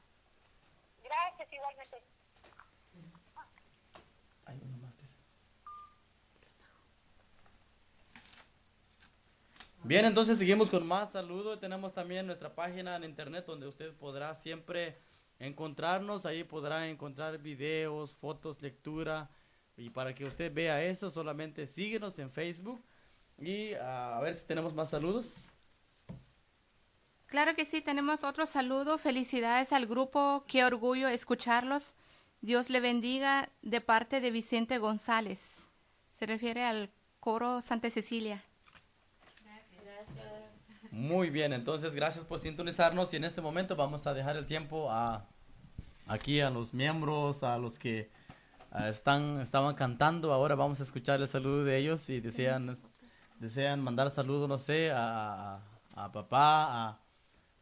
Gracias, 1.02 1.48
igualmente. 1.50 2.02
Bien, 9.88 10.04
entonces 10.04 10.36
seguimos 10.36 10.68
con 10.68 10.86
más 10.86 11.12
saludos. 11.12 11.60
Tenemos 11.60 11.94
también 11.94 12.26
nuestra 12.26 12.54
página 12.54 12.94
en 12.96 13.04
internet 13.04 13.46
donde 13.46 13.66
usted 13.66 13.94
podrá 13.94 14.34
siempre 14.34 14.98
encontrarnos. 15.38 16.26
Ahí 16.26 16.44
podrá 16.44 16.86
encontrar 16.90 17.38
videos, 17.38 18.14
fotos, 18.14 18.60
lectura. 18.60 19.30
Y 19.78 19.88
para 19.88 20.14
que 20.14 20.26
usted 20.26 20.52
vea 20.52 20.84
eso, 20.84 21.10
solamente 21.10 21.66
síguenos 21.66 22.18
en 22.18 22.30
Facebook. 22.30 22.84
Y 23.38 23.72
ah, 23.76 24.18
a 24.18 24.20
ver 24.20 24.34
si 24.34 24.44
tenemos 24.44 24.74
más 24.74 24.90
saludos. 24.90 25.50
Claro 27.24 27.54
que 27.54 27.64
sí, 27.64 27.80
tenemos 27.80 28.24
otro 28.24 28.44
saludo. 28.44 28.98
Felicidades 28.98 29.72
al 29.72 29.86
grupo. 29.86 30.44
Qué 30.46 30.66
orgullo 30.66 31.08
escucharlos. 31.08 31.94
Dios 32.42 32.68
le 32.68 32.80
bendiga 32.80 33.48
de 33.62 33.80
parte 33.80 34.20
de 34.20 34.32
Vicente 34.32 34.76
González. 34.76 35.40
Se 36.12 36.26
refiere 36.26 36.62
al 36.64 36.90
coro 37.20 37.62
Santa 37.62 37.88
Cecilia. 37.88 38.44
Muy 40.90 41.28
bien, 41.28 41.52
entonces 41.52 41.94
gracias 41.94 42.24
por 42.24 42.38
sintonizarnos 42.38 43.12
y 43.12 43.16
en 43.16 43.24
este 43.24 43.42
momento 43.42 43.76
vamos 43.76 44.06
a 44.06 44.14
dejar 44.14 44.36
el 44.36 44.46
tiempo 44.46 44.90
a 44.90 45.26
aquí 46.06 46.40
a 46.40 46.48
los 46.48 46.72
miembros, 46.72 47.42
a 47.42 47.58
los 47.58 47.78
que 47.78 48.10
ah, 48.70 48.88
están 48.88 49.40
estaban 49.40 49.74
cantando. 49.74 50.32
Ahora 50.32 50.54
vamos 50.54 50.80
a 50.80 50.82
escuchar 50.84 51.20
el 51.20 51.28
saludo 51.28 51.64
de 51.64 51.76
ellos 51.76 52.08
y 52.08 52.20
desean 52.20 52.74
desean 53.38 53.82
mandar 53.82 54.10
saludos, 54.10 54.48
no 54.48 54.56
sé, 54.56 54.90
a, 54.90 55.60
a 55.94 56.10
papá, 56.10 56.88
a, 56.88 57.00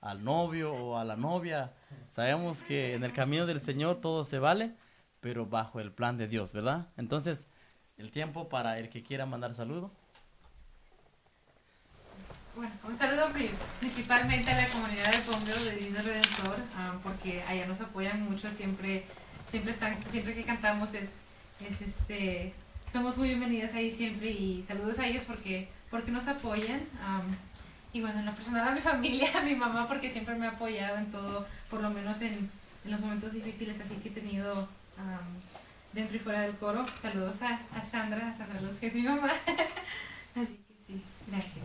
al 0.00 0.24
novio 0.24 0.72
o 0.72 0.96
a 0.96 1.04
la 1.04 1.16
novia. 1.16 1.72
Sabemos 2.08 2.62
que 2.62 2.94
en 2.94 3.02
el 3.02 3.12
camino 3.12 3.44
del 3.44 3.60
Señor 3.60 4.00
todo 4.00 4.24
se 4.24 4.38
vale, 4.38 4.74
pero 5.20 5.46
bajo 5.46 5.80
el 5.80 5.92
plan 5.92 6.16
de 6.16 6.28
Dios, 6.28 6.52
¿verdad? 6.52 6.88
Entonces, 6.96 7.48
el 7.98 8.12
tiempo 8.12 8.48
para 8.48 8.78
el 8.78 8.88
que 8.88 9.02
quiera 9.02 9.26
mandar 9.26 9.52
saludo. 9.54 9.90
Bueno, 12.57 12.72
un 12.84 12.96
saludo 12.96 13.30
pri- 13.32 13.50
principalmente 13.80 14.50
a 14.50 14.57
la 14.62 14.66
comunidad 14.68 15.12
de 15.12 15.30
bomberos 15.30 15.64
de 15.64 15.72
Divino 15.72 16.00
Redentor, 16.00 16.57
ah, 16.74 16.94
porque 17.02 17.42
allá 17.42 17.66
nos 17.66 17.80
apoyan 17.82 18.22
mucho, 18.22 18.50
siempre, 18.50 19.04
siempre 19.50 19.72
están, 19.72 19.96
siempre 20.09 20.34
que 20.34 20.42
cantamos 20.44 20.94
es, 20.94 21.20
es 21.61 21.82
este, 21.82 22.54
somos 22.90 23.16
muy 23.18 23.28
bienvenidas 23.28 23.74
ahí 23.74 23.90
siempre 23.90 24.30
y 24.30 24.62
saludos 24.62 24.98
a 24.98 25.07
ellos 25.07 25.24
porque, 25.26 25.68
porque 25.90 26.11
nos 26.11 26.26
apoyan. 26.28 26.80
am, 27.04 27.36
y 27.92 28.00
bueno, 28.00 28.20
en 28.20 28.26
lo 28.26 28.32
personal 28.32 28.66
a 28.68 28.72
mi 28.72 28.80
familia, 28.92 29.28
a 29.38 29.42
mi 29.42 29.54
mamá, 29.54 29.86
porque 29.86 30.09
siempre 30.09 30.34
me 30.36 30.46
ha 30.46 30.50
apoyado 30.50 30.96
en 30.96 31.12
todo, 31.12 31.46
por 31.68 31.82
lo 31.82 31.90
menos 31.90 32.20
en, 32.22 32.50
en 32.84 32.90
los 32.90 33.00
momentos 33.00 33.32
difíciles, 33.34 33.78
así 33.80 33.96
que 33.96 34.09
he 34.09 34.12
tenido 34.12 34.66
am, 34.96 35.26
dentro 35.92 36.16
y 36.16 36.20
fuera 36.20 36.40
del 36.40 36.57
coro. 36.57 36.86
Saludos 37.02 37.36
a, 37.42 37.61
a 37.76 37.82
Sandra, 37.82 38.30
a 38.30 38.34
Sandra 38.34 38.62
Luz, 38.62 38.76
que 38.76 38.86
es 38.86 38.94
mi 38.94 39.02
mamá. 39.02 39.28
así 40.34 40.57
que 40.68 40.74
sí, 40.86 41.02
gracias. 41.26 41.64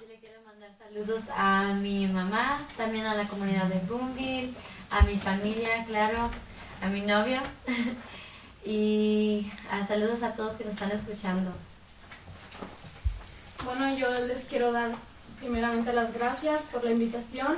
Yo 0.00 0.08
le 0.08 0.18
quiero 0.18 0.42
mandar 0.44 0.70
saludos 0.94 1.24
a 1.36 1.74
mi 1.74 2.06
mamá, 2.06 2.64
también 2.76 3.04
a 3.04 3.16
la 3.16 3.26
comunidad 3.26 3.66
de 3.66 3.80
Boomville, 3.80 4.54
a 4.92 5.02
mi 5.02 5.16
familia, 5.16 5.84
claro, 5.86 6.30
a 6.80 6.86
mi 6.86 7.00
novio. 7.00 7.40
y 8.64 9.50
saludos 9.88 10.22
a 10.22 10.34
todos 10.34 10.52
que 10.52 10.62
nos 10.62 10.74
están 10.74 10.92
escuchando. 10.92 11.50
Bueno, 13.64 13.92
yo 13.96 14.08
les 14.20 14.44
quiero 14.44 14.70
dar 14.70 14.92
primeramente 15.40 15.92
las 15.92 16.14
gracias 16.14 16.62
por 16.70 16.84
la 16.84 16.92
invitación. 16.92 17.56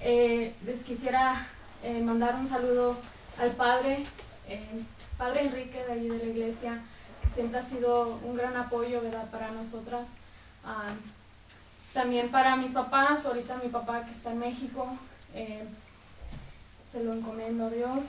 eh, 0.00 0.54
les 0.64 0.82
quisiera 0.82 1.46
eh, 1.82 2.00
mandar 2.00 2.36
un 2.36 2.46
saludo 2.46 2.96
al 3.38 3.50
padre, 3.50 4.04
eh, 4.48 4.82
padre 5.18 5.42
Enrique 5.42 5.84
de 5.84 5.92
allí 5.92 6.08
de 6.08 6.16
la 6.16 6.24
iglesia, 6.24 6.80
que 7.22 7.28
siempre 7.28 7.60
ha 7.60 7.62
sido 7.62 8.18
un 8.24 8.34
gran 8.34 8.56
apoyo 8.56 9.02
¿verdad? 9.02 9.30
para 9.30 9.50
nosotras. 9.50 10.16
Ah, 10.64 10.94
también 11.92 12.30
para 12.30 12.56
mis 12.56 12.72
papás, 12.72 13.26
ahorita 13.26 13.56
mi 13.62 13.68
papá 13.68 14.04
que 14.04 14.12
está 14.12 14.32
en 14.32 14.38
México, 14.38 14.88
eh, 15.34 15.64
se 16.84 17.04
lo 17.04 17.14
encomiendo 17.14 17.66
a 17.66 17.70
Dios. 17.70 18.04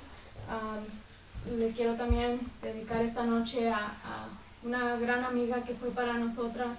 Le 1.49 1.71
quiero 1.71 1.95
también 1.95 2.39
dedicar 2.61 3.01
esta 3.01 3.23
noche 3.23 3.71
a, 3.71 4.27
una 4.63 4.95
gran 4.97 5.23
amiga 5.23 5.63
que 5.63 5.73
fue 5.73 5.89
para 5.89 6.13
nosotras, 6.13 6.77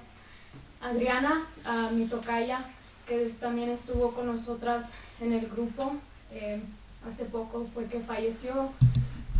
Adriana, 0.80 1.46
mi 1.92 2.06
tocaya, 2.06 2.60
que 3.06 3.28
también 3.40 3.70
estuvo 3.70 4.12
con 4.12 4.26
nosotras 4.26 4.90
en 5.20 5.32
el 5.32 5.48
grupo. 5.48 5.94
Eh, 6.30 6.60
hace 7.08 7.24
poco 7.24 7.66
fue 7.74 7.86
que 7.86 8.00
falleció. 8.00 8.72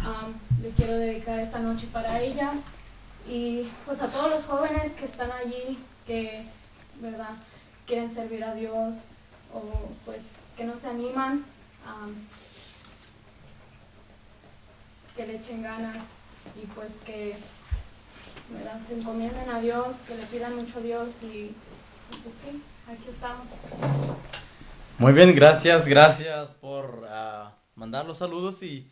Am, 0.05 0.35
le 0.61 0.71
quiero 0.71 0.95
dedicar 0.95 1.39
esta 1.39 1.61
noche 1.61 1.87
para 1.93 2.21
ella. 2.21 2.53
Y 3.29 3.69
pues 3.87 4.03
a 4.03 4.09
todos 4.09 4.31
los 4.31 4.45
jóvenes 4.45 4.93
que 4.95 5.05
están 5.05 5.31
allí, 5.31 5.79
que, 6.07 6.45
¿verdad? 7.01 7.37
Quieren 7.93 8.09
servir 8.09 8.43
a 8.43 8.55
Dios 8.55 9.09
o 9.53 9.61
pues 10.07 10.37
que 10.57 10.65
no 10.65 10.75
se 10.75 10.89
animan, 10.89 11.45
am, 11.87 12.15
que 15.15 15.27
le 15.27 15.37
echen 15.37 15.63
ganas 15.63 16.03
y 16.57 16.65
pues 16.69 17.03
que 17.05 17.37
¿verdad? 18.49 18.81
se 18.89 18.95
encomienden 18.99 19.47
a 19.51 19.61
Dios, 19.61 19.97
que 20.09 20.15
le 20.15 20.23
pidan 20.25 20.57
mucho 20.57 20.79
a 20.79 20.81
Dios 20.81 21.23
y, 21.23 21.55
pues 22.23 22.35
sí, 22.35 22.63
aquí 22.89 23.11
estamos. 23.11 23.47
Muy 24.97 25.13
bien, 25.13 25.35
gracias, 25.35 25.87
gracias 25.87 26.55
por 26.55 27.07
ah, 27.11 27.53
mandar 27.75 28.07
los 28.07 28.17
saludos 28.17 28.63
y, 28.63 28.91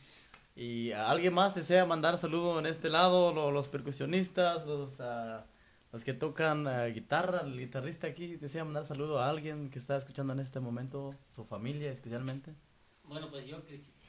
y 0.54 0.92
alguien 0.92 1.32
más 1.32 1.54
desea 1.54 1.86
mandar 1.86 2.18
saludo 2.18 2.58
en 2.58 2.66
este 2.66 2.90
lado, 2.90 3.32
lo- 3.32 3.50
los 3.50 3.66
percusionistas, 3.66 4.66
los, 4.66 5.00
ah, 5.00 5.46
los 5.92 6.04
que 6.04 6.14
tocan 6.14 6.66
ah, 6.68 6.86
guitarra, 6.86 7.40
el 7.40 7.58
guitarrista 7.58 8.06
aquí 8.06 8.36
desea 8.36 8.64
mandar 8.64 8.86
saludo 8.86 9.20
a 9.20 9.28
alguien 9.28 9.70
que 9.70 9.78
está 9.78 9.96
escuchando 9.96 10.32
en 10.32 10.40
este 10.40 10.60
momento, 10.60 11.14
su 11.26 11.44
familia 11.44 11.90
especialmente. 11.90 12.54
Bueno, 13.04 13.28
pues 13.28 13.44
yo 13.44 13.60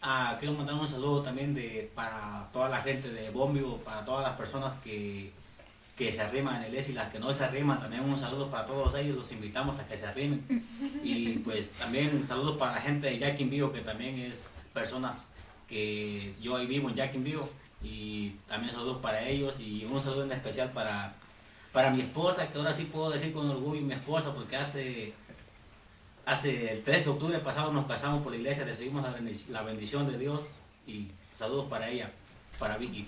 ah, 0.01 0.37
quiero 0.39 0.53
mandar 0.53 0.75
un 0.75 0.87
saludo 0.87 1.23
también 1.23 1.55
de, 1.55 1.91
para 1.95 2.49
toda 2.53 2.69
la 2.69 2.81
gente 2.81 3.09
de 3.09 3.31
Bombio, 3.31 3.77
para 3.77 4.05
todas 4.05 4.23
las 4.23 4.37
personas 4.37 4.73
que, 4.83 5.31
que 5.97 6.11
se 6.11 6.21
arriman 6.21 6.57
en 6.57 6.63
el 6.69 6.75
ES 6.75 6.89
y 6.89 6.93
las 6.93 7.11
que 7.11 7.17
no 7.17 7.33
se 7.33 7.43
arriman, 7.43 7.79
también 7.79 8.03
un 8.03 8.17
saludo 8.17 8.51
para 8.51 8.67
todos 8.67 8.93
ellos, 8.93 9.17
los 9.17 9.31
invitamos 9.31 9.79
a 9.79 9.87
que 9.87 9.97
se 9.97 10.05
arrimen. 10.05 10.45
Y 11.03 11.39
pues 11.39 11.71
también 11.71 12.23
saludos 12.23 12.57
para 12.57 12.73
la 12.73 12.81
gente 12.81 13.07
de 13.07 13.17
Jacksonville, 13.17 13.71
que 13.71 13.81
también 13.81 14.19
es 14.19 14.53
personas 14.71 15.17
que 15.67 16.35
yo 16.39 16.57
ahí 16.57 16.67
vivo 16.67 16.89
en 16.89 16.95
Jacksonville, 16.95 17.41
y 17.83 18.35
también 18.47 18.71
saludos 18.71 18.97
para 19.01 19.27
ellos 19.27 19.59
y 19.59 19.85
un 19.85 19.99
saludo 19.99 20.25
en 20.25 20.31
especial 20.33 20.71
para, 20.71 21.15
para 21.71 21.89
mi 21.89 22.01
esposa, 22.01 22.49
que 22.51 22.57
ahora 22.57 22.73
sí 22.73 22.85
puedo 22.85 23.09
decir 23.11 23.33
con 23.33 23.49
orgullo 23.49 23.81
mi 23.81 23.93
esposa, 23.93 24.33
porque 24.33 24.55
hace 24.57 25.13
Hace 26.23 26.73
el 26.73 26.83
3 26.83 27.03
de 27.05 27.09
octubre 27.09 27.39
pasado 27.39 27.73
nos 27.73 27.87
casamos 27.87 28.21
por 28.21 28.31
la 28.31 28.37
iglesia, 28.37 28.63
recibimos 28.63 29.01
la 29.01 29.11
bendic- 29.11 29.47
la 29.49 29.63
bendición 29.63 30.09
de 30.09 30.19
Dios 30.19 30.41
y 30.85 31.07
saludos 31.35 31.65
para 31.67 31.89
ella, 31.89 32.11
para 32.59 32.77
Vicky. 32.77 33.07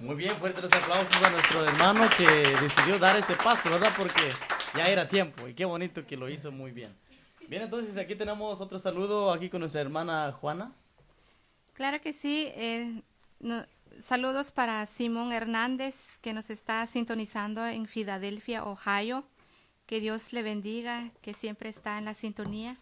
Muy 0.00 0.16
bien, 0.16 0.34
fuertes 0.34 0.64
los 0.64 0.72
aplausos 0.72 1.14
a 1.22 1.30
nuestro 1.30 1.64
hermano 1.64 2.08
que 2.18 2.26
decidió 2.26 2.98
dar 2.98 3.16
ese 3.16 3.34
paso, 3.36 3.70
¿verdad? 3.70 3.92
Porque 3.96 4.32
ya 4.76 4.86
era 4.86 5.08
tiempo 5.08 5.46
y 5.46 5.54
qué 5.54 5.64
bonito 5.64 6.04
que 6.04 6.16
lo 6.16 6.28
hizo 6.28 6.50
muy 6.50 6.72
bien. 6.72 6.92
Bien, 7.48 7.62
entonces 7.62 7.96
aquí 7.96 8.16
tenemos 8.16 8.60
otro 8.60 8.80
saludo 8.80 9.32
aquí 9.32 9.48
con 9.48 9.60
nuestra 9.60 9.80
hermana 9.82 10.32
Juana. 10.32 10.72
Claro 11.74 12.00
que 12.00 12.12
sí. 12.12 12.48
eh, 12.56 13.00
no- 13.38 13.64
saludos 14.00 14.52
para 14.52 14.84
Simón 14.86 15.32
Hernández, 15.32 16.18
que 16.20 16.32
nos 16.32 16.50
está 16.50 16.86
sintonizando 16.86 17.66
en 17.66 17.86
Filadelfia, 17.86 18.64
Ohio. 18.64 19.24
Que 19.86 20.00
Dios 20.00 20.32
le 20.32 20.42
bendiga, 20.42 21.10
que 21.20 21.34
siempre 21.34 21.68
está 21.68 21.98
en 21.98 22.06
la 22.06 22.14
sintonía. 22.14 22.78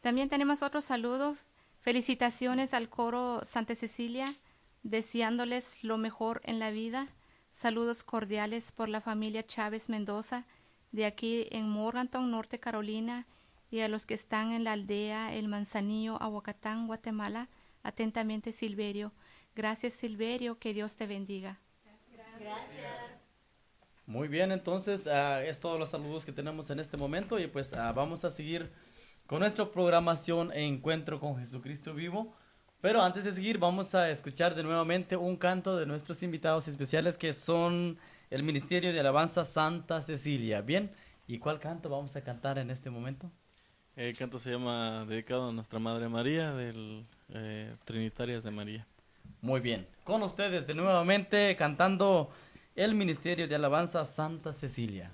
También 0.00 0.28
tenemos 0.28 0.62
otro 0.62 0.80
saludo. 0.80 1.36
Felicitaciones 1.80 2.74
al 2.74 2.88
coro 2.88 3.42
Santa 3.44 3.74
Cecilia, 3.74 4.34
deseándoles 4.82 5.84
lo 5.84 5.98
mejor 5.98 6.40
en 6.44 6.58
la 6.58 6.70
vida. 6.70 7.08
Saludos 7.52 8.02
cordiales 8.02 8.72
por 8.72 8.88
la 8.88 9.00
familia 9.00 9.46
Chávez 9.46 9.88
Mendoza, 9.88 10.46
de 10.92 11.06
aquí 11.06 11.48
en 11.50 11.68
Morganton, 11.68 12.30
Norte 12.30 12.58
Carolina, 12.58 13.26
y 13.70 13.80
a 13.80 13.88
los 13.88 14.06
que 14.06 14.14
están 14.14 14.52
en 14.52 14.64
la 14.64 14.72
aldea 14.72 15.34
El 15.34 15.48
Manzanillo, 15.48 16.20
Aguacatán, 16.22 16.86
Guatemala. 16.86 17.48
Atentamente, 17.82 18.52
Silverio. 18.52 19.12
Gracias, 19.56 19.94
Silverio. 19.94 20.58
Que 20.58 20.74
Dios 20.74 20.96
te 20.96 21.06
bendiga. 21.06 21.58
Muy 24.04 24.28
bien, 24.28 24.52
entonces 24.52 25.06
ah, 25.06 25.42
es 25.42 25.58
todos 25.58 25.80
los 25.80 25.88
saludos 25.88 26.24
que 26.24 26.30
tenemos 26.30 26.68
en 26.70 26.78
este 26.78 26.96
momento 26.96 27.40
y 27.40 27.48
pues 27.48 27.72
ah, 27.72 27.90
vamos 27.90 28.24
a 28.24 28.30
seguir 28.30 28.70
con 29.26 29.40
nuestra 29.40 29.68
programación 29.68 30.52
e 30.52 30.62
encuentro 30.64 31.18
con 31.18 31.38
Jesucristo 31.38 31.94
vivo. 31.94 32.34
Pero 32.82 33.00
antes 33.00 33.24
de 33.24 33.32
seguir 33.32 33.58
vamos 33.58 33.94
a 33.94 34.10
escuchar 34.10 34.54
de 34.54 34.62
nuevamente 34.62 35.16
un 35.16 35.36
canto 35.36 35.76
de 35.76 35.86
nuestros 35.86 36.22
invitados 36.22 36.68
especiales 36.68 37.16
que 37.16 37.32
son 37.32 37.98
el 38.30 38.42
Ministerio 38.42 38.92
de 38.92 39.00
Alabanza 39.00 39.44
Santa 39.44 40.02
Cecilia. 40.02 40.60
Bien, 40.60 40.92
¿y 41.26 41.38
cuál 41.38 41.58
canto 41.58 41.88
vamos 41.88 42.14
a 42.14 42.20
cantar 42.20 42.58
en 42.58 42.70
este 42.70 42.90
momento? 42.90 43.32
El 43.96 44.16
canto 44.16 44.38
se 44.38 44.50
llama 44.50 45.06
Dedicado 45.08 45.48
a 45.48 45.52
Nuestra 45.52 45.78
Madre 45.78 46.08
María, 46.10 46.52
del 46.52 47.06
eh, 47.30 47.74
Trinitarias 47.86 48.44
de 48.44 48.50
María. 48.50 48.86
Muy 49.40 49.60
bien, 49.60 49.86
con 50.04 50.22
ustedes 50.22 50.66
de 50.66 50.74
nuevamente 50.74 51.54
cantando 51.56 52.30
el 52.74 52.94
Ministerio 52.94 53.46
de 53.46 53.54
Alabanza 53.54 54.04
Santa 54.04 54.52
Cecilia. 54.52 55.10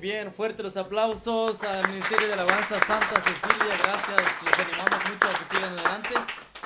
Bien, 0.00 0.30
fuertes 0.30 0.62
los 0.62 0.76
aplausos 0.76 1.62
al 1.62 1.88
Ministerio 1.88 2.26
de 2.26 2.34
Alabanza 2.34 2.78
Santa 2.80 3.20
Cecilia. 3.22 3.76
Gracias, 3.78 4.42
les 4.44 4.58
animamos 4.58 5.10
mucho 5.10 5.26
a 5.26 5.38
que 5.38 5.54
sigan 5.54 5.72
adelante. 5.72 6.14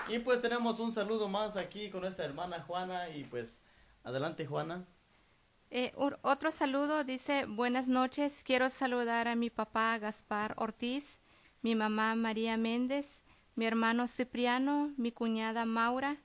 Y 0.08 0.18
pues 0.18 0.42
tenemos 0.42 0.80
un 0.80 0.92
saludo 0.92 1.28
más 1.28 1.56
aquí 1.56 1.90
con 1.90 2.00
nuestra 2.00 2.24
hermana 2.24 2.60
Juana. 2.66 3.08
Y 3.08 3.24
pues, 3.24 3.60
adelante 4.02 4.46
Juana. 4.46 4.84
Eh, 5.70 5.92
otro 6.22 6.50
saludo 6.50 7.04
dice, 7.04 7.46
buenas 7.46 7.88
noches, 7.88 8.42
quiero 8.44 8.68
saludar 8.68 9.28
a 9.28 9.36
mi 9.36 9.48
papá 9.48 9.96
Gaspar 9.98 10.54
Ortiz, 10.56 11.04
mi 11.62 11.76
mamá 11.76 12.16
María 12.16 12.56
Méndez, 12.56 13.06
mi 13.54 13.64
hermano 13.64 14.08
Cipriano, 14.08 14.92
mi 14.96 15.12
cuñada 15.12 15.64
Maura, 15.64 16.16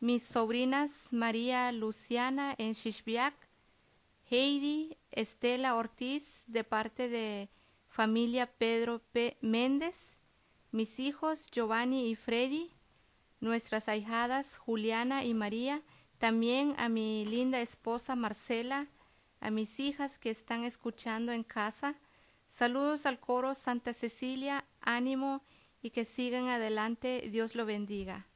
mis 0.00 0.24
sobrinas 0.24 0.90
María 1.12 1.70
Luciana 1.70 2.56
en 2.58 2.72
Shishbiak, 2.72 3.34
Heidi 4.28 4.97
Estela 5.10 5.74
Ortiz 5.74 6.42
de 6.46 6.64
parte 6.64 7.08
de 7.08 7.48
familia 7.88 8.46
Pedro 8.46 9.00
P. 9.12 9.36
Méndez, 9.40 10.20
mis 10.70 11.00
hijos 11.00 11.50
Giovanni 11.50 12.10
y 12.10 12.14
Freddy, 12.14 12.70
nuestras 13.40 13.88
ahijadas 13.88 14.56
Juliana 14.56 15.24
y 15.24 15.34
María, 15.34 15.82
también 16.18 16.74
a 16.78 16.88
mi 16.88 17.24
linda 17.24 17.60
esposa 17.60 18.16
Marcela, 18.16 18.88
a 19.40 19.50
mis 19.50 19.78
hijas 19.80 20.18
que 20.18 20.30
están 20.30 20.64
escuchando 20.64 21.32
en 21.32 21.44
casa. 21.44 21.94
Saludos 22.48 23.06
al 23.06 23.20
coro 23.20 23.54
Santa 23.54 23.94
Cecilia, 23.94 24.64
ánimo 24.80 25.42
y 25.80 25.90
que 25.90 26.04
sigan 26.04 26.48
adelante. 26.48 27.28
Dios 27.30 27.54
lo 27.54 27.64
bendiga. 27.66 28.26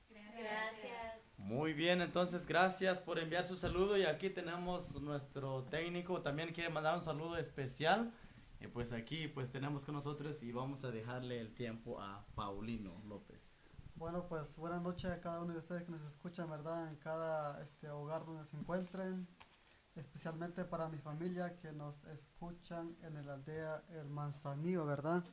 Muy 1.43 1.73
bien, 1.73 2.02
entonces 2.02 2.47
gracias 2.47 3.01
por 3.01 3.19
enviar 3.19 3.44
su 3.44 3.56
saludo. 3.56 3.98
Y 3.98 4.05
aquí 4.05 4.31
tenemos 4.31 4.93
nuestro 5.01 5.64
técnico. 5.64 6.23
También 6.23 6.52
quiere 6.52 6.70
mandar 6.70 6.97
un 6.97 7.02
saludo 7.02 7.36
especial. 7.36 8.12
Y 8.60 8.69
pues 8.69 8.93
aquí 8.93 9.27
pues 9.27 9.51
tenemos 9.51 9.85
con 9.85 9.97
nosotros 9.97 10.40
y 10.44 10.52
vamos 10.52 10.85
a 10.85 10.93
dejarle 10.93 11.40
el 11.40 11.52
tiempo 11.52 12.01
a 12.01 12.24
Paulino 12.36 13.02
López. 13.09 13.40
Bueno, 13.97 14.28
pues 14.28 14.56
buenas 14.56 14.82
noches 14.82 15.10
a 15.10 15.20
cada 15.20 15.40
uno 15.40 15.52
de 15.52 15.59
ustedes 15.59 15.82
que 15.82 15.90
nos 15.90 16.02
escuchan, 16.02 16.48
¿verdad? 16.48 16.89
En 16.89 16.97
cada 16.97 17.60
este, 17.60 17.90
hogar 17.90 18.24
donde 18.24 18.44
se 18.44 18.56
encuentren, 18.56 19.27
especialmente 19.97 20.64
para 20.64 20.89
mi 20.89 20.98
familia 20.98 21.56
que 21.56 21.73
nos 21.73 22.05
escuchan 22.05 22.97
en 23.02 23.16
el 23.16 23.28
aldea 23.28 23.82
El 23.90 24.09
Manzanillo, 24.09 24.86
¿verdad? 24.86 25.24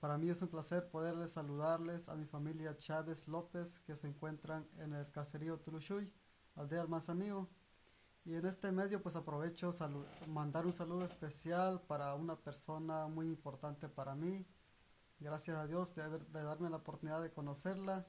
Para 0.00 0.16
mí 0.16 0.30
es 0.30 0.40
un 0.40 0.48
placer 0.48 0.88
poderles 0.88 1.32
saludarles 1.32 2.08
a 2.08 2.14
mi 2.14 2.24
familia 2.24 2.76
Chávez 2.76 3.28
López 3.28 3.80
que 3.80 3.94
se 3.94 4.08
encuentran 4.08 4.66
en 4.78 4.94
el 4.94 5.10
caserío 5.10 5.60
Tulushuy, 5.60 6.10
aldea 6.56 6.82
El 6.82 6.88
Manzanillo. 6.88 7.48
Y 8.24 8.34
en 8.34 8.46
este 8.46 8.72
medio 8.72 9.02
pues 9.02 9.14
aprovecho 9.14 9.74
mandar 10.26 10.64
un 10.66 10.72
saludo 10.72 11.04
especial 11.04 11.82
para 11.86 12.14
una 12.14 12.36
persona 12.36 13.06
muy 13.08 13.26
importante 13.26 13.88
para 13.88 14.14
mí, 14.14 14.46
Gracias 15.18 15.58
a 15.58 15.66
Dios 15.66 15.94
de, 15.94 16.08
de 16.08 16.42
darme 16.42 16.70
la 16.70 16.78
oportunidad 16.78 17.20
de 17.22 17.30
conocerla. 17.30 18.06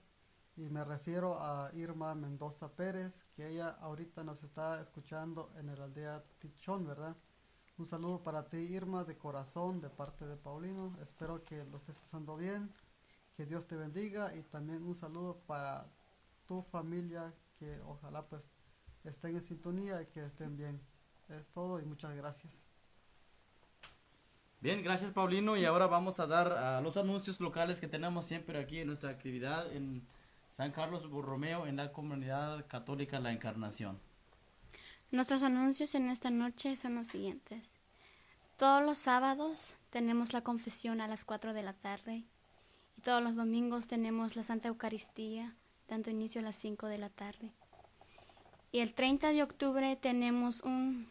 Y 0.56 0.70
me 0.70 0.86
refiero 0.86 1.38
a 1.42 1.70
Irma 1.74 2.16
Mendoza 2.16 2.74
Pérez, 2.74 3.26
que 3.36 3.50
ella 3.50 3.70
ahorita 3.82 4.24
nos 4.24 4.44
está 4.44 4.82
escuchando 4.82 5.52
en 5.58 5.68
el 5.68 5.82
aldea 5.82 6.24
Tichón, 6.40 6.88
¿verdad? 6.88 7.18
Un 7.78 7.86
saludo 7.86 8.22
para 8.22 8.48
ti, 8.48 8.58
Irma, 8.58 9.04
de 9.04 9.18
corazón, 9.18 9.82
de 9.82 9.90
parte 9.90 10.26
de 10.26 10.38
Paulino. 10.38 10.96
Espero 11.02 11.44
que 11.44 11.64
lo 11.66 11.78
estés 11.78 11.98
pasando 11.98 12.38
bien. 12.38 12.72
Que 13.36 13.46
Dios 13.46 13.68
te 13.68 13.76
bendiga. 13.76 14.36
Y 14.36 14.44
también 14.44 14.84
un 14.84 14.96
saludo 14.96 15.42
para 15.48 15.88
tu 16.46 16.62
familia, 16.62 17.34
que 17.58 17.80
ojalá 17.82 18.26
pues 18.28 18.52
estén 19.04 19.36
en 19.36 19.44
sintonía 19.44 20.02
y 20.02 20.08
que 20.08 20.26
estén 20.26 20.58
bien. 20.58 20.82
Es 21.30 21.50
todo 21.50 21.80
y 21.80 21.86
muchas 21.86 22.16
gracias. 22.16 22.68
Bien, 24.60 24.84
gracias 24.84 25.12
Paulino 25.12 25.58
y 25.58 25.66
ahora 25.66 25.88
vamos 25.88 26.20
a 26.20 26.28
dar 26.28 26.52
a 26.52 26.82
los 26.82 26.96
anuncios 26.96 27.40
locales 27.40 27.80
que 27.80 27.88
tenemos 27.88 28.28
siempre 28.28 28.60
aquí 28.60 28.78
en 28.78 28.88
nuestra 28.88 29.10
actividad 29.10 29.72
en 29.74 30.06
San 30.52 30.72
Carlos 30.72 31.10
Borromeo 31.10 31.66
en 31.66 31.78
la 31.78 31.92
comunidad 31.92 32.68
católica 32.68 33.20
La 33.20 33.32
Encarnación. 33.32 34.00
Nuestros 35.12 35.44
anuncios 35.44 35.94
en 35.94 36.10
esta 36.10 36.30
noche 36.30 36.78
son 36.78 36.96
los 36.96 37.10
siguientes. 37.10 37.68
Todos 38.56 38.82
los 38.82 38.98
sábados 38.98 39.74
tenemos 39.90 40.32
la 40.32 40.42
confesión 40.42 41.02
a 41.02 41.08
las 41.10 41.26
4 41.26 41.54
de 41.54 41.64
la 41.64 41.74
tarde 41.74 42.24
y 42.98 43.02
todos 43.02 43.22
los 43.22 43.36
domingos 43.36 43.90
tenemos 43.90 44.38
la 44.38 44.44
Santa 44.44 44.70
Eucaristía 44.70 45.54
dando 45.90 46.10
inicio 46.10 46.40
a 46.40 46.46
las 46.46 46.56
5 46.56 46.88
de 46.88 46.98
la 46.98 47.10
tarde. 47.10 47.52
Y 48.72 48.80
el 48.80 48.94
30 48.94 49.34
de 49.34 49.44
octubre 49.44 49.98
tenemos 49.98 50.62
un 50.62 51.10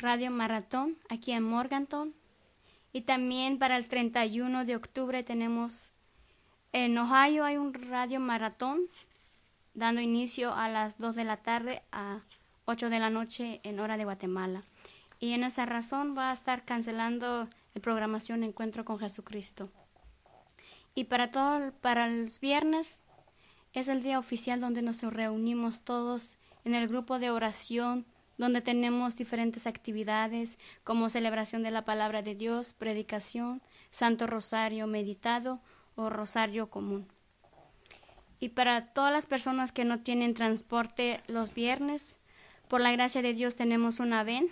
radio 0.00 0.32
maratón 0.32 0.98
aquí 1.08 1.30
en 1.30 1.44
Morganton 1.44 2.14
y 2.92 3.02
también 3.02 3.60
para 3.60 3.76
el 3.76 3.86
31 3.86 4.64
de 4.64 4.74
octubre 4.74 5.22
tenemos 5.22 5.92
en 6.72 6.98
Ohio 6.98 7.44
hay 7.44 7.58
un 7.58 7.74
radio 7.74 8.18
maratón 8.18 8.88
dando 9.72 10.00
inicio 10.00 10.52
a 10.52 10.68
las 10.68 10.98
2 10.98 11.14
de 11.14 11.24
la 11.24 11.36
tarde 11.36 11.82
a 11.92 12.22
8 12.64 12.90
de 12.90 12.98
la 12.98 13.10
noche 13.10 13.60
en 13.64 13.80
hora 13.80 13.96
de 13.96 14.04
Guatemala. 14.04 14.62
Y 15.18 15.32
en 15.32 15.44
esa 15.44 15.66
razón 15.66 16.16
va 16.16 16.30
a 16.30 16.34
estar 16.34 16.64
cancelando 16.64 17.48
la 17.74 17.80
programación 17.80 18.42
Encuentro 18.42 18.84
con 18.84 18.98
Jesucristo. 18.98 19.70
Y 20.94 21.04
para 21.04 21.30
todo, 21.30 21.72
para 21.80 22.08
los 22.08 22.40
viernes 22.40 23.00
es 23.72 23.88
el 23.88 24.02
día 24.02 24.18
oficial 24.18 24.60
donde 24.60 24.82
nos 24.82 25.02
reunimos 25.02 25.80
todos 25.80 26.36
en 26.64 26.74
el 26.74 26.88
grupo 26.88 27.18
de 27.18 27.30
oración, 27.30 28.04
donde 28.36 28.60
tenemos 28.60 29.16
diferentes 29.16 29.66
actividades 29.66 30.58
como 30.84 31.08
celebración 31.08 31.62
de 31.62 31.70
la 31.70 31.84
palabra 31.84 32.22
de 32.22 32.34
Dios, 32.34 32.74
predicación, 32.74 33.62
Santo 33.90 34.26
Rosario 34.26 34.86
meditado 34.86 35.60
o 35.94 36.10
Rosario 36.10 36.68
común. 36.68 37.08
Y 38.40 38.50
para 38.50 38.92
todas 38.92 39.12
las 39.12 39.26
personas 39.26 39.72
que 39.72 39.84
no 39.84 40.00
tienen 40.00 40.34
transporte 40.34 41.22
los 41.28 41.54
viernes, 41.54 42.18
por 42.72 42.80
la 42.80 42.90
gracia 42.90 43.20
de 43.20 43.34
Dios 43.34 43.54
tenemos 43.54 44.00
una 44.00 44.24
VEN. 44.24 44.48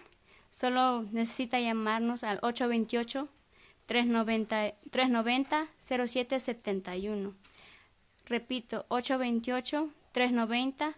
Solo 0.51 1.07
necesita 1.11 1.59
llamarnos 1.59 2.23
al 2.23 2.39
828 2.43 3.31
390 3.87 4.75
390 4.91 5.69
0771. 5.79 7.35
Repito, 8.27 8.85
828 8.89 9.89
390 10.13 10.93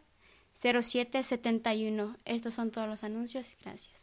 0771. 0.53 2.17
Estos 2.25 2.55
son 2.55 2.73
todos 2.73 2.89
los 2.89 3.05
anuncios. 3.05 3.55
Gracias. 3.63 3.97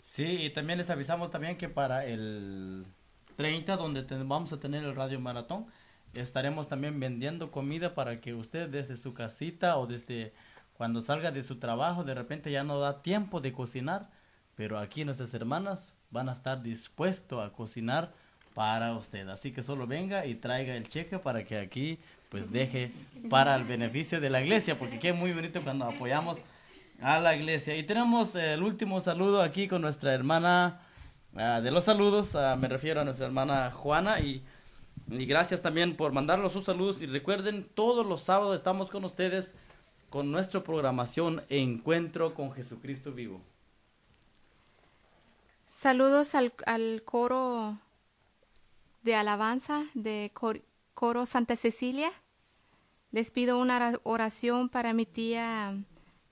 Sí, 0.00 0.44
y 0.44 0.50
también 0.50 0.78
les 0.78 0.90
avisamos 0.90 1.32
también 1.32 1.58
que 1.58 1.68
para 1.68 2.06
el 2.06 2.86
30, 3.34 3.76
donde 3.76 4.02
vamos 4.22 4.52
a 4.52 4.60
tener 4.60 4.84
el 4.84 4.94
radio 4.94 5.18
maratón, 5.18 5.66
estaremos 6.12 6.68
también 6.68 7.00
vendiendo 7.00 7.50
comida 7.50 7.96
para 7.96 8.20
que 8.20 8.34
usted 8.34 8.68
desde 8.68 8.96
su 8.96 9.14
casita 9.14 9.78
o 9.78 9.88
desde 9.88 10.32
cuando 10.76 11.02
salga 11.02 11.30
de 11.30 11.44
su 11.44 11.56
trabajo, 11.56 12.04
de 12.04 12.14
repente 12.14 12.50
ya 12.50 12.64
no 12.64 12.78
da 12.78 13.02
tiempo 13.02 13.40
de 13.40 13.52
cocinar, 13.52 14.10
pero 14.56 14.78
aquí 14.78 15.04
nuestras 15.04 15.32
hermanas 15.34 15.94
van 16.10 16.28
a 16.28 16.32
estar 16.32 16.62
dispuestos 16.62 17.44
a 17.44 17.52
cocinar 17.52 18.12
para 18.54 18.94
usted. 18.94 19.28
Así 19.28 19.52
que 19.52 19.62
solo 19.62 19.86
venga 19.86 20.26
y 20.26 20.34
traiga 20.36 20.74
el 20.74 20.88
cheque 20.88 21.18
para 21.18 21.44
que 21.44 21.58
aquí 21.58 21.98
pues 22.28 22.50
deje 22.50 22.92
para 23.30 23.54
el 23.54 23.64
beneficio 23.64 24.20
de 24.20 24.30
la 24.30 24.40
iglesia, 24.40 24.78
porque 24.78 24.98
qué 24.98 25.12
muy 25.12 25.32
bonito 25.32 25.62
cuando 25.62 25.84
apoyamos 25.84 26.38
a 27.00 27.20
la 27.20 27.36
iglesia. 27.36 27.76
Y 27.76 27.84
tenemos 27.84 28.34
el 28.34 28.62
último 28.62 29.00
saludo 29.00 29.42
aquí 29.42 29.68
con 29.68 29.82
nuestra 29.82 30.12
hermana 30.12 30.80
ah, 31.36 31.60
de 31.60 31.70
los 31.70 31.84
saludos, 31.84 32.34
ah, 32.34 32.56
me 32.56 32.68
refiero 32.68 33.00
a 33.00 33.04
nuestra 33.04 33.26
hermana 33.26 33.70
Juana 33.70 34.18
y, 34.20 34.42
y 35.08 35.26
gracias 35.26 35.62
también 35.62 35.96
por 35.96 36.12
mandarnos 36.12 36.52
sus 36.52 36.64
saludos 36.64 37.00
y 37.02 37.06
recuerden, 37.06 37.68
todos 37.74 38.04
los 38.04 38.22
sábados 38.22 38.56
estamos 38.56 38.90
con 38.90 39.04
ustedes 39.04 39.54
con 40.14 40.30
nuestra 40.30 40.62
programación 40.62 41.42
Encuentro 41.48 42.34
con 42.34 42.52
Jesucristo 42.52 43.10
Vivo. 43.10 43.40
Saludos 45.66 46.36
al, 46.36 46.54
al 46.66 47.02
coro 47.04 47.80
de 49.02 49.16
alabanza 49.16 49.86
de 49.94 50.30
cor- 50.32 50.62
coro 50.94 51.26
Santa 51.26 51.56
Cecilia. 51.56 52.12
Les 53.10 53.32
pido 53.32 53.58
una 53.58 53.74
ora- 53.74 54.00
oración 54.04 54.68
para 54.68 54.92
mi 54.92 55.04
tía 55.04 55.76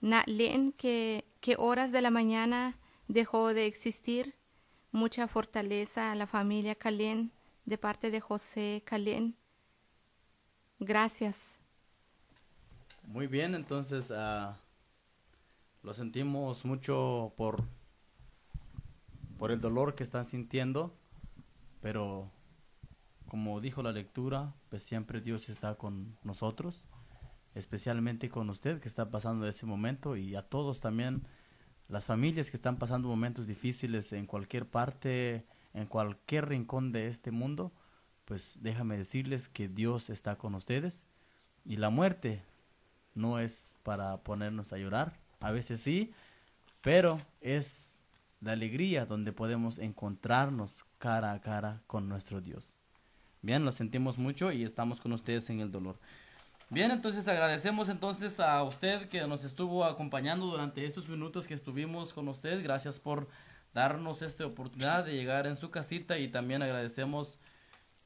Natlin, 0.00 0.70
que, 0.70 1.24
que 1.40 1.56
horas 1.58 1.90
de 1.90 2.02
la 2.02 2.10
mañana 2.10 2.78
dejó 3.08 3.52
de 3.52 3.66
existir. 3.66 4.36
Mucha 4.92 5.26
fortaleza 5.26 6.12
a 6.12 6.14
la 6.14 6.28
familia 6.28 6.76
Calén 6.76 7.32
de 7.64 7.78
parte 7.78 8.12
de 8.12 8.20
José 8.20 8.84
Calén. 8.86 9.34
Gracias. 10.78 11.51
Muy 13.04 13.26
bien, 13.26 13.54
entonces 13.54 14.10
ah, 14.10 14.56
lo 15.82 15.92
sentimos 15.92 16.64
mucho 16.64 17.34
por, 17.36 17.62
por 19.38 19.50
el 19.50 19.60
dolor 19.60 19.94
que 19.94 20.04
están 20.04 20.24
sintiendo, 20.24 20.94
pero 21.80 22.30
como 23.28 23.60
dijo 23.60 23.82
la 23.82 23.92
lectura, 23.92 24.54
pues 24.68 24.82
siempre 24.82 25.20
Dios 25.20 25.48
está 25.48 25.74
con 25.74 26.16
nosotros, 26.22 26.86
especialmente 27.54 28.28
con 28.28 28.48
usted 28.48 28.80
que 28.80 28.88
está 28.88 29.10
pasando 29.10 29.46
ese 29.48 29.66
momento 29.66 30.16
y 30.16 30.36
a 30.36 30.42
todos 30.42 30.80
también 30.80 31.26
las 31.88 32.04
familias 32.04 32.50
que 32.50 32.56
están 32.56 32.78
pasando 32.78 33.08
momentos 33.08 33.46
difíciles 33.46 34.12
en 34.12 34.26
cualquier 34.26 34.66
parte, 34.66 35.44
en 35.74 35.86
cualquier 35.86 36.48
rincón 36.48 36.92
de 36.92 37.08
este 37.08 37.30
mundo, 37.30 37.72
pues 38.24 38.56
déjame 38.60 38.96
decirles 38.96 39.48
que 39.48 39.68
Dios 39.68 40.08
está 40.08 40.36
con 40.36 40.54
ustedes 40.54 41.04
y 41.64 41.76
la 41.76 41.90
muerte 41.90 42.42
no 43.14 43.38
es 43.38 43.76
para 43.82 44.18
ponernos 44.18 44.72
a 44.72 44.78
llorar, 44.78 45.18
a 45.40 45.50
veces 45.50 45.80
sí, 45.80 46.12
pero 46.80 47.20
es 47.40 47.98
la 48.40 48.52
alegría 48.52 49.06
donde 49.06 49.32
podemos 49.32 49.78
encontrarnos 49.78 50.84
cara 50.98 51.32
a 51.32 51.40
cara 51.40 51.82
con 51.86 52.08
nuestro 52.08 52.40
Dios. 52.40 52.74
Bien, 53.40 53.64
lo 53.64 53.72
sentimos 53.72 54.18
mucho 54.18 54.52
y 54.52 54.64
estamos 54.64 55.00
con 55.00 55.12
ustedes 55.12 55.48
en 55.50 55.60
el 55.60 55.70
dolor. 55.70 55.98
Bien, 56.70 56.90
entonces 56.90 57.28
agradecemos 57.28 57.88
entonces 57.88 58.40
a 58.40 58.62
usted 58.62 59.08
que 59.08 59.26
nos 59.26 59.44
estuvo 59.44 59.84
acompañando 59.84 60.46
durante 60.46 60.86
estos 60.86 61.08
minutos 61.08 61.46
que 61.46 61.54
estuvimos 61.54 62.12
con 62.12 62.28
usted. 62.28 62.62
Gracias 62.62 62.98
por 62.98 63.28
darnos 63.74 64.22
esta 64.22 64.46
oportunidad 64.46 65.04
de 65.04 65.12
llegar 65.12 65.46
en 65.46 65.56
su 65.56 65.70
casita 65.70 66.18
y 66.18 66.28
también 66.28 66.62
agradecemos 66.62 67.38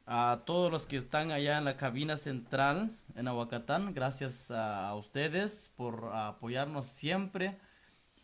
a 0.07 0.43
todos 0.47 0.71
los 0.71 0.87
que 0.87 0.97
están 0.97 1.33
allá 1.33 1.59
en 1.59 1.65
la 1.65 1.77
cabina 1.77 2.17
central 2.17 2.97
en 3.17 3.29
Aguacatán. 3.29 3.93
Gracias 3.93 4.51
a, 4.51 4.95
ustedes 4.95 5.73
por 5.77 6.11
apoyarnos 6.15 6.87
siempre. 6.87 7.59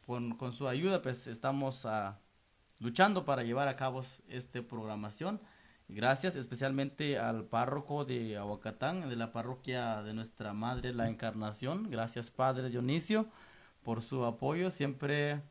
Con, 0.06 0.36
con, 0.36 0.52
su 0.52 0.66
ayuda 0.66 1.00
pues 1.00 1.26
estamos 1.26 1.84
uh, 1.84 2.12
luchando 2.80 3.24
para 3.24 3.44
llevar 3.44 3.68
a 3.68 3.76
cabo 3.76 4.04
esta 4.28 4.62
programación. 4.62 5.40
Gracias 5.88 6.36
especialmente 6.36 7.18
al 7.18 7.44
párroco 7.44 8.04
de 8.04 8.36
Aguacatán, 8.36 9.08
de 9.08 9.16
la 9.16 9.32
parroquia 9.32 10.02
de 10.02 10.14
nuestra 10.14 10.52
Madre 10.52 10.92
la 10.92 11.08
Encarnación. 11.08 11.90
Gracias 11.90 12.30
Padre 12.30 12.70
Dionisio 12.70 13.26
por 13.82 14.02
su 14.02 14.24
apoyo. 14.24 14.70
Siempre, 14.70 15.42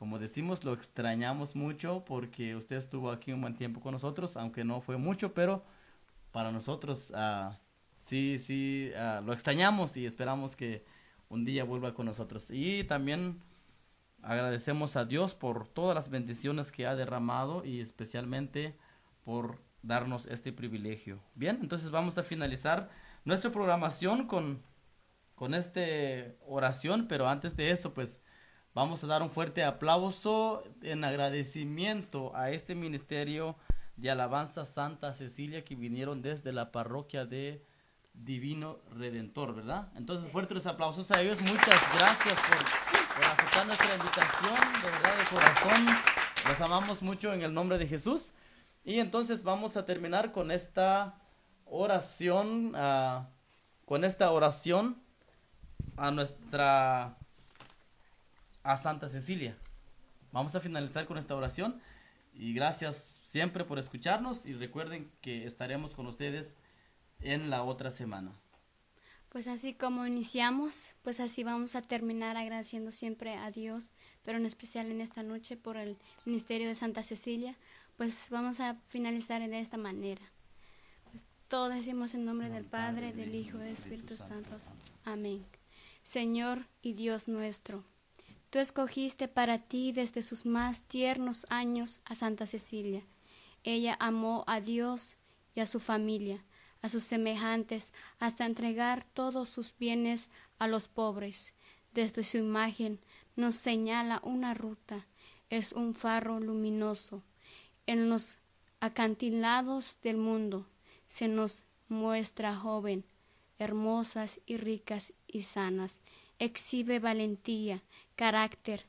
como 0.00 0.18
decimos, 0.18 0.64
lo 0.64 0.72
extrañamos 0.72 1.54
mucho 1.54 2.06
porque 2.06 2.56
usted 2.56 2.76
estuvo 2.76 3.10
aquí 3.10 3.34
un 3.34 3.42
buen 3.42 3.54
tiempo 3.54 3.82
con 3.82 3.92
nosotros, 3.92 4.34
aunque 4.38 4.64
no 4.64 4.80
fue 4.80 4.96
mucho, 4.96 5.34
pero 5.34 5.62
para 6.32 6.50
nosotros 6.50 7.10
uh, 7.10 7.52
sí, 7.98 8.38
sí, 8.38 8.92
uh, 8.94 9.22
lo 9.22 9.34
extrañamos 9.34 9.98
y 9.98 10.06
esperamos 10.06 10.56
que 10.56 10.86
un 11.28 11.44
día 11.44 11.64
vuelva 11.64 11.92
con 11.92 12.06
nosotros. 12.06 12.46
Y 12.48 12.84
también 12.84 13.42
agradecemos 14.22 14.96
a 14.96 15.04
Dios 15.04 15.34
por 15.34 15.68
todas 15.68 15.94
las 15.94 16.08
bendiciones 16.08 16.72
que 16.72 16.86
ha 16.86 16.96
derramado 16.96 17.62
y 17.66 17.82
especialmente 17.82 18.78
por 19.22 19.60
darnos 19.82 20.24
este 20.28 20.50
privilegio. 20.50 21.20
Bien, 21.34 21.58
entonces 21.60 21.90
vamos 21.90 22.16
a 22.16 22.22
finalizar 22.22 22.88
nuestra 23.26 23.52
programación 23.52 24.26
con, 24.26 24.62
con 25.34 25.52
esta 25.52 25.82
oración, 26.46 27.04
pero 27.06 27.28
antes 27.28 27.54
de 27.54 27.70
eso, 27.70 27.92
pues 27.92 28.22
vamos 28.74 29.02
a 29.04 29.06
dar 29.06 29.22
un 29.22 29.30
fuerte 29.30 29.64
aplauso 29.64 30.64
en 30.82 31.04
agradecimiento 31.04 32.34
a 32.34 32.50
este 32.50 32.74
ministerio 32.74 33.56
de 33.96 34.10
alabanza 34.10 34.64
Santa 34.64 35.12
Cecilia 35.12 35.64
que 35.64 35.74
vinieron 35.74 36.22
desde 36.22 36.52
la 36.52 36.72
parroquia 36.72 37.26
de 37.26 37.64
Divino 38.14 38.78
Redentor, 38.96 39.54
¿verdad? 39.54 39.88
Entonces, 39.96 40.30
fuertes 40.30 40.66
aplausos 40.66 41.10
a 41.10 41.20
ellos. 41.20 41.40
Muchas 41.40 41.80
gracias 41.98 42.38
por, 42.40 43.14
por 43.14 43.24
aceptar 43.24 43.66
nuestra 43.66 43.94
invitación, 43.94 44.54
de 44.82 44.90
verdad, 44.90 45.18
de 45.18 45.24
corazón. 45.24 45.86
Los 46.48 46.60
amamos 46.60 47.02
mucho 47.02 47.32
en 47.32 47.42
el 47.42 47.54
nombre 47.54 47.78
de 47.78 47.86
Jesús. 47.86 48.32
Y 48.84 48.98
entonces 48.98 49.42
vamos 49.42 49.76
a 49.76 49.84
terminar 49.84 50.32
con 50.32 50.50
esta 50.50 51.20
oración, 51.66 52.74
uh, 52.74 53.26
con 53.84 54.04
esta 54.04 54.30
oración 54.30 55.02
a 55.96 56.10
nuestra, 56.10 57.18
a 58.62 58.76
Santa 58.76 59.08
Cecilia. 59.08 59.56
Vamos 60.32 60.54
a 60.54 60.60
finalizar 60.60 61.06
con 61.06 61.18
esta 61.18 61.34
oración 61.34 61.80
y 62.32 62.52
gracias 62.52 63.20
siempre 63.22 63.64
por 63.64 63.78
escucharnos 63.78 64.46
y 64.46 64.54
recuerden 64.54 65.10
que 65.20 65.46
estaremos 65.46 65.94
con 65.94 66.06
ustedes 66.06 66.54
en 67.20 67.50
la 67.50 67.62
otra 67.62 67.90
semana. 67.90 68.32
Pues 69.28 69.46
así 69.46 69.74
como 69.74 70.06
iniciamos, 70.06 70.94
pues 71.02 71.20
así 71.20 71.44
vamos 71.44 71.76
a 71.76 71.82
terminar 71.82 72.36
agradeciendo 72.36 72.90
siempre 72.90 73.36
a 73.36 73.50
Dios, 73.52 73.92
pero 74.24 74.38
en 74.38 74.46
especial 74.46 74.90
en 74.90 75.00
esta 75.00 75.22
noche 75.22 75.56
por 75.56 75.76
el 75.76 75.98
ministerio 76.24 76.66
de 76.66 76.74
Santa 76.74 77.04
Cecilia, 77.04 77.56
pues 77.96 78.26
vamos 78.30 78.58
a 78.58 78.76
finalizar 78.88 79.40
de 79.48 79.60
esta 79.60 79.76
manera. 79.76 80.22
Pues 81.12 81.26
todo 81.46 81.68
decimos 81.68 82.14
en 82.14 82.24
nombre 82.24 82.48
del 82.48 82.64
Padre, 82.64 83.12
del 83.12 83.34
Hijo 83.34 83.58
del 83.58 83.74
Espíritu 83.74 84.16
Santo. 84.16 84.50
Amén. 85.04 85.44
Señor 86.02 86.66
y 86.82 86.94
Dios 86.94 87.28
nuestro, 87.28 87.84
tú 88.50 88.58
escogiste 88.58 89.28
para 89.28 89.58
ti 89.58 89.92
desde 89.92 90.22
sus 90.22 90.44
más 90.44 90.82
tiernos 90.82 91.46
años 91.48 92.00
a 92.04 92.14
Santa 92.14 92.46
Cecilia. 92.46 93.06
Ella 93.62 93.96
amó 94.00 94.44
a 94.46 94.60
Dios 94.60 95.16
y 95.54 95.60
a 95.60 95.66
su 95.66 95.80
familia, 95.80 96.44
a 96.82 96.88
sus 96.88 97.04
semejantes, 97.04 97.92
hasta 98.18 98.46
entregar 98.46 99.06
todos 99.14 99.48
sus 99.48 99.76
bienes 99.78 100.30
a 100.58 100.68
los 100.68 100.88
pobres. 100.88 101.54
Desde 101.92 102.22
su 102.24 102.38
imagen 102.38 103.00
nos 103.36 103.56
señala 103.56 104.20
una 104.24 104.54
ruta, 104.54 105.06
es 105.48 105.72
un 105.72 105.94
faro 105.94 106.40
luminoso 106.40 107.22
en 107.90 108.08
los 108.08 108.38
acantilados 108.78 109.98
del 110.00 110.16
mundo 110.16 110.68
se 111.08 111.26
nos 111.26 111.64
muestra 111.88 112.54
joven, 112.54 113.04
hermosas 113.58 114.40
y 114.46 114.58
ricas 114.58 115.12
y 115.26 115.42
sanas, 115.42 116.00
exhibe 116.40 116.98
valentía, 116.98 117.84
carácter, 118.16 118.86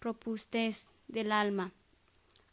robustez 0.00 0.88
del 1.06 1.30
alma, 1.30 1.72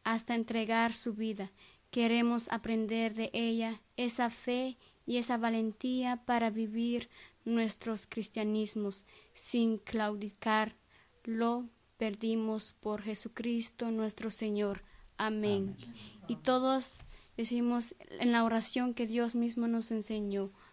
hasta 0.03 0.35
entregar 0.35 0.93
su 0.93 1.15
vida. 1.15 1.51
Queremos 1.89 2.51
aprender 2.51 3.15
de 3.15 3.31
ella 3.33 3.81
esa 3.97 4.29
fe 4.29 4.77
y 5.07 5.17
esa 5.17 5.37
valentía 5.37 6.23
para 6.25 6.51
vivir 6.51 7.09
nuestros 7.43 8.05
cristianismos 8.05 9.05
sin 9.33 9.77
claudicar. 9.77 10.75
Lo 11.23 11.67
perdimos 11.97 12.73
por 12.79 13.01
Jesucristo 13.01 13.89
nuestro 13.91 14.31
Señor. 14.31 14.83
Amén. 15.17 15.75
Y 16.27 16.37
todos 16.37 17.01
decimos 17.37 17.95
en 18.19 18.31
la 18.31 18.43
oración 18.43 18.93
que 18.93 19.07
Dios 19.07 19.35
mismo 19.35 19.67
nos 19.67 19.91
enseñó. 19.91 20.51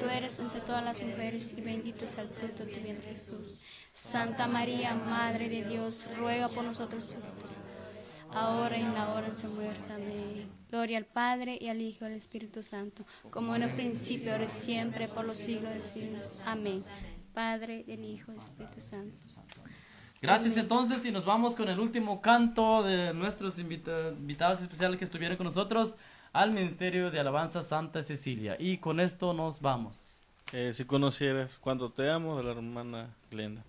Tú 0.00 0.08
eres 0.08 0.38
entre 0.38 0.60
todas 0.60 0.84
las 0.84 1.02
mujeres 1.02 1.54
y 1.56 1.60
bendito 1.60 2.04
es 2.04 2.18
el 2.18 2.28
fruto 2.28 2.64
de 2.64 2.72
tu 2.72 2.82
vientre 2.82 3.10
Jesús. 3.12 3.60
Santa 3.92 4.46
María, 4.46 4.94
Madre 4.94 5.48
de 5.48 5.64
Dios, 5.64 6.08
ruega 6.16 6.48
por 6.48 6.64
nosotros 6.64 7.14
ahora 8.32 8.76
y 8.76 8.82
en 8.82 8.94
la 8.94 9.12
hora 9.14 9.30
de 9.30 9.40
su 9.40 9.48
muerte. 9.48 9.92
Amén. 9.92 10.50
Gloria 10.70 10.98
al 10.98 11.06
Padre 11.06 11.56
y 11.60 11.68
al 11.68 11.80
Hijo 11.80 12.04
y 12.04 12.08
al 12.08 12.14
Espíritu 12.14 12.62
Santo, 12.62 13.04
como 13.30 13.54
en 13.54 13.62
el 13.62 13.70
principio, 13.74 14.32
ahora 14.32 14.44
y 14.44 14.48
siempre, 14.48 15.08
por 15.08 15.24
los 15.24 15.38
siglos 15.38 15.70
de 15.70 15.78
los 15.78 15.86
siglos. 15.86 16.42
Amén. 16.44 16.84
Padre, 17.32 17.84
Hijo 17.86 18.32
del 18.32 18.40
Espíritu 18.40 18.80
Santo. 18.80 19.20
Gracias 20.20 20.56
entonces 20.56 21.04
y 21.04 21.12
nos 21.12 21.24
vamos 21.24 21.54
con 21.54 21.68
el 21.68 21.78
último 21.78 22.20
canto 22.20 22.82
de 22.82 23.12
nuestros 23.12 23.58
invitados 23.58 24.62
especiales 24.62 24.98
que 24.98 25.04
estuvieron 25.04 25.36
con 25.36 25.44
nosotros 25.44 25.96
al 26.34 26.50
Ministerio 26.50 27.12
de 27.12 27.20
Alabanza 27.20 27.62
Santa 27.62 28.02
Cecilia. 28.02 28.56
Y 28.58 28.78
con 28.78 29.00
esto 29.00 29.32
nos 29.32 29.60
vamos. 29.60 30.18
Eh, 30.52 30.72
si 30.74 30.84
conocieras 30.84 31.58
cuánto 31.58 31.90
te 31.90 32.10
amo 32.10 32.36
de 32.36 32.42
la 32.42 32.50
hermana 32.50 33.14
Glenda. 33.30 33.64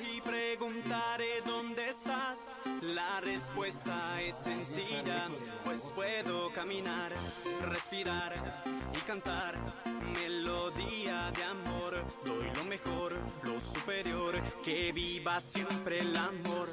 y 0.00 0.20
preguntaré 0.20 1.40
dónde 1.44 1.88
estás. 1.88 2.60
La 2.80 3.20
respuesta 3.20 4.20
es 4.22 4.36
sencilla, 4.36 5.28
pues 5.64 5.90
puedo 5.92 6.52
caminar, 6.52 7.12
respirar 7.68 8.62
y 8.94 9.00
cantar. 9.00 9.58
Melodía 10.14 11.32
de 11.36 11.44
amor, 11.44 12.04
doy 12.24 12.52
lo 12.54 12.64
mejor, 12.64 13.18
lo 13.42 13.58
superior, 13.58 14.40
que 14.62 14.92
viva 14.92 15.40
siempre 15.40 15.98
el 15.98 16.16
amor. 16.16 16.68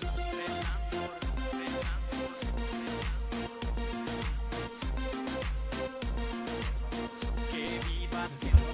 Que 7.52 7.80
viva 7.88 8.28
siempre. 8.28 8.69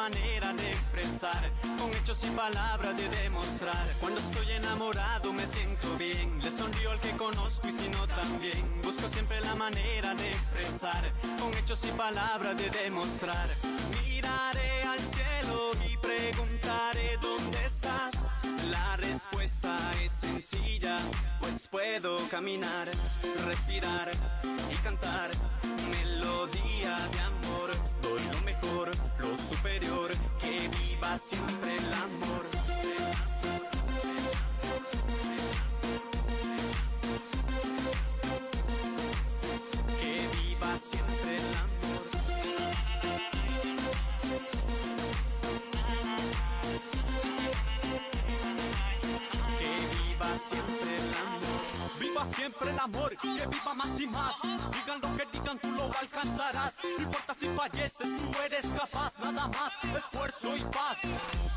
Manera 0.00 0.54
de 0.54 0.70
expresar, 0.70 1.50
con 1.78 1.90
hechos 1.92 2.24
y 2.24 2.30
palabras 2.30 2.96
de 2.96 3.06
demostrar. 3.22 3.86
Cuando 4.00 4.18
estoy 4.18 4.50
enamorado 4.52 5.30
me 5.30 5.46
siento 5.46 5.94
bien, 5.98 6.40
le 6.42 6.50
sonrío 6.50 6.90
al 6.90 7.00
que 7.00 7.10
conozco 7.18 7.68
y 7.68 7.72
si 7.72 7.86
no 7.90 8.06
también. 8.06 8.64
Busco 8.82 9.06
siempre 9.08 9.42
la 9.42 9.54
manera 9.54 10.14
de 10.14 10.30
expresar, 10.30 11.02
con 11.38 11.52
hechos 11.52 11.84
y 11.84 11.92
palabras 11.92 12.56
de 12.56 12.70
demostrar. 12.70 13.46
Miraré 14.06 14.82
al 14.84 15.00
cielo 15.00 15.72
y 15.86 15.99
preguntaré 16.10 17.16
dónde 17.20 17.64
estás. 17.64 18.12
La 18.70 18.96
respuesta 18.96 19.76
es 20.04 20.12
sencilla, 20.12 20.98
pues 21.40 21.68
puedo 21.68 22.18
caminar, 22.28 22.88
respirar 23.46 24.10
y 24.70 24.74
cantar. 24.82 25.30
Melodía 25.90 26.96
de 27.12 27.20
amor, 27.20 27.70
doy 28.02 28.20
lo 28.32 28.40
mejor, 28.40 28.90
lo 29.18 29.36
superior, 29.36 30.10
que 30.40 30.68
viva 30.78 31.16
siempre 31.16 31.76
el 31.76 31.94
amor. 31.94 32.44
Viva 52.20 52.34
siempre 52.34 52.70
el 52.70 52.78
amor, 52.78 53.16
que 53.16 53.46
viva 53.46 53.74
más 53.74 53.98
y 53.98 54.06
más. 54.06 54.42
Digan 54.42 55.00
lo 55.00 55.16
que 55.16 55.26
digan, 55.32 55.58
tú 55.58 55.70
lo 55.70 55.90
alcanzarás. 55.98 56.78
No 56.98 57.04
importa 57.04 57.32
si 57.32 57.46
falleces, 57.46 58.08
tú 58.18 58.30
eres 58.44 58.66
capaz. 58.66 59.18
Nada 59.20 59.48
más, 59.48 59.72
esfuerzo 59.82 60.54
y 60.54 60.60
paz. 60.64 60.98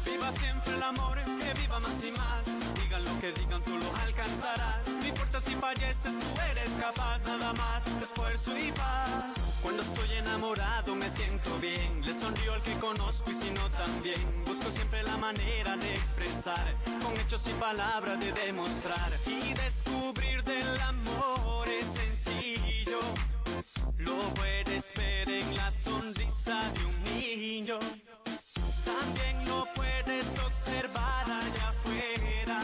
Viva 0.06 0.32
siempre 0.32 0.74
el 0.76 0.84
amor, 0.84 1.20
que 1.22 1.62
viva 1.62 1.80
más 1.82 2.04
y 2.04 2.12
más. 2.12 2.46
Digan 2.82 3.04
lo 3.04 3.20
que 3.20 3.34
digan, 3.34 3.62
tú 3.64 3.78
lo 3.78 3.96
alcanzarás. 4.04 4.88
No 4.88 5.06
importa 5.06 5.42
si 5.42 5.54
falleces, 5.56 6.18
tú 6.18 6.42
eres 6.50 6.70
capaz. 6.80 7.20
Nada 7.26 7.52
más, 7.54 7.88
esfuerzo 8.02 8.58
y 8.58 8.72
paz. 8.72 9.60
Cuando 9.62 9.82
estoy 9.82 10.12
enamorado 10.14 10.96
me 10.96 11.10
siento 11.10 11.58
bien. 11.60 12.06
Le 12.06 12.14
sonrío 12.14 12.54
al 12.54 12.62
que 12.64 12.74
conozco 12.80 13.32
y 13.32 13.34
si 13.34 13.50
no 13.52 13.68
también. 13.70 14.44
Busco 14.46 14.70
siempre 14.70 15.04
la 15.04 15.18
manera 15.18 15.76
de 15.76 15.94
expresar. 15.94 16.74
Con 17.02 17.14
hechos 17.18 17.48
y 17.48 17.54
palabras 17.54 18.18
de 18.20 18.32
demostrar. 18.32 19.10
Y 19.26 19.54
descubrir 19.54 20.44
el 20.60 20.82
amor 20.82 21.68
es 21.68 21.88
sencillo, 21.88 23.00
lo 23.98 24.18
puedes 24.36 24.94
ver 24.96 25.30
en 25.30 25.56
la 25.56 25.72
sonrisa 25.72 26.62
de 26.74 26.86
un 26.86 27.04
niño. 27.04 27.80
También 28.86 29.48
lo 29.48 29.66
puedes 29.74 30.28
observar 30.40 31.26
allá 31.26 31.68
afuera, 31.70 32.60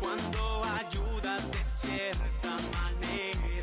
cuando 0.00 0.64
ayudas 0.64 1.50
de 1.50 1.64
cierto. 1.64 2.39